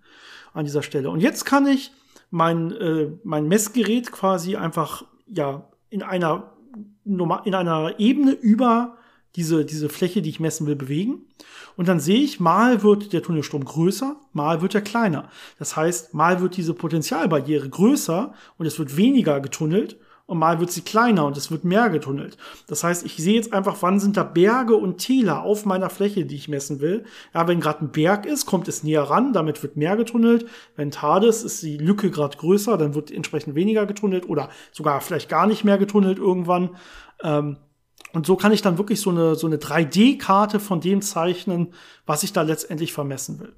an 0.54 0.66
dieser 0.66 0.84
Stelle. 0.84 1.10
Und 1.10 1.20
jetzt 1.20 1.46
kann 1.46 1.68
ich 1.68 1.92
mein, 2.30 2.72
äh, 2.72 3.12
mein 3.24 3.48
Messgerät 3.48 4.12
quasi 4.12 4.56
einfach 4.56 5.06
ja 5.28 5.70
in 5.90 6.04
einer 6.04 6.54
in 7.06 7.56
einer 7.56 8.00
Ebene 8.00 8.32
über 8.32 8.98
diese, 9.36 9.66
diese 9.66 9.90
Fläche, 9.90 10.22
die 10.22 10.30
ich 10.30 10.40
messen 10.40 10.68
will, 10.68 10.76
bewegen. 10.76 11.26
Und 11.76 11.88
dann 11.88 12.00
sehe 12.00 12.22
ich, 12.22 12.40
mal 12.40 12.82
wird 12.82 13.14
der 13.14 13.22
Tunnelstrom 13.22 13.64
größer, 13.64 14.16
mal 14.34 14.62
wird 14.62 14.74
er 14.74 14.82
kleiner. 14.82 15.30
Das 15.60 15.76
heißt, 15.76 16.14
mal 16.14 16.42
wird 16.42 16.58
diese 16.58 16.74
Potentialbarriere 16.74 17.70
größer 17.70 18.34
und 18.58 18.66
es 18.66 18.80
wird 18.80 18.98
weniger 18.98 19.40
getunnelt 19.40 20.00
und 20.28 20.40
mal 20.40 20.60
wird 20.60 20.72
sie 20.72 20.82
kleiner 20.82 21.26
und 21.26 21.38
es 21.38 21.50
wird 21.52 21.64
mehr 21.64 21.90
getunnelt. 21.90 22.38
Das 22.68 22.84
heißt, 22.84 23.06
ich 23.06 23.16
sehe 23.16 23.36
jetzt 23.36 23.54
einfach, 23.54 23.78
wann 23.82 24.00
sind 24.00 24.18
da 24.18 24.24
Berge 24.24 24.76
und 24.76 24.98
Täler 24.98 25.42
auf 25.42 25.66
meiner 25.66 25.90
Fläche, 25.90 26.26
die 26.26 26.36
ich 26.36 26.50
messen 26.50 26.82
will. 26.82 27.06
Ja, 27.34 27.48
wenn 27.48 27.62
gerade 27.62 27.86
ein 27.86 27.92
Berg 27.92 28.26
ist, 28.26 28.46
kommt 28.46 28.68
es 28.68 28.84
näher 28.84 29.04
ran, 29.04 29.32
damit 29.32 29.64
wird 29.64 29.78
mehr 29.78 29.96
getunnelt. 29.96 30.46
Wenn 30.76 30.92
Tal 30.92 31.24
ist, 31.24 31.44
ist 31.44 31.64
die 31.64 31.78
Lücke 31.78 32.12
gerade 32.12 32.38
größer, 32.38 32.78
dann 32.78 32.94
wird 32.94 33.10
entsprechend 33.10 33.56
weniger 33.56 33.86
getunnelt 33.86 34.28
oder 34.28 34.50
sogar 34.74 35.00
vielleicht 35.00 35.30
gar 35.30 35.48
nicht 35.48 35.64
mehr 35.64 35.78
getunnelt 35.78 36.20
irgendwann. 36.20 36.72
Ähm, 37.24 37.58
und 38.14 38.26
so 38.26 38.36
kann 38.36 38.52
ich 38.52 38.62
dann 38.62 38.78
wirklich 38.78 39.02
so 39.02 39.10
eine, 39.10 39.36
so 39.36 39.48
eine 39.48 39.58
3D-Karte 39.58 40.60
von 40.60 40.82
dem 40.82 41.02
zeichnen, 41.02 41.74
was 42.06 42.24
ich 42.24 42.34
da 42.34 42.42
letztendlich 42.42 42.94
vermessen 42.94 43.40
will. 43.40 43.56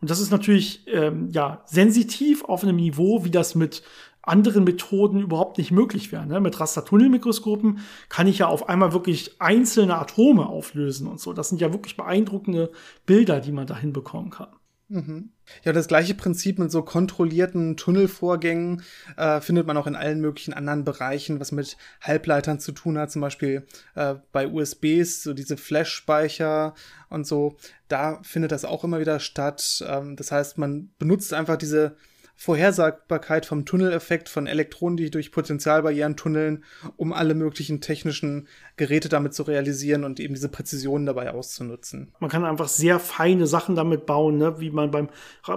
Und 0.00 0.10
das 0.10 0.20
ist 0.20 0.30
natürlich 0.30 0.86
ähm, 0.88 1.30
ja 1.30 1.62
sensitiv 1.66 2.44
auf 2.44 2.62
einem 2.62 2.76
Niveau, 2.76 3.24
wie 3.24 3.30
das 3.30 3.54
mit 3.54 3.82
anderen 4.26 4.64
Methoden 4.64 5.20
überhaupt 5.20 5.56
nicht 5.56 5.70
möglich 5.70 6.12
wäre. 6.12 6.26
Ne? 6.26 6.40
Mit 6.40 6.58
Rastertunnelmikroskopen 6.58 7.78
kann 8.08 8.26
ich 8.26 8.38
ja 8.38 8.48
auf 8.48 8.68
einmal 8.68 8.92
wirklich 8.92 9.40
einzelne 9.40 9.96
Atome 9.96 10.46
auflösen 10.46 11.06
und 11.06 11.20
so. 11.20 11.32
Das 11.32 11.48
sind 11.48 11.60
ja 11.60 11.72
wirklich 11.72 11.96
beeindruckende 11.96 12.72
Bilder, 13.06 13.40
die 13.40 13.52
man 13.52 13.66
da 13.66 13.76
hinbekommen 13.76 14.30
kann. 14.30 14.48
Mhm. 14.88 15.30
Ja, 15.64 15.72
das 15.72 15.88
gleiche 15.88 16.14
Prinzip 16.14 16.60
mit 16.60 16.70
so 16.70 16.82
kontrollierten 16.82 17.76
Tunnelvorgängen 17.76 18.82
äh, 19.16 19.40
findet 19.40 19.66
man 19.66 19.76
auch 19.76 19.88
in 19.88 19.96
allen 19.96 20.20
möglichen 20.20 20.54
anderen 20.54 20.84
Bereichen, 20.84 21.40
was 21.40 21.50
mit 21.50 21.76
Halbleitern 22.00 22.60
zu 22.60 22.70
tun 22.70 22.96
hat, 22.96 23.10
zum 23.10 23.20
Beispiel 23.20 23.66
äh, 23.96 24.14
bei 24.30 24.46
USBs, 24.46 25.24
so 25.24 25.34
diese 25.34 25.56
Flash-Speicher 25.56 26.74
und 27.08 27.26
so. 27.26 27.56
Da 27.88 28.20
findet 28.22 28.52
das 28.52 28.64
auch 28.64 28.84
immer 28.84 29.00
wieder 29.00 29.18
statt. 29.18 29.84
Ähm, 29.88 30.14
das 30.14 30.30
heißt, 30.30 30.56
man 30.56 30.90
benutzt 30.98 31.34
einfach 31.34 31.56
diese 31.56 31.96
Vorhersagbarkeit 32.38 33.46
vom 33.46 33.64
Tunneleffekt 33.64 34.28
von 34.28 34.46
Elektronen, 34.46 34.98
die 34.98 35.10
durch 35.10 35.32
Potentialbarrieren 35.32 36.16
tunneln, 36.16 36.64
um 36.96 37.14
alle 37.14 37.34
möglichen 37.34 37.80
technischen 37.80 38.46
Geräte 38.76 39.08
damit 39.08 39.32
zu 39.32 39.42
realisieren 39.42 40.04
und 40.04 40.20
eben 40.20 40.34
diese 40.34 40.50
Präzision 40.50 41.06
dabei 41.06 41.32
auszunutzen. 41.32 42.12
Man 42.20 42.28
kann 42.28 42.44
einfach 42.44 42.68
sehr 42.68 43.00
feine 43.00 43.46
Sachen 43.46 43.74
damit 43.74 44.04
bauen, 44.04 44.36
ne? 44.36 44.60
wie 44.60 44.70
man 44.70 44.90
beim 44.90 45.08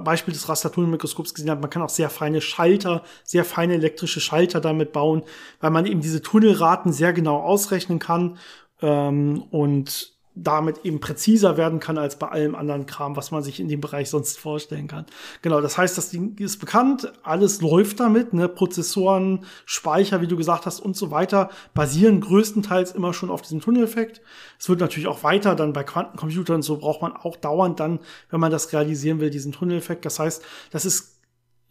Beispiel 0.03 0.33
des 0.33 0.47
Rastertunnelmikroskops 0.47 1.33
gesehen 1.33 1.51
hat. 1.51 1.59
Man 1.59 1.69
kann 1.69 1.81
auch 1.81 1.89
sehr 1.89 2.09
feine 2.09 2.39
Schalter, 2.39 3.03
sehr 3.25 3.43
feine 3.43 3.73
elektrische 3.73 4.21
Schalter 4.21 4.61
damit 4.61 4.93
bauen, 4.93 5.23
weil 5.59 5.71
man 5.71 5.85
eben 5.85 5.99
diese 5.99 6.21
Tunnelraten 6.21 6.93
sehr 6.93 7.11
genau 7.11 7.41
ausrechnen 7.41 7.99
kann. 7.99 8.37
Ähm, 8.81 9.43
und 9.51 10.18
damit 10.43 10.85
eben 10.85 10.99
präziser 10.99 11.57
werden 11.57 11.79
kann 11.79 11.97
als 11.97 12.17
bei 12.17 12.27
allem 12.27 12.55
anderen 12.55 12.85
Kram, 12.85 13.15
was 13.15 13.31
man 13.31 13.43
sich 13.43 13.59
in 13.59 13.67
dem 13.67 13.81
Bereich 13.81 14.09
sonst 14.09 14.39
vorstellen 14.39 14.87
kann. 14.87 15.05
Genau, 15.41 15.61
das 15.61 15.77
heißt, 15.77 15.97
das 15.97 16.09
Ding 16.09 16.37
ist 16.37 16.57
bekannt, 16.57 17.11
alles 17.23 17.61
läuft 17.61 17.99
damit, 17.99 18.33
ne? 18.33 18.47
Prozessoren, 18.47 19.45
Speicher, 19.65 20.21
wie 20.21 20.27
du 20.27 20.37
gesagt 20.37 20.65
hast 20.65 20.79
und 20.79 20.95
so 20.95 21.11
weiter, 21.11 21.49
basieren 21.73 22.21
größtenteils 22.21 22.91
immer 22.91 23.13
schon 23.13 23.29
auf 23.29 23.41
diesem 23.41 23.61
Tunneleffekt. 23.61 24.21
Es 24.57 24.69
wird 24.69 24.79
natürlich 24.79 25.07
auch 25.07 25.23
weiter, 25.23 25.55
dann 25.55 25.73
bei 25.73 25.83
Quantencomputern 25.83 26.61
so 26.61 26.77
braucht 26.77 27.01
man 27.01 27.13
auch 27.13 27.35
dauernd 27.35 27.79
dann, 27.79 27.99
wenn 28.29 28.39
man 28.39 28.51
das 28.51 28.71
realisieren 28.73 29.19
will, 29.19 29.29
diesen 29.29 29.51
Tunneleffekt. 29.51 30.05
Das 30.05 30.19
heißt, 30.19 30.43
das 30.71 30.85
ist 30.85 31.18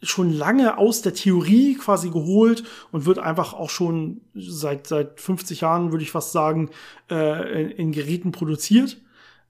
schon 0.01 0.31
lange 0.31 0.77
aus 0.77 1.01
der 1.01 1.13
Theorie 1.13 1.75
quasi 1.75 2.09
geholt 2.09 2.63
und 2.91 3.05
wird 3.05 3.19
einfach 3.19 3.53
auch 3.53 3.69
schon 3.69 4.21
seit, 4.33 4.87
seit 4.87 5.19
50 5.19 5.61
Jahren, 5.61 5.91
würde 5.91 6.03
ich 6.03 6.11
fast 6.11 6.31
sagen, 6.31 6.69
äh, 7.09 7.63
in, 7.63 7.69
in 7.71 7.91
Geräten 7.91 8.31
produziert 8.31 8.97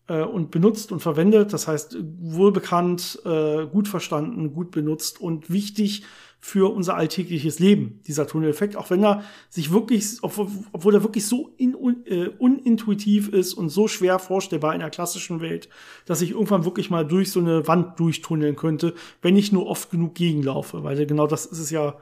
äh, 0.07 0.23
und 0.23 0.51
benutzt 0.51 0.91
und 0.91 0.99
verwendet. 0.99 1.53
Das 1.53 1.67
heißt, 1.67 1.97
wohlbekannt, 2.19 3.21
äh, 3.25 3.65
gut 3.67 3.87
verstanden, 3.87 4.53
gut 4.53 4.71
benutzt 4.71 5.21
und 5.21 5.49
wichtig 5.51 6.03
für 6.41 6.73
unser 6.73 6.95
alltägliches 6.95 7.59
Leben, 7.59 8.01
dieser 8.07 8.25
Tunneleffekt, 8.25 8.77
auch 8.77 8.89
wenn 8.89 9.03
er 9.03 9.23
sich 9.49 9.71
wirklich, 9.71 10.17
obwohl 10.21 10.95
er 10.95 11.03
wirklich 11.03 11.25
so 11.25 11.53
in, 11.57 11.75
äh, 12.05 12.29
unintuitiv 12.37 13.27
ist 13.29 13.53
und 13.53 13.69
so 13.69 13.87
schwer 13.87 14.19
vorstellbar 14.19 14.73
in 14.73 14.79
der 14.79 14.89
klassischen 14.89 15.41
Welt, 15.41 15.69
dass 16.05 16.21
ich 16.21 16.31
irgendwann 16.31 16.63
wirklich 16.63 16.89
mal 16.89 17.05
durch 17.05 17.31
so 17.31 17.41
eine 17.41 17.67
Wand 17.67 17.99
durchtunneln 17.99 18.55
könnte, 18.55 18.93
wenn 19.21 19.35
ich 19.35 19.51
nur 19.51 19.67
oft 19.67 19.91
genug 19.91 20.15
gegenlaufe, 20.15 20.83
weil 20.83 21.05
genau 21.05 21.27
das 21.27 21.45
ist 21.45 21.59
es 21.59 21.71
ja, 21.71 21.97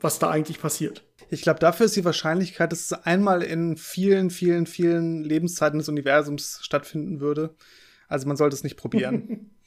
was 0.00 0.18
da 0.18 0.30
eigentlich 0.30 0.60
passiert. 0.60 1.04
Ich 1.30 1.42
glaube, 1.42 1.60
dafür 1.60 1.86
ist 1.86 1.94
die 1.94 2.04
Wahrscheinlichkeit, 2.04 2.72
dass 2.72 2.86
es 2.86 2.92
einmal 2.92 3.42
in 3.42 3.76
vielen, 3.76 4.30
vielen, 4.30 4.66
vielen 4.66 5.22
Lebenszeiten 5.22 5.78
des 5.78 5.88
Universums 5.88 6.58
stattfinden 6.62 7.20
würde. 7.20 7.54
Also 8.08 8.26
man 8.26 8.36
sollte 8.36 8.56
es 8.56 8.64
nicht 8.64 8.76
probieren. 8.76 9.50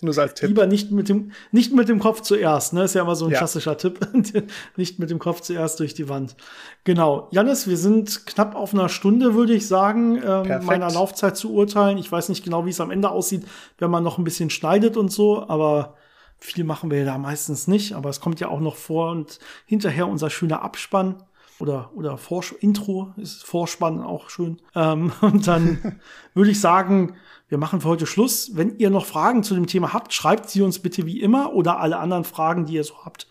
Nur 0.00 0.14
so 0.14 0.20
als 0.20 0.34
Tipp. 0.34 0.48
Lieber 0.48 0.66
nicht 0.66 0.92
mit 0.92 1.08
dem, 1.08 1.32
nicht 1.50 1.74
mit 1.74 1.88
dem 1.88 1.98
Kopf 1.98 2.20
zuerst, 2.20 2.72
ne? 2.72 2.84
Ist 2.84 2.94
ja 2.94 3.02
immer 3.02 3.16
so 3.16 3.24
ein 3.26 3.32
ja. 3.32 3.38
klassischer 3.38 3.76
Tipp. 3.76 3.98
nicht 4.76 5.00
mit 5.00 5.10
dem 5.10 5.18
Kopf 5.18 5.40
zuerst 5.40 5.80
durch 5.80 5.92
die 5.92 6.08
Wand. 6.08 6.36
Genau. 6.84 7.28
Janis, 7.32 7.66
wir 7.66 7.76
sind 7.76 8.24
knapp 8.24 8.54
auf 8.54 8.72
einer 8.72 8.88
Stunde, 8.88 9.34
würde 9.34 9.54
ich 9.54 9.66
sagen, 9.66 10.22
ähm, 10.24 10.64
meiner 10.64 10.90
Laufzeit 10.90 11.36
zu 11.36 11.52
urteilen. 11.52 11.98
Ich 11.98 12.12
weiß 12.12 12.28
nicht 12.28 12.44
genau, 12.44 12.64
wie 12.64 12.70
es 12.70 12.80
am 12.80 12.92
Ende 12.92 13.10
aussieht, 13.10 13.44
wenn 13.78 13.90
man 13.90 14.04
noch 14.04 14.18
ein 14.18 14.24
bisschen 14.24 14.50
schneidet 14.50 14.96
und 14.96 15.10
so, 15.10 15.48
aber 15.48 15.96
viel 16.38 16.62
machen 16.62 16.92
wir 16.92 16.98
ja 16.98 17.04
da 17.04 17.18
meistens 17.18 17.66
nicht. 17.66 17.94
Aber 17.94 18.08
es 18.08 18.20
kommt 18.20 18.38
ja 18.38 18.48
auch 18.48 18.60
noch 18.60 18.76
vor 18.76 19.10
und 19.10 19.40
hinterher 19.66 20.06
unser 20.06 20.30
schöner 20.30 20.62
Abspann 20.62 21.24
oder, 21.60 21.90
oder 21.94 22.18
Vorsch 22.18 22.52
Intro 22.60 23.12
ist 23.16 23.44
Vorspann 23.44 24.00
auch 24.00 24.30
schön. 24.30 24.58
Ähm, 24.74 25.12
und 25.20 25.46
dann 25.46 26.00
würde 26.34 26.50
ich 26.50 26.60
sagen, 26.60 27.16
wir 27.48 27.58
machen 27.58 27.80
für 27.80 27.88
heute 27.88 28.06
Schluss. 28.06 28.56
Wenn 28.56 28.78
ihr 28.78 28.90
noch 28.90 29.06
Fragen 29.06 29.42
zu 29.42 29.54
dem 29.54 29.66
Thema 29.66 29.92
habt, 29.92 30.12
schreibt 30.12 30.50
sie 30.50 30.62
uns 30.62 30.78
bitte 30.78 31.06
wie 31.06 31.20
immer 31.20 31.54
oder 31.54 31.80
alle 31.80 31.98
anderen 31.98 32.24
Fragen, 32.24 32.66
die 32.66 32.74
ihr 32.74 32.84
so 32.84 32.94
habt, 33.04 33.26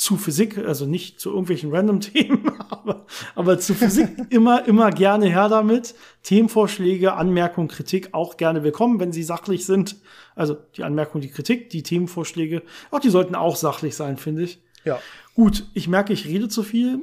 zu 0.00 0.16
Physik, 0.16 0.56
also 0.56 0.86
nicht 0.86 1.20
zu 1.20 1.28
irgendwelchen 1.28 1.74
random 1.74 2.00
Themen, 2.00 2.52
aber, 2.70 3.04
aber 3.34 3.58
zu 3.58 3.74
Physik 3.74 4.08
immer, 4.30 4.66
immer 4.66 4.90
gerne 4.90 5.26
her 5.26 5.50
damit. 5.50 5.94
Themenvorschläge, 6.22 7.12
Anmerkungen, 7.12 7.68
Kritik 7.68 8.14
auch 8.14 8.38
gerne 8.38 8.62
willkommen, 8.62 8.98
wenn 8.98 9.12
sie 9.12 9.22
sachlich 9.22 9.66
sind. 9.66 9.96
Also 10.34 10.56
die 10.76 10.84
Anmerkung, 10.84 11.20
die 11.20 11.28
Kritik, 11.28 11.68
die 11.68 11.82
Themenvorschläge, 11.82 12.62
auch 12.90 13.00
die 13.00 13.10
sollten 13.10 13.34
auch 13.34 13.56
sachlich 13.56 13.94
sein, 13.94 14.16
finde 14.16 14.44
ich. 14.44 14.62
Ja. 14.84 14.98
Gut, 15.40 15.64
ich 15.72 15.88
merke, 15.88 16.12
ich 16.12 16.26
rede 16.26 16.50
zu 16.50 16.62
viel. 16.62 17.00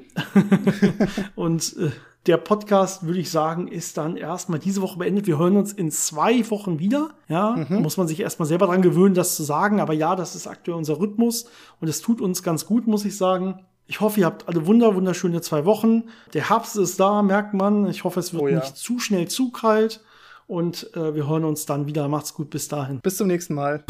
Und 1.36 1.76
äh, 1.80 1.90
der 2.28 2.38
Podcast, 2.38 3.04
würde 3.04 3.20
ich 3.20 3.32
sagen, 3.32 3.68
ist 3.68 3.98
dann 3.98 4.16
erstmal 4.16 4.60
diese 4.60 4.84
Woche 4.84 5.00
beendet. 5.00 5.26
Wir 5.26 5.40
hören 5.40 5.58
uns 5.58 5.74
in 5.74 5.90
zwei 5.90 6.48
Wochen 6.52 6.78
wieder. 6.78 7.10
Ja, 7.28 7.66
mhm. 7.68 7.82
muss 7.82 7.98
man 7.98 8.08
sich 8.08 8.20
erstmal 8.20 8.48
selber 8.48 8.68
dran 8.68 8.84
gewöhnen, 8.84 9.16
das 9.16 9.36
zu 9.36 9.42
sagen. 9.42 9.80
Aber 9.80 9.94
ja, 9.94 10.16
das 10.16 10.36
ist 10.36 10.46
aktuell 10.46 10.78
unser 10.78 11.00
Rhythmus 11.00 11.50
und 11.82 11.88
es 11.88 12.00
tut 12.00 12.22
uns 12.22 12.44
ganz 12.44 12.68
gut, 12.68 12.86
muss 12.86 13.06
ich 13.06 13.18
sagen. 13.18 13.66
Ich 13.88 14.02
hoffe, 14.02 14.20
ihr 14.20 14.28
habt 14.28 14.48
alle 14.48 14.68
wunder, 14.68 14.94
wunderschöne 14.94 15.42
zwei 15.42 15.66
Wochen. 15.66 16.04
Der 16.36 16.48
Herbst 16.52 16.78
ist 16.78 17.00
da, 17.00 17.24
merkt 17.24 17.56
man. 17.56 17.90
Ich 17.90 18.04
hoffe, 18.04 18.20
es 18.20 18.34
wird 18.34 18.44
oh 18.44 18.48
ja. 18.50 18.60
nicht 18.60 18.78
zu 18.78 19.00
schnell 19.00 19.28
zu 19.28 19.50
kalt. 19.50 20.02
Und 20.46 20.96
äh, 20.96 21.16
wir 21.16 21.28
hören 21.28 21.44
uns 21.44 21.66
dann 21.66 21.88
wieder. 21.88 22.08
Macht's 22.08 22.36
gut, 22.36 22.52
bis 22.52 22.68
dahin. 22.68 23.00
Bis 23.00 23.18
zum 23.18 23.26
nächsten 23.26 23.56
Mal. 23.56 23.84